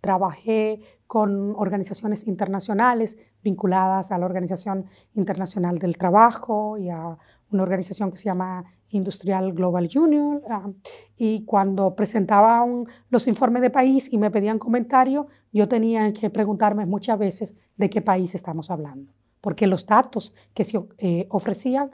trabajé 0.00 0.80
con 1.06 1.54
organizaciones 1.56 2.26
internacionales 2.28 3.18
vinculadas 3.42 4.12
a 4.12 4.18
la 4.18 4.26
Organización 4.26 4.86
Internacional 5.14 5.78
del 5.78 5.98
Trabajo 5.98 6.78
y 6.78 6.88
a 6.88 7.18
una 7.50 7.62
organización 7.62 8.10
que 8.10 8.16
se 8.16 8.24
llama 8.24 8.64
Industrial 8.90 9.52
Global 9.52 9.88
Union, 9.94 10.42
ah, 10.48 10.70
y 11.16 11.44
cuando 11.44 11.94
presentaban 11.94 12.86
los 13.08 13.26
informes 13.28 13.62
de 13.62 13.70
país 13.70 14.12
y 14.12 14.18
me 14.18 14.30
pedían 14.30 14.58
comentarios, 14.58 15.26
yo 15.52 15.68
tenía 15.68 16.12
que 16.12 16.30
preguntarme 16.30 16.86
muchas 16.86 17.18
veces 17.18 17.54
de 17.76 17.90
qué 17.90 18.02
país 18.02 18.34
estamos 18.34 18.70
hablando, 18.70 19.12
porque 19.40 19.66
los 19.66 19.86
datos 19.86 20.34
que 20.54 20.64
se 20.64 20.80
eh, 20.98 21.26
ofrecían, 21.30 21.90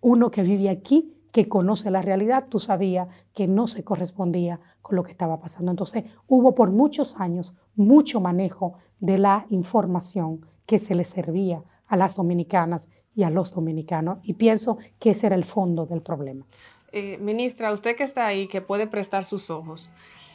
uno 0.00 0.30
que 0.30 0.42
vive 0.42 0.70
aquí, 0.70 1.14
que 1.32 1.48
conoce 1.48 1.90
la 1.90 2.02
realidad, 2.02 2.46
tú 2.48 2.58
sabías 2.58 3.08
que 3.34 3.46
no 3.46 3.66
se 3.66 3.84
correspondía 3.84 4.60
con 4.80 4.96
lo 4.96 5.02
que 5.02 5.10
estaba 5.10 5.38
pasando. 5.38 5.70
Entonces, 5.70 6.04
hubo 6.26 6.54
por 6.54 6.70
muchos 6.70 7.16
años 7.16 7.54
mucho 7.74 8.20
manejo 8.20 8.74
de 8.98 9.18
la 9.18 9.46
información 9.50 10.46
que 10.66 10.78
se 10.78 10.94
le 10.94 11.04
servía 11.04 11.62
a 11.86 11.96
las 11.96 12.16
dominicanas 12.16 12.88
y 13.18 13.24
a 13.24 13.30
los 13.30 13.52
dominicanos. 13.52 14.18
Y 14.22 14.34
pienso 14.34 14.78
que 15.00 15.10
ese 15.10 15.26
era 15.26 15.34
el 15.34 15.44
fondo 15.44 15.86
del 15.86 16.02
problema. 16.02 16.46
Eh, 16.92 17.18
ministra, 17.18 17.72
usted 17.72 17.96
que 17.96 18.04
está 18.04 18.28
ahí, 18.28 18.46
que 18.46 18.60
puede 18.60 18.86
prestar 18.86 19.24
sus 19.24 19.50
ojos, 19.50 19.90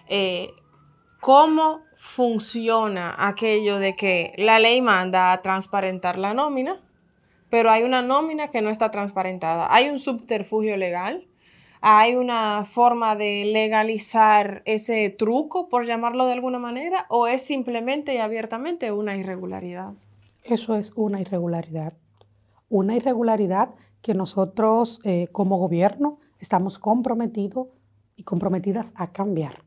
eh, 0.09 0.49
¿cómo 1.21 1.79
funciona 1.95 3.15
aquello 3.17 3.79
de 3.79 3.93
que 3.93 4.34
la 4.38 4.59
ley 4.59 4.81
manda 4.81 5.31
a 5.31 5.41
transparentar 5.41 6.17
la 6.17 6.34
nómina, 6.34 6.81
pero 7.49 7.71
hay 7.71 7.84
una 7.84 8.01
nómina 8.01 8.49
que 8.49 8.61
no 8.61 8.69
está 8.69 8.91
transparentada? 8.91 9.73
¿Hay 9.73 9.88
un 9.88 9.97
subterfugio 9.97 10.75
legal? 10.75 11.25
¿Hay 11.79 12.15
una 12.15 12.65
forma 12.65 13.15
de 13.15 13.45
legalizar 13.45 14.61
ese 14.65 15.09
truco, 15.09 15.69
por 15.69 15.86
llamarlo 15.86 16.25
de 16.25 16.34
alguna 16.34 16.59
manera, 16.59 17.05
o 17.07 17.27
es 17.27 17.45
simplemente 17.45 18.13
y 18.13 18.17
abiertamente 18.17 18.91
una 18.91 19.15
irregularidad? 19.15 19.93
Eso 20.43 20.75
es 20.75 20.91
una 20.97 21.21
irregularidad 21.21 21.93
una 22.74 22.95
irregularidad 22.95 23.76
que 24.01 24.15
nosotros 24.15 24.99
eh, 25.03 25.28
como 25.32 25.57
gobierno 25.57 26.19
estamos 26.39 26.80
comprometidos 26.80 27.67
y 28.15 28.24
comprometidas 28.24 28.93
a 28.95 29.11
cambiar. 29.11 29.63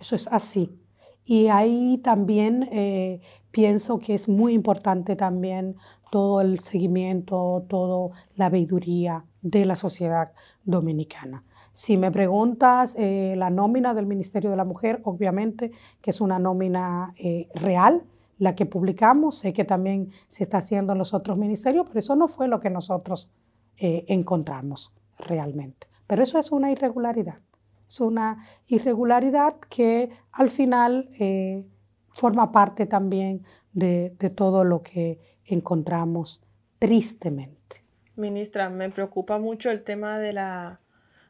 Eso 0.00 0.14
es 0.16 0.26
así. 0.28 0.80
Y 1.26 1.48
ahí 1.48 2.00
también 2.02 2.66
eh, 2.72 3.20
pienso 3.50 3.98
que 3.98 4.14
es 4.14 4.26
muy 4.26 4.54
importante 4.54 5.16
también 5.16 5.76
todo 6.10 6.40
el 6.40 6.60
seguimiento, 6.60 7.66
toda 7.68 8.16
la 8.36 8.48
veeduría 8.48 9.26
de 9.42 9.66
la 9.66 9.76
sociedad 9.76 10.32
dominicana. 10.64 11.44
Si 11.74 11.98
me 11.98 12.10
preguntas 12.10 12.94
eh, 12.96 13.34
la 13.36 13.50
nómina 13.50 13.92
del 13.92 14.06
Ministerio 14.06 14.50
de 14.50 14.56
la 14.56 14.64
Mujer, 14.64 15.02
obviamente 15.04 15.72
que 16.00 16.10
es 16.10 16.22
una 16.22 16.38
nómina 16.38 17.12
real, 17.54 18.02
la 18.38 18.54
que 18.54 18.66
publicamos, 18.66 19.38
sé 19.38 19.52
que 19.52 19.64
también 19.64 20.10
se 20.28 20.44
está 20.44 20.58
haciendo 20.58 20.92
en 20.92 20.98
los 20.98 21.14
otros 21.14 21.38
ministerios, 21.38 21.86
pero 21.86 21.98
eso 21.98 22.16
no 22.16 22.28
fue 22.28 22.48
lo 22.48 22.60
que 22.60 22.70
nosotros 22.70 23.30
eh, 23.78 24.04
encontramos 24.08 24.92
realmente. 25.18 25.86
Pero 26.06 26.22
eso 26.22 26.38
es 26.38 26.52
una 26.52 26.70
irregularidad. 26.70 27.40
Es 27.88 28.00
una 28.00 28.44
irregularidad 28.66 29.56
que 29.70 30.10
al 30.32 30.50
final 30.50 31.08
eh, 31.18 31.64
forma 32.12 32.50
parte 32.52 32.86
también 32.86 33.44
de, 33.72 34.10
todo 34.34 34.64
lo 34.64 34.82
que 34.82 35.20
encontramos 35.44 36.42
tristemente. 36.78 37.84
Ministra, 38.16 38.70
me 38.70 38.90
preocupa 38.90 39.38
mucho 39.38 39.70
el 39.70 39.82
tema 39.82 40.18
de 40.18 40.32
la 40.32 40.80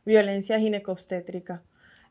violencia 0.05 0.59
ginecobstétrica. 0.59 1.63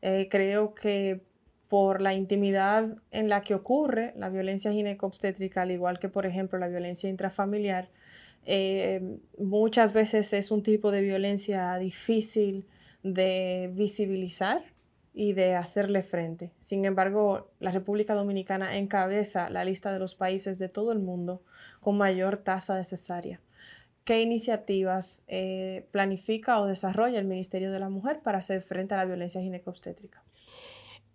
Eh, 0.02 0.28
creo 0.30 0.74
que 0.74 1.25
por 1.68 2.00
la 2.00 2.14
intimidad 2.14 2.96
en 3.10 3.28
la 3.28 3.42
que 3.42 3.54
ocurre 3.54 4.12
la 4.16 4.28
violencia 4.28 4.72
ginecobstétrica, 4.72 5.62
al 5.62 5.70
igual 5.70 5.98
que, 5.98 6.08
por 6.08 6.26
ejemplo, 6.26 6.58
la 6.58 6.68
violencia 6.68 7.10
intrafamiliar, 7.10 7.88
eh, 8.44 9.18
muchas 9.38 9.92
veces 9.92 10.32
es 10.32 10.50
un 10.50 10.62
tipo 10.62 10.92
de 10.92 11.00
violencia 11.00 11.76
difícil 11.78 12.66
de 13.02 13.70
visibilizar 13.74 14.62
y 15.12 15.32
de 15.32 15.54
hacerle 15.54 16.02
frente. 16.02 16.52
Sin 16.60 16.84
embargo, 16.84 17.50
la 17.58 17.72
República 17.72 18.14
Dominicana 18.14 18.76
encabeza 18.76 19.50
la 19.50 19.64
lista 19.64 19.92
de 19.92 19.98
los 19.98 20.14
países 20.14 20.58
de 20.58 20.68
todo 20.68 20.92
el 20.92 20.98
mundo 20.98 21.42
con 21.80 21.96
mayor 21.96 22.36
tasa 22.36 22.76
de 22.76 22.84
cesárea. 22.84 23.40
¿Qué 24.04 24.20
iniciativas 24.20 25.24
eh, 25.26 25.86
planifica 25.90 26.60
o 26.60 26.66
desarrolla 26.66 27.18
el 27.18 27.24
Ministerio 27.24 27.72
de 27.72 27.80
la 27.80 27.88
Mujer 27.88 28.20
para 28.22 28.38
hacer 28.38 28.62
frente 28.62 28.94
a 28.94 28.98
la 28.98 29.04
violencia 29.06 29.40
ginecobstétrica? 29.40 30.22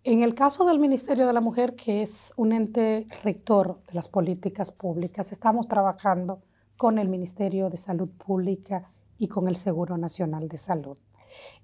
En 0.04 0.24
el 0.24 0.34
caso 0.34 0.64
del 0.64 0.80
Ministerio 0.80 1.28
de 1.28 1.32
la 1.32 1.40
Mujer, 1.40 1.76
que 1.76 2.02
es 2.02 2.32
un 2.36 2.52
ente 2.52 3.06
rector 3.22 3.78
de 3.86 3.94
las 3.94 4.08
políticas 4.08 4.72
públicas, 4.72 5.30
estamos 5.30 5.68
trabajando 5.68 6.42
con 6.76 6.98
el 6.98 7.08
Ministerio 7.08 7.70
de 7.70 7.76
Salud 7.76 8.08
Pública 8.08 8.90
y 9.16 9.28
con 9.28 9.46
el 9.46 9.54
Seguro 9.54 9.96
Nacional 9.96 10.48
de 10.48 10.58
Salud. 10.58 10.98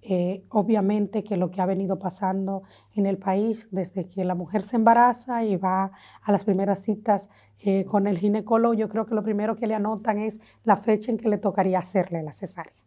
Eh, 0.03 0.45
obviamente 0.51 1.25
que 1.25 1.37
lo 1.37 1.51
que 1.51 1.61
ha 1.61 1.67
venido 1.67 1.99
pasando 1.99 2.63
en 2.95 3.07
el 3.07 3.19
país 3.19 3.67
desde 3.73 4.07
que 4.07 4.25
la 4.25 4.37
mujer 4.37 4.63
se 4.63 4.77
embaraza 4.77 5.43
y 5.43 5.57
va 5.57 5.91
a 6.23 6.31
las 6.31 6.45
primeras 6.45 6.81
citas 6.83 7.29
eh, 7.59 7.87
con 7.87 8.07
el 8.07 8.19
ginecólogo, 8.19 8.73
yo 8.73 8.89
creo 8.89 9.05
que 9.05 9.17
lo 9.17 9.25
primero 9.25 9.57
que 9.57 9.67
le 9.67 9.75
anotan 9.75 10.21
es 10.21 10.41
la 10.63 10.77
fecha 10.77 11.11
en 11.11 11.19
que 11.19 11.29
le 11.29 11.39
tocaría 11.39 11.81
hacerle 11.81 12.23
la 12.23 12.33
cesárea. 12.33 12.85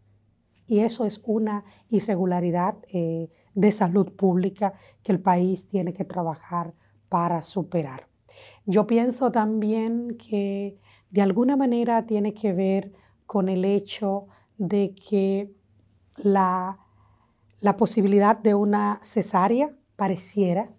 Y 0.66 0.80
eso 0.80 1.04
es 1.04 1.20
una 1.26 1.66
irregularidad 1.90 2.76
eh, 2.94 3.30
de 3.54 3.72
salud 3.72 4.12
pública 4.14 4.74
que 5.04 5.12
el 5.12 5.20
país 5.20 5.68
tiene 5.68 5.94
que 5.94 6.06
trabajar 6.06 6.74
para 7.10 7.42
superar. 7.42 8.08
Yo 8.66 8.88
pienso 8.88 9.32
también 9.32 10.18
que 10.18 10.78
de 11.10 11.22
alguna 11.22 11.58
manera 11.58 12.06
tiene 12.06 12.34
que 12.34 12.54
ver 12.54 12.94
con 13.26 13.50
el 13.50 13.66
hecho 13.66 14.28
de 14.58 14.96
que 14.96 15.52
la, 16.18 16.78
la 17.60 17.78
posibilidad 17.78 18.38
de 18.38 18.56
una 18.56 19.00
cesárea 19.02 19.76
pareciera 19.96 20.72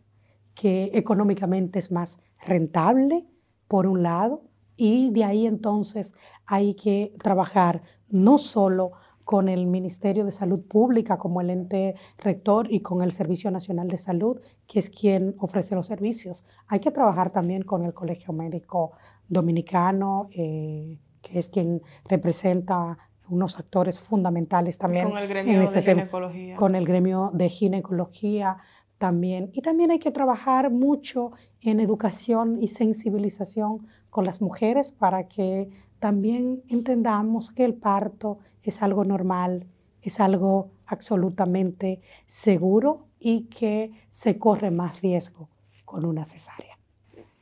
que 0.54 0.90
económicamente 0.94 1.78
es 1.78 1.90
más 1.90 2.18
rentable, 2.40 3.26
por 3.68 3.86
un 3.86 4.02
lado, 4.02 4.42
y 4.76 5.10
de 5.10 5.24
ahí 5.24 5.46
entonces 5.46 6.14
hay 6.46 6.74
que 6.74 7.14
trabajar 7.18 7.82
no 8.08 8.38
solo 8.38 8.92
con 9.24 9.48
el 9.48 9.66
Ministerio 9.66 10.24
de 10.24 10.30
Salud 10.30 10.62
Pública 10.62 11.18
como 11.18 11.40
el 11.40 11.50
ente 11.50 11.94
rector 12.18 12.72
y 12.72 12.80
con 12.80 13.02
el 13.02 13.12
Servicio 13.12 13.50
Nacional 13.50 13.88
de 13.88 13.98
Salud, 13.98 14.40
que 14.66 14.78
es 14.78 14.90
quien 14.90 15.34
ofrece 15.38 15.74
los 15.74 15.86
servicios. 15.86 16.44
Hay 16.66 16.80
que 16.80 16.90
trabajar 16.90 17.30
también 17.30 17.62
con 17.62 17.84
el 17.84 17.94
Colegio 17.94 18.32
Médico 18.32 18.92
Dominicano, 19.28 20.28
eh, 20.32 20.98
que 21.20 21.38
es 21.38 21.48
quien 21.48 21.82
representa 22.04 22.98
unos 23.28 23.58
actores 23.58 24.00
fundamentales 24.00 24.76
también. 24.76 25.08
Con 25.08 25.18
el 25.18 25.28
gremio 25.28 25.58
de 25.58 25.64
este 25.64 25.82
ginecología. 25.82 26.56
Con 26.56 26.74
el 26.74 26.84
gremio 26.84 27.30
de 27.32 27.48
ginecología 27.48 28.58
también. 28.98 29.50
Y 29.52 29.62
también 29.62 29.90
hay 29.90 29.98
que 29.98 30.10
trabajar 30.10 30.70
mucho 30.70 31.32
en 31.60 31.80
educación 31.80 32.62
y 32.62 32.68
sensibilización 32.68 33.86
con 34.10 34.24
las 34.24 34.40
mujeres 34.40 34.92
para 34.92 35.28
que 35.28 35.70
también 36.03 36.64
entendamos 36.68 37.53
que 37.53 37.64
el 37.64 37.74
parto 37.74 38.40
es 38.64 38.82
algo 38.82 39.05
normal, 39.05 39.68
es 40.03 40.18
algo 40.18 40.72
absolutamente 40.84 42.00
seguro 42.26 43.07
y 43.20 43.42
que 43.42 43.92
se 44.11 44.36
corre 44.36 44.72
más 44.72 45.00
riesgo 45.00 45.48
con 45.84 46.05
una 46.05 46.24
cesárea. 46.24 46.76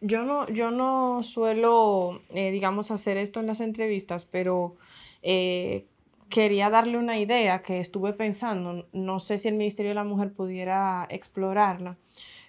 Yo 0.02 0.26
no, 0.26 0.46
yo 0.50 0.70
no 0.70 1.22
suelo, 1.22 2.20
eh, 2.34 2.50
digamos, 2.50 2.90
hacer 2.90 3.16
esto 3.16 3.40
en 3.40 3.46
las 3.46 3.62
entrevistas, 3.62 4.26
pero 4.26 4.76
eh, 5.22 5.86
quería 6.28 6.68
darle 6.68 6.98
una 6.98 7.18
idea 7.18 7.62
que 7.62 7.80
estuve 7.80 8.12
pensando. 8.12 8.86
No 8.92 9.20
sé 9.20 9.38
si 9.38 9.48
el 9.48 9.54
Ministerio 9.54 9.92
de 9.92 9.94
la 9.94 10.04
Mujer 10.04 10.34
pudiera 10.34 11.06
explorarla. 11.08 11.96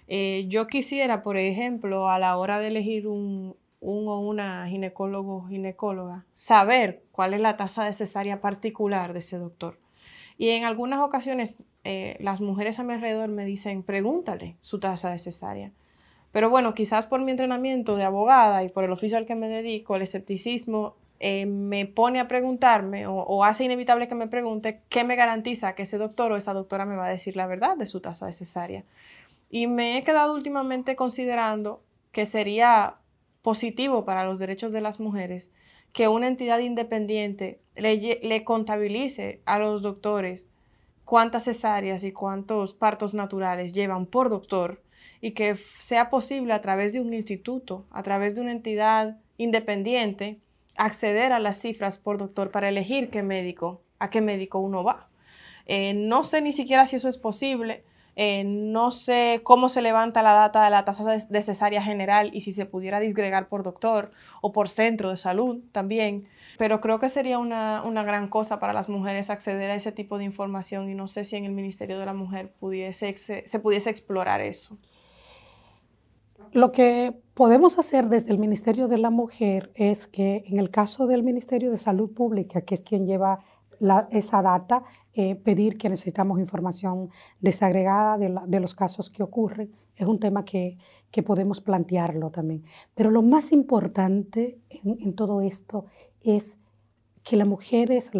Eh, 0.08 0.44
yo 0.48 0.66
quisiera, 0.66 1.22
por 1.22 1.38
ejemplo, 1.38 2.10
a 2.10 2.18
la 2.18 2.36
hora 2.36 2.58
de 2.58 2.66
elegir 2.66 3.08
un, 3.08 3.56
un 3.82 4.06
o 4.08 4.20
una 4.20 4.66
ginecólogo 4.68 5.38
o 5.38 5.46
ginecóloga, 5.48 6.24
saber 6.32 7.02
cuál 7.10 7.34
es 7.34 7.40
la 7.40 7.56
tasa 7.56 7.84
de 7.84 7.92
cesárea 7.92 8.40
particular 8.40 9.12
de 9.12 9.18
ese 9.18 9.38
doctor. 9.38 9.78
Y 10.38 10.50
en 10.50 10.64
algunas 10.64 11.00
ocasiones 11.00 11.58
eh, 11.84 12.16
las 12.20 12.40
mujeres 12.40 12.78
a 12.78 12.84
mi 12.84 12.94
alrededor 12.94 13.28
me 13.28 13.44
dicen, 13.44 13.82
pregúntale 13.82 14.56
su 14.60 14.78
tasa 14.78 15.10
de 15.10 15.18
cesárea. 15.18 15.72
Pero 16.30 16.48
bueno, 16.48 16.74
quizás 16.74 17.06
por 17.08 17.20
mi 17.20 17.32
entrenamiento 17.32 17.96
de 17.96 18.04
abogada 18.04 18.62
y 18.62 18.68
por 18.68 18.84
el 18.84 18.92
oficio 18.92 19.18
al 19.18 19.26
que 19.26 19.34
me 19.34 19.48
dedico, 19.48 19.96
el 19.96 20.02
escepticismo 20.02 20.94
eh, 21.18 21.46
me 21.46 21.84
pone 21.84 22.20
a 22.20 22.28
preguntarme 22.28 23.06
o, 23.06 23.14
o, 23.14 23.44
hace 23.44 23.64
inevitable 23.64 24.08
que 24.08 24.14
me 24.14 24.28
pregunte 24.28 24.80
qué 24.88 25.04
me 25.04 25.16
garantiza 25.16 25.74
que 25.74 25.82
ese 25.82 25.98
doctor 25.98 26.32
o 26.32 26.36
esa 26.36 26.54
doctora 26.54 26.84
me 26.84 26.96
va 26.96 27.06
a 27.06 27.10
decir 27.10 27.36
la 27.36 27.46
verdad 27.46 27.76
de 27.76 27.86
su 27.86 28.00
tasa 28.00 28.26
de 28.26 28.32
cesárea. 28.32 28.84
Y 29.50 29.66
me 29.66 29.98
he 29.98 30.04
quedado 30.04 30.34
últimamente 30.34 30.96
considerando 30.96 31.82
que 32.12 32.26
sería 32.26 32.96
positivo 33.42 34.04
para 34.04 34.24
los 34.24 34.38
derechos 34.38 34.72
de 34.72 34.80
las 34.80 35.00
mujeres 35.00 35.50
que 35.92 36.08
una 36.08 36.28
entidad 36.28 36.58
independiente 36.60 37.60
le, 37.74 38.44
contabilice 38.44 39.42
a 39.44 39.58
los 39.58 39.82
doctores 39.82 40.48
cuántas 41.04 41.44
cesáreas 41.44 42.04
y 42.04 42.12
cuántos 42.12 42.72
partos 42.72 43.14
naturales 43.14 43.72
llevan 43.72 44.06
por 44.06 44.30
doctor 44.30 44.82
y 45.20 45.32
que 45.32 45.56
sea 45.56 46.10
posible 46.10 46.52
a 46.52 46.60
través 46.60 46.92
de 46.92 47.00
un 47.00 47.12
instituto, 47.12 47.84
a 47.90 48.02
través 48.02 48.34
de 48.34 48.40
una 48.40 48.52
entidad 48.52 49.18
independiente, 49.36 50.40
acceder 50.76 51.32
a 51.32 51.38
las 51.38 51.60
cifras 51.60 51.98
por 51.98 52.18
doctor 52.18 52.50
para 52.50 52.68
elegir 52.68 53.10
qué 53.10 53.22
médico, 53.22 53.82
a 53.98 54.10
qué 54.10 54.20
médico 54.20 54.58
uno 54.58 54.82
va. 54.82 55.08
Eh, 55.66 55.94
no 55.94 56.24
sé 56.24 56.40
ni 56.40 56.52
siquiera 56.52 56.86
si 56.86 56.96
eso 56.96 57.08
es 57.08 57.18
posible, 57.18 57.84
eh, 58.14 58.44
no 58.44 58.90
sé 58.90 59.40
cómo 59.42 59.68
se 59.68 59.80
levanta 59.80 60.22
la 60.22 60.32
data 60.32 60.62
de 60.64 60.70
la 60.70 60.84
tasa 60.84 61.16
de 61.16 61.42
cesárea 61.42 61.82
general 61.82 62.30
y 62.34 62.42
si 62.42 62.52
se 62.52 62.66
pudiera 62.66 63.00
disgregar 63.00 63.48
por 63.48 63.62
doctor 63.62 64.10
o 64.42 64.52
por 64.52 64.68
centro 64.68 65.10
de 65.10 65.16
salud 65.16 65.60
también, 65.72 66.28
pero 66.58 66.80
creo 66.80 66.98
que 66.98 67.08
sería 67.08 67.38
una, 67.38 67.82
gran 68.04 68.28
cosa 68.28 68.58
para 68.58 68.72
las 68.72 68.88
mujeres 68.88 69.30
acceder 69.30 69.70
a 69.70 69.74
ese 69.74 69.92
tipo 69.92 70.18
de 70.18 70.24
información 70.24 70.90
y 70.90 70.94
no 70.94 71.08
sé 71.08 71.24
si 71.24 71.36
en 71.36 71.46
el 71.46 71.52
Ministerio 71.52 71.98
de 71.98 72.04
la 72.04 72.12
Mujer 72.12 72.52
se 72.60 73.58
pudiese 73.60 73.90
explorar 73.90 74.40
eso. 74.42 74.76
Lo 76.52 76.70
que 76.70 77.14
podemos 77.32 77.78
hacer 77.78 78.08
desde 78.08 78.30
el 78.30 78.38
Ministerio 78.38 78.88
de 78.88 78.98
la 78.98 79.08
Mujer 79.08 79.70
es 79.74 80.06
que 80.06 80.44
en 80.46 80.58
el 80.58 80.70
caso 80.70 81.06
del 81.06 81.22
Ministerio 81.22 81.70
de 81.70 81.78
Salud 81.78 82.12
Pública, 82.12 82.60
que 82.60 82.74
es 82.74 82.82
quien 82.82 83.06
lleva 83.06 83.38
esa 84.10 84.42
data, 84.42 84.84
eh, 85.14 85.34
pedir 85.34 85.76
que 85.76 85.90
necesitamos 85.90 86.38
información 86.38 87.10
desagregada 87.38 88.16
de, 88.16 88.60
los 88.60 88.74
casos 88.74 89.10
que 89.10 89.22
ocurren. 89.22 89.70
Es 89.94 90.06
un 90.06 90.18
tema 90.18 90.42
que, 90.44 90.78
podemos 91.26 91.60
plantearlo 91.60 92.30
también. 92.30 92.64
Pero 92.94 93.10
lo 93.10 93.20
más 93.20 93.52
importante 93.52 94.58
en, 94.70 95.14
todo 95.14 95.42
esto 95.42 95.84
es 96.22 96.58
que 97.22 97.36
las 97.36 97.46
mujeres 97.46 98.10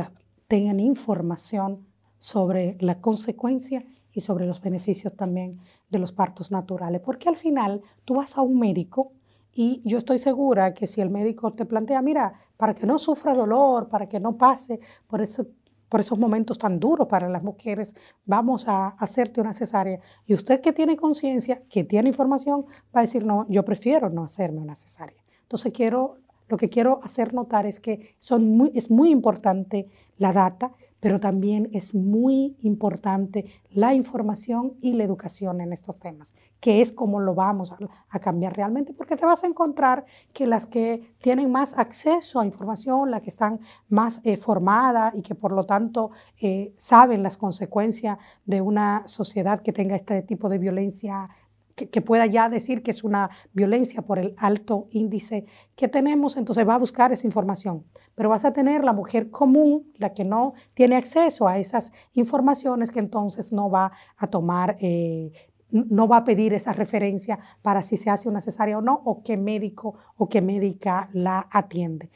tengan 0.49 0.81
información 0.81 1.87
sobre 2.19 2.77
la 2.81 3.01
consecuencia 3.01 3.87
y 4.13 4.21
sobre 4.21 4.47
los 4.47 4.61
beneficios 4.61 5.17
también 5.17 5.61
de 5.89 5.99
los 5.99 6.13
partos 6.13 6.53
naturales. 6.53 7.01
Porque 7.01 7.31
al 7.31 7.37
final 7.37 7.81
tú 8.05 8.17
vas 8.17 8.37
a 8.37 8.43
un 8.43 8.59
médico 8.59 9.13
y 9.55 9.81
yo 9.89 9.97
estoy 9.97 10.19
segura 10.19 10.75
que 10.75 10.87
si 10.87 11.01
el 11.01 11.09
médico 11.09 11.55
te 11.55 11.65
plantea, 11.65 12.03
mira, 12.03 12.35
para 12.59 12.75
que 12.75 12.87
no 12.87 12.99
sufra 12.99 13.35
dolor, 13.35 13.89
para 13.89 14.09
que 14.09 14.21
no 14.21 14.37
pase 14.37 14.79
por 15.07 15.23
ese 15.23 15.47
por 15.93 16.01
esos 16.01 16.19
momentos 16.19 16.57
tan 16.57 16.81
duros 16.81 17.07
para 17.07 17.29
las 17.29 17.43
mujeres, 17.43 17.95
vamos 18.25 18.67
a 18.67 18.89
hacerte 18.99 19.43
una 19.43 19.53
cesárea. 19.53 20.01
Y 20.25 20.33
usted 20.33 20.63
que 20.63 20.73
tiene 20.73 20.97
conciencia, 20.97 21.61
que 21.69 21.85
tiene 21.85 22.09
información, 22.09 22.65
va 22.97 23.01
a 23.01 23.03
decir, 23.03 23.27
no, 23.27 23.45
yo 23.51 23.63
prefiero 23.63 24.09
no 24.09 24.25
hacerme 24.25 24.61
una 24.61 24.75
cesárea. 24.75 25.23
Entonces 25.43 25.71
quiero, 25.71 26.17
lo 26.49 26.57
que 26.57 26.71
quiero 26.71 27.01
hacer 27.03 27.35
notar 27.35 27.67
es 27.67 27.79
que 27.79 28.17
son 28.19 28.71
es 28.73 28.91
muy 28.91 29.11
importante 29.11 29.87
la 30.17 30.33
data, 30.33 30.73
pero 31.03 31.19
también 31.19 31.69
es 31.73 31.97
muy 31.97 32.57
importante 32.61 33.47
la 33.73 33.93
información 33.93 34.75
y 34.81 34.93
la 34.93 35.03
educación 35.03 35.61
en 35.61 35.73
estos 35.73 35.99
temas, 35.99 36.33
que 36.61 36.81
es 36.81 36.93
como 36.93 37.19
lo 37.19 37.35
vamos 37.35 37.73
a, 38.09 38.19
cambiar 38.21 38.57
realmente, 38.57 38.93
porque 38.93 39.17
te 39.17 39.27
vas 39.27 39.43
a 39.43 39.49
encontrar 39.49 40.05
que 40.33 40.47
las 40.47 40.65
que 40.65 41.13
tienen 41.21 41.51
más 41.51 41.77
acceso 41.77 42.39
a 42.39 42.47
información, 42.47 43.11
las 43.11 43.23
que 43.23 43.31
están 43.31 43.59
más 43.89 44.21
eh, 44.23 44.37
formadas 44.37 45.13
y 45.17 45.23
que 45.23 45.35
por 45.35 45.51
lo 45.51 45.67
tanto 45.67 46.13
eh, 46.41 46.73
saben 46.77 47.25
las 47.25 47.37
consecuencias 47.37 48.19
de 48.47 48.61
una 48.61 49.03
sociedad 49.09 49.61
que 49.61 49.73
tenga 49.73 49.97
este 49.97 50.23
tipo 50.23 50.49
de 50.49 50.59
violencia 50.59 51.29
que, 51.75 52.01
pueda 52.01 52.27
ya 52.27 52.49
decir 52.49 52.83
que 52.83 52.91
es 52.91 53.05
una 53.05 53.31
violencia 53.53 54.03
por 54.03 54.19
el 54.19 54.35
alto 54.37 54.89
índice 54.91 55.47
que 55.77 55.89
tenemos, 55.89 56.37
entonces 56.37 56.67
va 56.69 56.75
a 56.75 56.79
buscar 56.79 57.13
esa 57.13 57.27
información. 57.27 57.85
Pero 58.15 58.29
vas 58.29 58.45
a 58.45 58.53
tener 58.53 58.85
la 58.85 58.93
mujer 58.93 59.31
común, 59.31 59.93
la 59.97 60.13
que 60.13 60.25
no 60.25 60.55
tiene 60.75 60.97
acceso 60.97 61.49
a 61.49 61.59
esas 61.59 61.93
informaciones, 62.15 62.91
que 62.91 63.01
entonces 63.01 63.53
no 63.53 63.71
va 63.71 63.93
a 64.17 64.27
tomar, 64.27 64.77
eh, 64.81 65.33
no 65.71 66.07
va 66.07 66.19
a 66.19 66.25
pedir 66.25 66.53
esa 66.53 66.73
referencia 66.73 67.39
para 67.63 67.83
si 67.83 67.97
se 67.97 68.11
hace 68.11 68.29
una 68.29 68.43
cesárea 68.43 68.79
o 68.79 68.83
no, 68.83 69.01
o 69.05 69.23
qué 69.23 69.37
médico 69.37 69.95
o 70.17 70.29
qué 70.29 70.43
médica 70.43 71.09
la 71.13 71.49
atiende. 71.51 72.11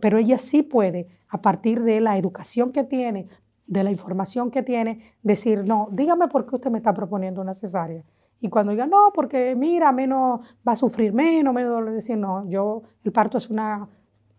pero 0.00 0.18
ella 0.18 0.38
sí 0.38 0.62
puede, 0.62 1.08
a 1.28 1.42
partir 1.42 1.82
de 1.82 2.00
la 2.00 2.16
educación 2.16 2.72
que 2.72 2.84
tiene, 2.84 3.28
de 3.66 3.84
la 3.84 3.90
información 3.90 4.50
que 4.50 4.62
tiene, 4.62 5.14
decir, 5.22 5.64
no, 5.64 5.88
dígame 5.90 6.28
por 6.28 6.46
qué 6.46 6.56
usted 6.56 6.70
me 6.70 6.78
está 6.78 6.94
proponiendo 6.94 7.40
una 7.40 7.54
cesárea 7.54 8.04
y 8.44 8.50
cuando 8.50 8.72
diga 8.72 8.86
no, 8.86 9.10
porque 9.14 9.56
mira, 9.56 9.90
menos 9.90 10.40
va 10.68 10.72
a 10.72 10.76
sufrir 10.76 11.14
menos, 11.14 11.54
menos 11.54 11.72
dolor, 11.72 11.94
decir, 11.94 12.18
no, 12.18 12.46
yo, 12.46 12.82
el 13.02 13.10
parto 13.10 13.38
es 13.38 13.48
una, 13.48 13.88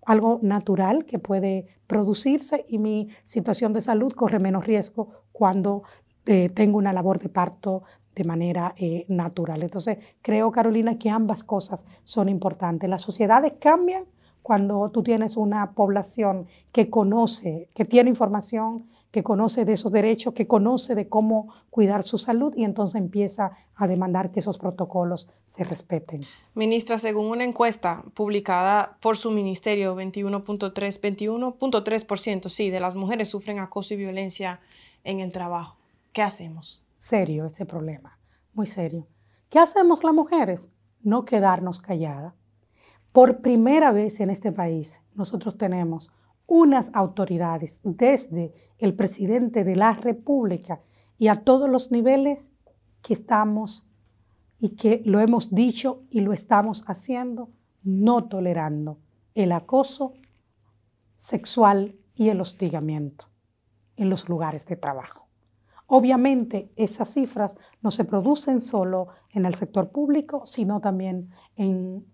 algo 0.06 0.38
natural 0.44 1.06
que 1.06 1.18
puede 1.18 1.80
producirse 1.88 2.66
y 2.70 2.78
mi 2.78 3.10
situación 3.24 3.74
de 3.74 3.82
salud 3.82 4.14
corre 4.14 4.38
menos 4.38 4.64
riesgo 4.64 5.10
cuando 5.32 5.82
eh, 6.28 6.50
tengo 6.50 6.78
una 6.78 6.94
labor 6.94 7.18
de 7.18 7.30
parto 7.30 7.82
de 8.14 8.24
manera 8.26 8.76
eh, 8.78 9.06
natural. 9.08 9.64
Entonces, 9.64 9.98
creo, 10.22 10.52
Carolina, 10.52 11.00
que 11.00 11.10
ambas 11.10 11.44
cosas 11.44 11.84
son 12.04 12.30
importantes. 12.30 12.88
Las 12.88 13.02
sociedades 13.02 13.54
cambian 13.60 14.06
cuando 14.44 14.92
tú 14.92 15.02
tienes 15.02 15.36
una 15.36 15.72
población 15.72 16.46
que 16.72 16.92
conoce, 16.92 17.70
que 17.74 17.86
tiene 17.86 18.12
información, 18.12 18.86
que 19.16 19.24
conoce 19.24 19.64
de 19.64 19.72
esos 19.72 19.94
derechos, 19.94 20.34
que 20.34 20.46
conoce 20.46 20.94
de 20.94 21.08
cómo 21.08 21.54
cuidar 21.70 22.04
su 22.04 22.18
salud 22.18 22.54
y 22.58 22.66
entonces 22.66 22.96
empieza 22.96 23.54
a 23.74 23.88
demandar 23.88 24.30
que 24.30 24.42
esos 24.42 24.58
protocolos 24.58 25.30
se 25.46 25.64
respeten. 25.64 26.20
Ministra, 26.54 26.98
según 26.98 27.28
una 27.28 27.46
encuesta 27.46 28.04
publicada 28.14 28.98
por 29.00 29.16
su 29.16 29.32
ministerio, 29.32 29.96
21.3, 29.96 30.74
21.3%, 31.00 32.50
sí, 32.50 32.70
de 32.70 32.82
las 32.82 32.98
mujeres 32.98 33.30
sufren 33.30 33.60
acoso 33.60 33.94
y 33.94 33.98
violencia 33.98 34.60
en 35.06 35.22
el 35.22 35.32
trabajo. 35.32 35.78
¿Qué 36.12 36.22
hacemos? 36.22 36.84
Serio 36.98 37.46
ese 37.46 37.66
problema, 37.66 38.20
muy 38.54 38.68
serio. 38.68 39.08
¿Qué 39.48 39.60
hacemos 39.60 40.04
las 40.04 40.14
mujeres? 40.14 40.68
No 41.04 41.24
quedarnos 41.24 41.80
calladas. 41.80 42.34
Por 43.14 43.40
primera 43.40 43.94
vez 43.94 44.20
en 44.20 44.30
este 44.30 44.52
país, 44.52 45.00
nosotros 45.14 45.58
tenemos 45.58 46.12
unas 46.48 46.92
autoridades, 46.94 47.80
desde 47.84 48.54
el 48.78 48.94
presidente 48.96 49.64
de 49.64 49.76
la 49.76 49.94
República 49.94 50.82
y 51.18 51.28
a 51.28 51.36
todos 51.36 51.70
los 51.70 51.92
niveles 51.92 52.52
que 53.02 53.14
estamos 53.14 53.88
y 54.58 54.70
que 54.76 55.02
lo 55.06 55.20
hemos 55.20 55.54
dicho 55.54 56.04
y 56.10 56.22
lo 56.22 56.34
estamos 56.34 56.84
haciendo, 56.88 57.50
no 57.84 58.26
tolerando 58.26 59.00
el 59.34 59.52
acoso 59.52 60.14
sexual 61.18 61.96
y 62.16 62.30
el 62.30 62.42
hostigamiento 62.42 63.28
en 63.98 64.10
los 64.10 64.30
lugares 64.30 64.66
de 64.66 64.76
trabajo. 64.76 65.28
Obviamente 65.88 66.72
esas 66.76 67.14
cifras 67.14 67.58
no 67.82 67.92
se 67.92 68.06
producen 68.06 68.60
solo 68.60 69.10
en 69.32 69.46
el 69.46 69.56
sector 69.56 69.92
público, 69.92 70.46
sino 70.46 70.82
también 70.82 71.30
en 71.56 72.06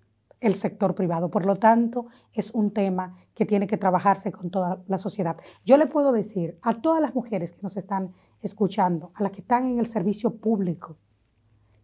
el 0.41 0.55
sector 0.55 0.95
privado. 0.95 1.29
Por 1.29 1.45
lo 1.45 1.55
tanto, 1.55 2.07
es 2.33 2.51
un 2.51 2.71
tema 2.71 3.15
que 3.33 3.45
tiene 3.45 3.67
que 3.67 3.77
trabajarse 3.77 4.31
con 4.31 4.49
toda 4.49 4.81
la 4.87 4.97
sociedad. 4.97 5.37
Yo 5.63 5.77
le 5.77 5.87
puedo 5.87 6.11
decir 6.11 6.57
a 6.63 6.73
todas 6.73 6.99
las 6.99 7.15
mujeres 7.15 7.53
que 7.53 7.61
nos 7.61 7.77
están 7.77 8.11
escuchando, 8.41 9.11
a 9.13 9.23
las 9.23 9.31
que 9.31 9.41
están 9.41 9.67
en 9.67 9.79
el 9.79 9.85
servicio 9.85 10.35
público, 10.35 10.97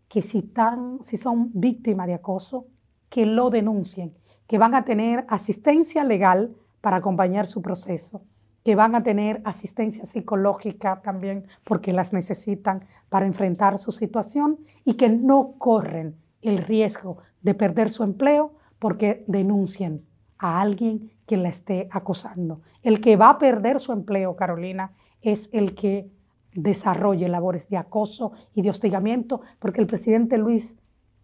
que 0.09 0.21
si, 0.21 0.39
están, 0.39 0.99
si 1.03 1.17
son 1.17 1.51
víctimas 1.53 2.07
de 2.07 2.15
acoso, 2.15 2.65
que 3.09 3.25
lo 3.25 3.49
denuncien, 3.49 4.17
que 4.47 4.57
van 4.57 4.73
a 4.73 4.83
tener 4.83 5.25
asistencia 5.29 6.03
legal 6.03 6.55
para 6.81 6.97
acompañar 6.97 7.45
su 7.45 7.61
proceso, 7.61 8.23
que 8.63 8.75
van 8.75 8.95
a 8.95 9.03
tener 9.03 9.41
asistencia 9.45 10.05
psicológica 10.05 11.01
también 11.01 11.45
porque 11.63 11.93
las 11.93 12.11
necesitan 12.11 12.85
para 13.07 13.25
enfrentar 13.25 13.77
su 13.77 13.91
situación 13.91 14.59
y 14.83 14.95
que 14.95 15.09
no 15.09 15.53
corren 15.57 16.15
el 16.41 16.59
riesgo 16.59 17.17
de 17.41 17.53
perder 17.53 17.89
su 17.89 18.03
empleo 18.03 18.53
porque 18.79 19.23
denuncien 19.27 20.05
a 20.37 20.61
alguien 20.61 21.11
que 21.25 21.37
la 21.37 21.49
esté 21.49 21.87
acosando. 21.91 22.61
El 22.83 23.01
que 23.01 23.15
va 23.15 23.31
a 23.31 23.37
perder 23.37 23.79
su 23.79 23.91
empleo, 23.91 24.35
Carolina, 24.35 24.93
es 25.21 25.49
el 25.51 25.73
que 25.75 26.09
desarrolle 26.53 27.27
labores 27.27 27.69
de 27.69 27.77
acoso 27.77 28.31
y 28.53 28.61
de 28.61 28.69
hostigamiento, 28.69 29.41
porque 29.59 29.81
el 29.81 29.87
presidente 29.87 30.37
Luis 30.37 30.75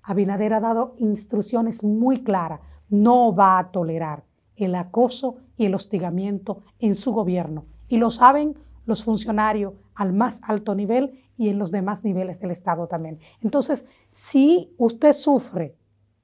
Abinader 0.02 0.54
ha 0.54 0.60
dado 0.60 0.96
instrucciones 0.98 1.84
muy 1.84 2.24
claras. 2.24 2.60
No 2.90 3.34
va 3.34 3.58
a 3.58 3.72
tolerar 3.72 4.24
el 4.56 4.76
acoso 4.76 5.38
y 5.58 5.66
el 5.66 5.76
hostigamiento 5.76 6.62
en 6.80 6.96
su 6.96 7.14
gobierno. 7.14 7.66
Y 7.88 7.98
lo 7.98 8.12
saben 8.12 8.56
los 8.86 9.04
funcionarios 9.04 9.74
al 9.96 10.14
más 10.14 10.42
alto 10.44 10.76
nivel 10.76 11.23
y 11.36 11.50
en 11.50 11.60
los 11.60 11.72
demás 11.72 12.04
niveles 12.04 12.40
del 12.40 12.52
Estado 12.52 12.88
también. 12.88 13.20
Entonces, 13.42 13.86
si 14.12 14.74
usted 14.78 15.14
sufre 15.14 15.76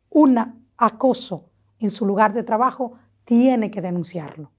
un 0.10 0.38
acoso 0.78 1.50
en 1.80 1.90
su 1.90 2.06
lugar 2.06 2.34
de 2.34 2.44
trabajo, 2.44 2.94
tiene 3.24 3.72
que 3.72 3.82
denunciarlo. 3.82 4.52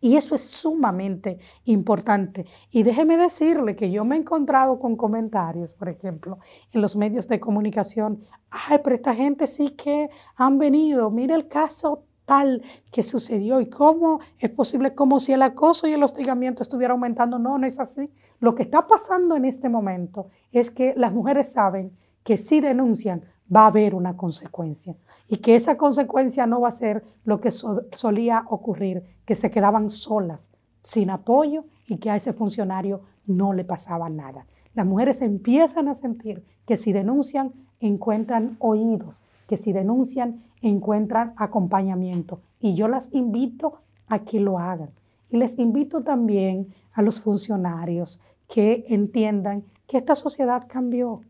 Y 0.00 0.16
eso 0.16 0.34
es 0.34 0.42
sumamente 0.42 1.38
importante. 1.64 2.44
Y 2.70 2.82
déjeme 2.82 3.16
decirle 3.16 3.74
que 3.74 3.90
yo 3.90 4.04
me 4.04 4.16
he 4.16 4.18
encontrado 4.18 4.78
con 4.78 4.96
comentarios, 4.96 5.72
por 5.72 5.88
ejemplo, 5.88 6.38
en 6.74 6.82
los 6.82 6.94
medios 6.94 7.26
de 7.26 7.40
comunicación. 7.40 8.22
Ay, 8.50 8.80
pero 8.84 8.96
esta 8.96 9.14
gente 9.14 9.46
sí 9.46 9.70
que 9.70 10.10
han 10.36 10.58
venido. 10.58 11.10
Mira 11.10 11.34
el 11.34 11.48
caso 11.48 12.04
tal 12.26 12.62
que 12.90 13.02
sucedió 13.02 13.60
y 13.60 13.68
cómo 13.68 14.20
es 14.38 14.50
posible, 14.50 14.94
como 14.94 15.20
si 15.20 15.32
el 15.32 15.42
acoso 15.42 15.86
y 15.86 15.92
el 15.92 16.02
hostigamiento 16.02 16.62
estuviera 16.62 16.92
aumentando. 16.92 17.38
No, 17.38 17.58
no 17.58 17.66
es 17.66 17.78
así. 17.80 18.10
Lo 18.40 18.54
que 18.54 18.62
está 18.64 18.86
pasando 18.86 19.36
en 19.36 19.44
este 19.44 19.68
momento 19.68 20.28
es 20.52 20.70
que 20.70 20.94
las 20.96 21.12
mujeres 21.12 21.52
saben 21.52 21.96
que 22.22 22.36
si 22.36 22.60
denuncian 22.60 23.24
va 23.54 23.62
a 23.62 23.66
haber 23.66 23.94
una 23.94 24.16
consecuencia 24.16 24.96
y 25.28 25.38
que 25.38 25.54
esa 25.54 25.76
consecuencia 25.76 26.46
no 26.46 26.60
va 26.60 26.68
a 26.68 26.72
ser 26.72 27.04
lo 27.24 27.40
que 27.40 27.50
solía 27.50 28.44
ocurrir, 28.48 29.02
que 29.24 29.34
se 29.34 29.50
quedaban 29.50 29.90
solas, 29.90 30.48
sin 30.82 31.10
apoyo 31.10 31.64
y 31.86 31.98
que 31.98 32.10
a 32.10 32.16
ese 32.16 32.32
funcionario 32.32 33.02
no 33.26 33.52
le 33.52 33.64
pasaba 33.64 34.08
nada. 34.08 34.46
Las 34.74 34.86
mujeres 34.86 35.22
empiezan 35.22 35.88
a 35.88 35.94
sentir 35.94 36.44
que 36.66 36.76
si 36.76 36.92
denuncian 36.92 37.52
encuentran 37.80 38.56
oídos, 38.58 39.22
que 39.46 39.56
si 39.56 39.72
denuncian 39.72 40.42
encuentran 40.62 41.34
acompañamiento. 41.36 42.40
Y 42.60 42.74
yo 42.74 42.88
las 42.88 43.12
invito 43.12 43.80
a 44.06 44.20
que 44.20 44.40
lo 44.40 44.58
hagan. 44.58 44.90
Y 45.30 45.36
les 45.36 45.58
invito 45.58 46.02
también 46.02 46.68
a 46.92 47.02
los 47.02 47.20
funcionarios 47.20 48.20
que 48.48 48.84
entiendan 48.88 49.64
que 49.86 49.98
esta 49.98 50.14
sociedad 50.14 50.66
cambió, 50.68 51.22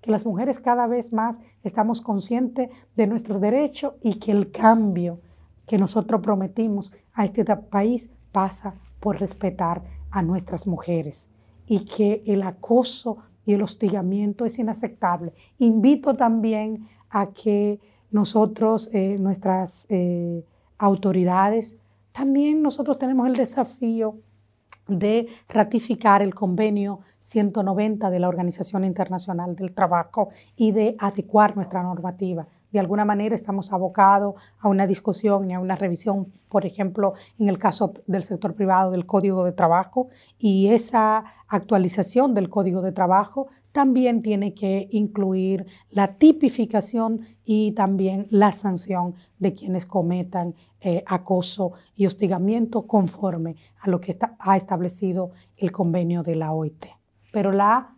que 0.00 0.10
las 0.10 0.26
mujeres 0.26 0.58
cada 0.58 0.86
vez 0.86 1.12
más 1.12 1.40
estamos 1.62 2.00
conscientes 2.00 2.70
de 2.96 3.06
nuestros 3.06 3.40
derechos 3.40 3.94
y 4.02 4.14
que 4.14 4.32
el 4.32 4.50
cambio 4.50 5.20
que 5.66 5.78
nosotros 5.78 6.20
prometimos 6.20 6.92
a 7.14 7.24
este 7.24 7.44
país 7.44 8.10
pasa 8.32 8.74
por 9.00 9.20
respetar 9.20 9.82
a 10.10 10.22
nuestras 10.22 10.66
mujeres 10.66 11.28
y 11.66 11.84
que 11.84 12.22
el 12.26 12.42
acoso 12.42 13.18
y 13.44 13.54
el 13.54 13.62
hostigamiento 13.62 14.44
es 14.44 14.58
inaceptable. 14.58 15.32
Invito 15.58 16.14
también 16.14 16.88
a 17.12 17.26
que 17.26 17.78
nosotros, 18.10 18.90
eh, 18.92 19.16
nuestras 19.20 19.86
eh, 19.88 20.44
autoridades, 20.78 21.76
también 22.10 22.62
nosotros 22.62 22.98
tenemos 22.98 23.28
el 23.28 23.36
desafío 23.36 24.16
de 24.88 25.28
ratificar 25.48 26.22
el 26.22 26.34
convenio 26.34 27.00
190 27.20 28.10
de 28.10 28.18
la 28.18 28.28
Organización 28.28 28.84
Internacional 28.84 29.54
del 29.54 29.74
Trabajo 29.74 30.30
y 30.56 30.72
de 30.72 30.96
adecuar 30.98 31.54
nuestra 31.54 31.82
normativa. 31.82 32.48
De 32.72 32.80
alguna 32.80 33.04
manera 33.04 33.34
estamos 33.34 33.70
abocados 33.72 34.34
a 34.58 34.68
una 34.68 34.86
discusión 34.86 35.50
y 35.50 35.54
a 35.54 35.60
una 35.60 35.76
revisión, 35.76 36.32
por 36.48 36.64
ejemplo, 36.64 37.12
en 37.38 37.48
el 37.48 37.58
caso 37.58 37.92
del 38.06 38.22
sector 38.22 38.54
privado 38.54 38.90
del 38.90 39.06
Código 39.06 39.44
de 39.44 39.52
Trabajo, 39.52 40.08
y 40.38 40.68
esa 40.68 41.24
actualización 41.48 42.34
del 42.34 42.48
Código 42.48 42.80
de 42.80 42.92
Trabajo 42.92 43.48
también 43.72 44.22
tiene 44.22 44.54
que 44.54 44.88
incluir 44.90 45.66
la 45.90 46.16
tipificación 46.16 47.26
y 47.44 47.72
también 47.72 48.26
la 48.30 48.52
sanción 48.52 49.14
de 49.38 49.54
quienes 49.54 49.86
cometan 49.86 50.54
eh, 50.80 51.02
acoso 51.06 51.72
y 51.96 52.06
hostigamiento 52.06 52.86
conforme 52.86 53.56
a 53.80 53.90
lo 53.90 54.00
que 54.00 54.18
ha 54.38 54.56
establecido 54.56 55.32
el 55.56 55.72
convenio 55.72 56.22
de 56.22 56.36
la 56.36 56.52
OIT. 56.52 56.86
Pero 57.32 57.50
la 57.50 57.96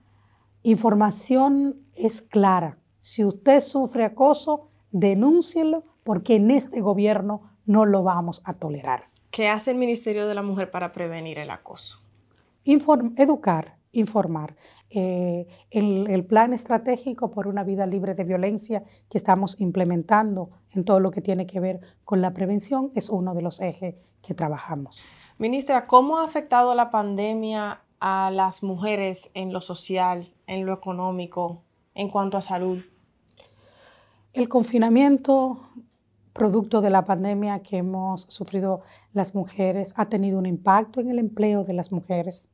información 0.63 1.77
es 1.95 2.23
clara. 2.23 2.79
Si 3.01 3.25
usted 3.25 3.61
sufre 3.61 4.05
acoso, 4.05 4.69
denúncielo 4.93 5.85
porque 6.05 6.37
en 6.37 6.51
este 6.51 6.81
gobierno 6.81 7.43
no 7.67 7.85
lo 7.85 8.03
vamos 8.03 8.43
a 8.45 8.55
tolerar. 8.55 9.09
¿Qué 9.31 9.49
hace 9.49 9.73
el 9.73 9.79
Ministerio 9.79 10.29
de 10.29 10.35
la 10.35 10.43
Mujer 10.43 10.71
para 10.71 10.93
prevenir 10.93 11.39
el 11.39 11.51
acoso? 11.51 11.99
educar, 12.65 13.77
informar. 13.93 14.57
Eh, 14.97 15.49
el, 15.73 16.25
plan 16.25 16.53
estratégico 16.53 17.33
por 17.33 17.49
una 17.49 17.65
vida 17.65 17.85
libre 17.85 18.15
de 18.15 18.23
violencia 18.23 18.85
que 19.11 19.19
estamos 19.19 19.61
implementando 19.61 20.51
en 20.71 20.85
todo 20.85 21.01
lo 21.01 21.11
que 21.11 21.21
tiene 21.21 21.49
que 21.49 21.59
ver 21.59 21.81
con 22.05 22.21
la 22.21 22.33
prevención 22.33 22.93
es 22.95 23.09
uno 23.09 23.35
de 23.35 23.43
los 23.43 23.61
ejes 23.61 23.97
que 24.23 24.35
trabajamos. 24.35 25.05
Ministra, 25.37 25.83
¿cómo 25.83 26.19
ha 26.19 26.25
afectado 26.25 26.77
la 26.77 26.93
pandemia 26.93 27.81
a 27.99 28.31
las 28.31 28.63
mujeres 28.63 29.33
en 29.35 29.53
lo 29.53 29.61
social, 29.61 30.33
en 30.47 30.65
lo 30.65 30.73
económico, 30.73 31.63
en 31.97 32.09
cuanto 32.09 32.37
a 32.39 32.41
salud? 32.41 32.79
El 34.33 34.49
confinamiento 34.49 35.59
producto 36.33 36.81
de 36.81 36.91
la 36.91 37.05
pandemia 37.05 37.65
que 37.65 37.79
hemos 37.79 38.27
sufrido 38.29 38.83
las 39.13 39.35
mujeres 39.35 39.93
ha 39.97 40.09
tenido 40.09 40.39
un 40.39 40.47
impacto 40.47 41.01
en 41.01 41.11
el 41.11 41.19
empleo 41.19 41.65
de 41.65 41.73
las 41.73 41.91
mujeres, 41.91 42.49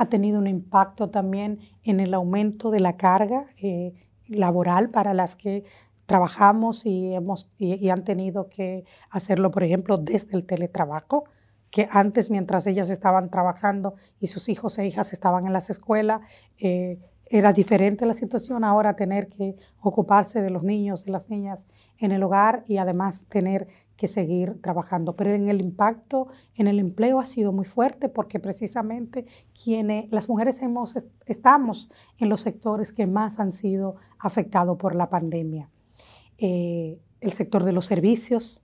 ha 0.00 0.06
tenido 0.06 0.38
un 0.38 0.46
impacto 0.46 1.10
también 1.10 1.58
en 1.82 2.00
el 2.00 2.14
aumento 2.14 2.70
de 2.70 2.80
la 2.80 2.96
carga 2.96 3.44
eh, 3.58 3.92
laboral 4.28 4.88
para 4.88 5.12
las 5.12 5.36
que 5.36 5.64
trabajamos 6.06 6.86
y, 6.86 7.12
hemos, 7.12 7.50
y, 7.58 7.90
han 7.90 8.02
tenido 8.02 8.48
que 8.48 8.84
hacerlo, 9.10 9.50
por 9.50 9.62
ejemplo, 9.62 9.98
desde 9.98 10.34
el 10.38 10.46
teletrabajo, 10.46 11.24
que 11.70 11.86
antes 11.90 12.30
mientras 12.30 12.66
ellas 12.66 12.88
estaban 12.88 13.28
trabajando 13.28 13.94
y 14.20 14.28
sus 14.28 14.48
hijos 14.48 14.78
e 14.78 14.86
hijas 14.86 15.12
estaban 15.12 15.46
en 15.46 15.52
las 15.52 15.68
escuelas, 15.68 16.22
eh, 16.56 16.98
era 17.26 17.52
diferente 17.52 18.06
la 18.06 18.14
situación 18.14 18.64
ahora 18.64 18.96
tener 18.96 19.28
que 19.28 19.54
ocuparse 19.82 20.40
de 20.40 20.48
los 20.48 20.62
niños 20.62 21.06
y 21.06 21.10
las 21.10 21.28
niñas 21.28 21.66
en 21.98 22.10
el 22.10 22.22
hogar 22.22 22.64
y 22.66 22.78
además 22.78 23.26
tener 23.28 23.68
que 24.00 24.08
seguir 24.08 24.58
trabajando. 24.62 25.14
Pero 25.14 25.34
en 25.34 25.50
el 25.50 25.60
impacto 25.60 26.28
en 26.54 26.68
el 26.68 26.78
empleo 26.78 27.20
ha 27.20 27.26
sido 27.26 27.52
muy 27.52 27.66
fuerte 27.66 28.08
porque 28.08 28.40
precisamente 28.40 29.26
quienes, 29.52 30.10
las 30.10 30.26
mujeres 30.26 30.62
hemos, 30.62 30.96
estamos 31.26 31.90
en 32.16 32.30
los 32.30 32.40
sectores 32.40 32.94
que 32.94 33.06
más 33.06 33.38
han 33.38 33.52
sido 33.52 33.96
afectados 34.18 34.78
por 34.78 34.94
la 34.94 35.10
pandemia. 35.10 35.68
Eh, 36.38 36.98
el 37.20 37.32
sector 37.34 37.62
de 37.64 37.72
los 37.72 37.84
servicios, 37.84 38.62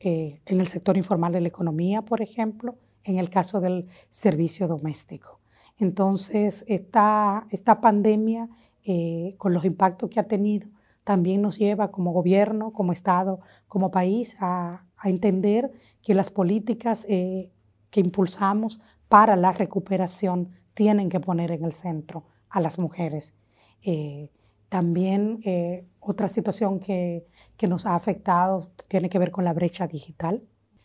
eh, 0.00 0.40
en 0.46 0.62
el 0.62 0.66
sector 0.66 0.96
informal 0.96 1.32
de 1.32 1.42
la 1.42 1.48
economía, 1.48 2.00
por 2.00 2.22
ejemplo, 2.22 2.78
en 3.04 3.18
el 3.18 3.28
caso 3.28 3.60
del 3.60 3.86
servicio 4.08 4.66
doméstico. 4.66 5.40
Entonces, 5.78 6.64
esta, 6.68 7.46
esta 7.50 7.82
pandemia, 7.82 8.48
eh, 8.82 9.34
con 9.36 9.52
los 9.52 9.66
impactos 9.66 10.08
que 10.08 10.20
ha 10.20 10.26
tenido, 10.26 10.68
también 11.04 11.42
nos 11.42 11.58
lleva 11.58 11.90
como 11.90 12.12
gobierno, 12.12 12.72
como 12.72 12.92
Estado, 12.92 13.40
como 13.68 13.90
país 13.90 14.36
a, 14.40 14.86
entender 15.04 15.70
que 16.00 16.14
las 16.14 16.30
políticas 16.30 17.04
eh, 17.10 17.52
que 17.90 18.00
impulsamos 18.00 18.80
para 19.06 19.36
la 19.36 19.52
recuperación 19.52 20.48
tienen 20.72 21.10
que 21.10 21.20
poner 21.20 21.50
en 21.50 21.62
el 21.62 21.72
centro 21.72 22.24
a 22.48 22.58
las 22.62 22.78
mujeres. 22.78 23.34
Eh, 23.82 24.30
también 24.70 25.40
eh, 25.44 25.86
otra 26.00 26.26
situación 26.28 26.80
que, 26.80 27.26
que, 27.58 27.68
nos 27.68 27.84
ha 27.84 27.96
afectado 27.96 28.70
tiene 28.88 29.10
que 29.10 29.18
ver 29.18 29.30
con 29.30 29.44
la 29.44 29.52
brecha 29.52 29.86
digital. 29.86 30.42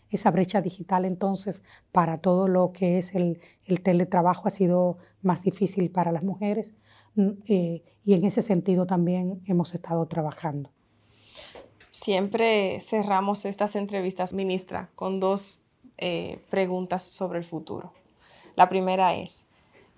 Esa 0.10 0.32
brecha 0.32 0.62
digital 0.62 1.06
entonces 1.06 1.64
para 1.94 2.18
todo 2.18 2.50
lo 2.50 2.74
que 2.74 2.98
es 2.98 3.16
el, 3.16 3.40
el 3.64 3.82
teletrabajo 3.82 4.50
ha 4.50 4.52
sido 4.52 4.98
más 5.22 5.44
difícil 5.44 5.92
para 5.92 6.12
las 6.12 6.24
mujeres 6.24 6.76
eh, 7.18 7.84
y 8.06 8.14
en 8.14 8.26
ese 8.26 8.42
sentido 8.42 8.86
también 8.86 9.42
hemos 9.46 9.74
estado 9.74 10.06
trabajando. 10.08 10.70
Siempre 11.92 12.80
cerramos 12.82 13.46
estas 13.46 13.76
entrevistas, 13.76 14.34
ministra, 14.34 14.90
con 14.96 15.20
dos 15.20 15.64
eh, 15.98 16.40
preguntas 16.50 17.04
sobre 17.04 17.40
el 17.40 17.46
futuro. 17.46 17.92
La 18.56 18.70
primera 18.70 19.16
es, 19.16 19.46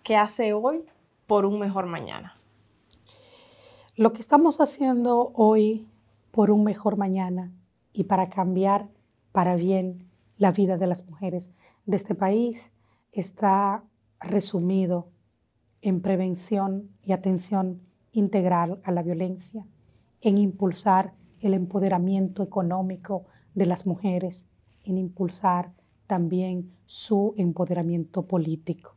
¿qué 0.03 0.16
hace 0.16 0.53
hoy 0.53 0.84
por 1.28 1.45
un 1.45 1.59
mejor 1.59 1.86
mañana? 1.86 2.38
Lo 3.95 4.14
que 4.14 4.22
estamos 4.22 4.62
haciendo 4.62 5.32
hoy 5.36 5.88
por 6.32 6.49
un 6.49 6.64
mejor 6.64 6.97
mañana 6.97 7.51
y 7.93 8.05
para 8.05 8.30
cambiar 8.30 8.88
para 9.32 9.55
bien 9.55 10.09
la 10.38 10.51
vida 10.51 10.78
de 10.78 10.88
las 10.88 11.05
mujeres 11.05 11.51
de 11.86 11.97
este 11.97 12.16
país 12.16 12.72
está 13.12 13.84
resumido 14.20 15.11
en 15.82 16.01
prevención 16.01 16.89
y 17.03 17.11
atención 17.11 17.82
integral 18.11 18.79
a 18.84 18.91
la 18.91 19.03
violencia, 19.03 19.65
en 20.21 20.38
impulsar 20.38 21.13
el 21.39 21.53
empoderamiento 21.53 22.43
económico 22.43 23.25
de 23.55 23.65
las 23.65 23.86
mujeres, 23.86 24.45
en 24.84 24.97
impulsar 24.97 25.73
también 26.07 26.71
su 26.86 27.34
empoderamiento 27.38 28.27
político, 28.27 28.95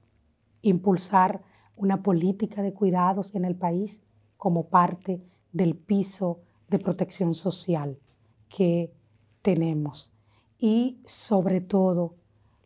impulsar 0.63 1.43
una 1.77 2.03
política 2.03 2.63
de 2.63 2.73
cuidados 2.73 3.35
en 3.35 3.45
el 3.45 3.57
país 3.57 4.03
como 4.37 4.69
parte 4.69 5.23
del 5.53 5.77
piso 5.77 6.41
de 6.69 6.79
protección 6.79 7.35
social 7.35 7.99
que 8.49 8.93
tenemos. 9.43 10.13
Y 10.59 10.99
sobre 11.05 11.61
todo, 11.61 12.17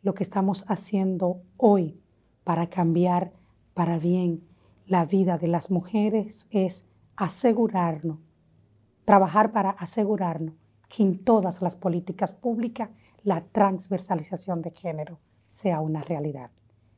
lo 0.03 0.15
que 0.15 0.23
estamos 0.23 0.65
haciendo 0.69 1.43
hoy 1.57 2.01
para 2.45 2.69
cambiar 2.69 3.33
para 3.79 4.01
bien 4.01 4.43
la 4.89 5.05
vida 5.05 5.39
de 5.39 5.47
las 5.47 5.71
mujeres 5.71 6.49
es 6.51 6.85
asegurarnos, 7.15 8.19
trabajar 9.05 9.53
para 9.53 9.71
asegurarnos 9.71 10.57
que 10.89 11.05
en 11.05 11.23
todas 11.23 11.63
las 11.63 11.77
políticas 11.77 12.33
públicas 12.33 12.91
la 13.23 13.45
transversalización 13.45 14.63
de 14.63 14.73
género 14.73 15.21
sea 15.49 15.81
una 15.81 16.03
realidad, 16.03 16.51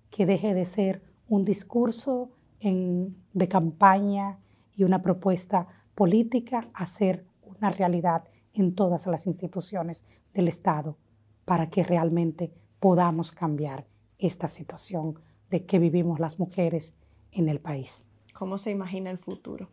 que 0.08 0.24
deje 0.24 0.54
de 0.54 0.64
ser 0.64 1.02
un 1.28 1.44
discurso 1.44 2.30
de 2.62 3.48
campaña 3.48 4.38
y 4.74 4.84
una 4.84 5.02
propuesta 5.02 5.66
política 5.94 6.70
a 6.72 6.86
ser 6.86 7.26
una 7.42 7.68
realidad 7.68 8.24
en 8.54 8.74
todas 8.74 9.06
las 9.06 9.26
instituciones 9.26 10.02
del 10.32 10.48
Estado 10.48 10.96
para 11.44 11.68
que 11.68 11.84
realmente 11.84 12.50
podamos 12.78 13.32
cambiar 13.32 13.86
esta 14.16 14.48
situación 14.48 15.18
de 15.50 15.66
que 15.66 15.78
vivimos 15.78 16.20
las 16.20 16.38
mujeres 16.38 16.94
en 17.32 17.48
el 17.48 17.60
país. 17.60 18.04
¿Cómo 18.34 18.58
se 18.58 18.70
imagina 18.70 19.10
el 19.10 19.18
futuro? 19.18 19.68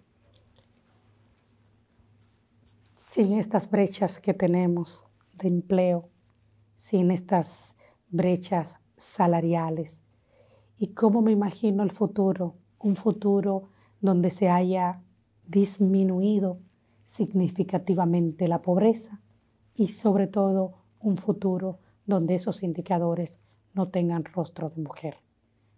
Sin 2.96 3.34
estas 3.34 3.70
brechas 3.70 4.20
que 4.20 4.34
tenemos 4.34 5.06
de 5.34 5.48
empleo, 5.48 6.10
sin 6.76 7.12
estas 7.12 7.76
brechas 8.10 8.78
salariales. 8.98 10.02
¿Y 10.78 10.94
cómo 10.94 11.22
me 11.22 11.32
imagino 11.32 11.84
el 11.84 11.92
futuro? 11.92 12.56
Un 12.80 12.96
futuro 12.96 13.70
donde 14.02 14.32
se 14.32 14.50
haya 14.50 15.02
disminuido 15.46 16.60
significativamente 17.06 18.48
la 18.48 18.62
pobreza 18.62 19.22
y 19.74 19.90
sobre 19.90 20.28
todo 20.28 20.74
un 21.00 21.18
futuro 21.18 21.80
donde 22.06 22.36
esos 22.36 22.64
indicadores 22.64 23.40
no 23.74 23.90
tengan 23.90 24.26
rostro 24.26 24.70
de 24.70 24.82
mujer. 24.82 25.27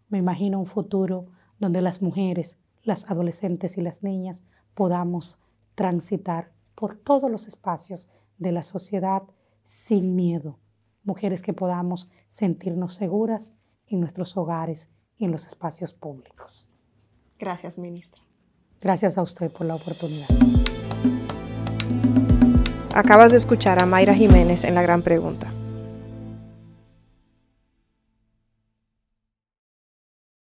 Me 0.09 0.17
imagino 0.17 0.59
un 0.59 0.65
futuro 0.65 1.27
donde 1.59 1.81
las 1.81 2.01
mujeres, 2.01 2.57
las 2.83 3.09
adolescentes 3.09 3.77
y 3.77 3.81
las 3.81 4.03
niñas 4.03 4.43
podamos 4.73 5.39
transitar 5.75 6.51
por 6.75 6.97
todos 6.97 7.29
los 7.29 7.47
espacios 7.47 8.09
de 8.37 8.51
la 8.51 8.63
sociedad 8.63 9.23
sin 9.65 10.15
miedo. 10.15 10.59
Mujeres 11.03 11.41
que 11.41 11.53
podamos 11.53 12.09
sentirnos 12.27 12.95
seguras 12.95 13.53
en 13.87 13.99
nuestros 13.99 14.35
hogares 14.37 14.89
y 15.17 15.25
en 15.25 15.31
los 15.31 15.45
espacios 15.45 15.93
públicos. 15.93 16.67
Gracias, 17.37 17.77
ministra. 17.77 18.23
Gracias 18.81 19.17
a 19.17 19.21
usted 19.21 19.51
por 19.51 19.67
la 19.67 19.75
oportunidad. 19.75 20.27
Acabas 22.93 23.31
de 23.31 23.37
escuchar 23.37 23.79
a 23.79 23.85
Mayra 23.85 24.13
Jiménez 24.13 24.63
en 24.63 24.75
La 24.75 24.81
Gran 24.81 25.01
Pregunta. 25.01 25.51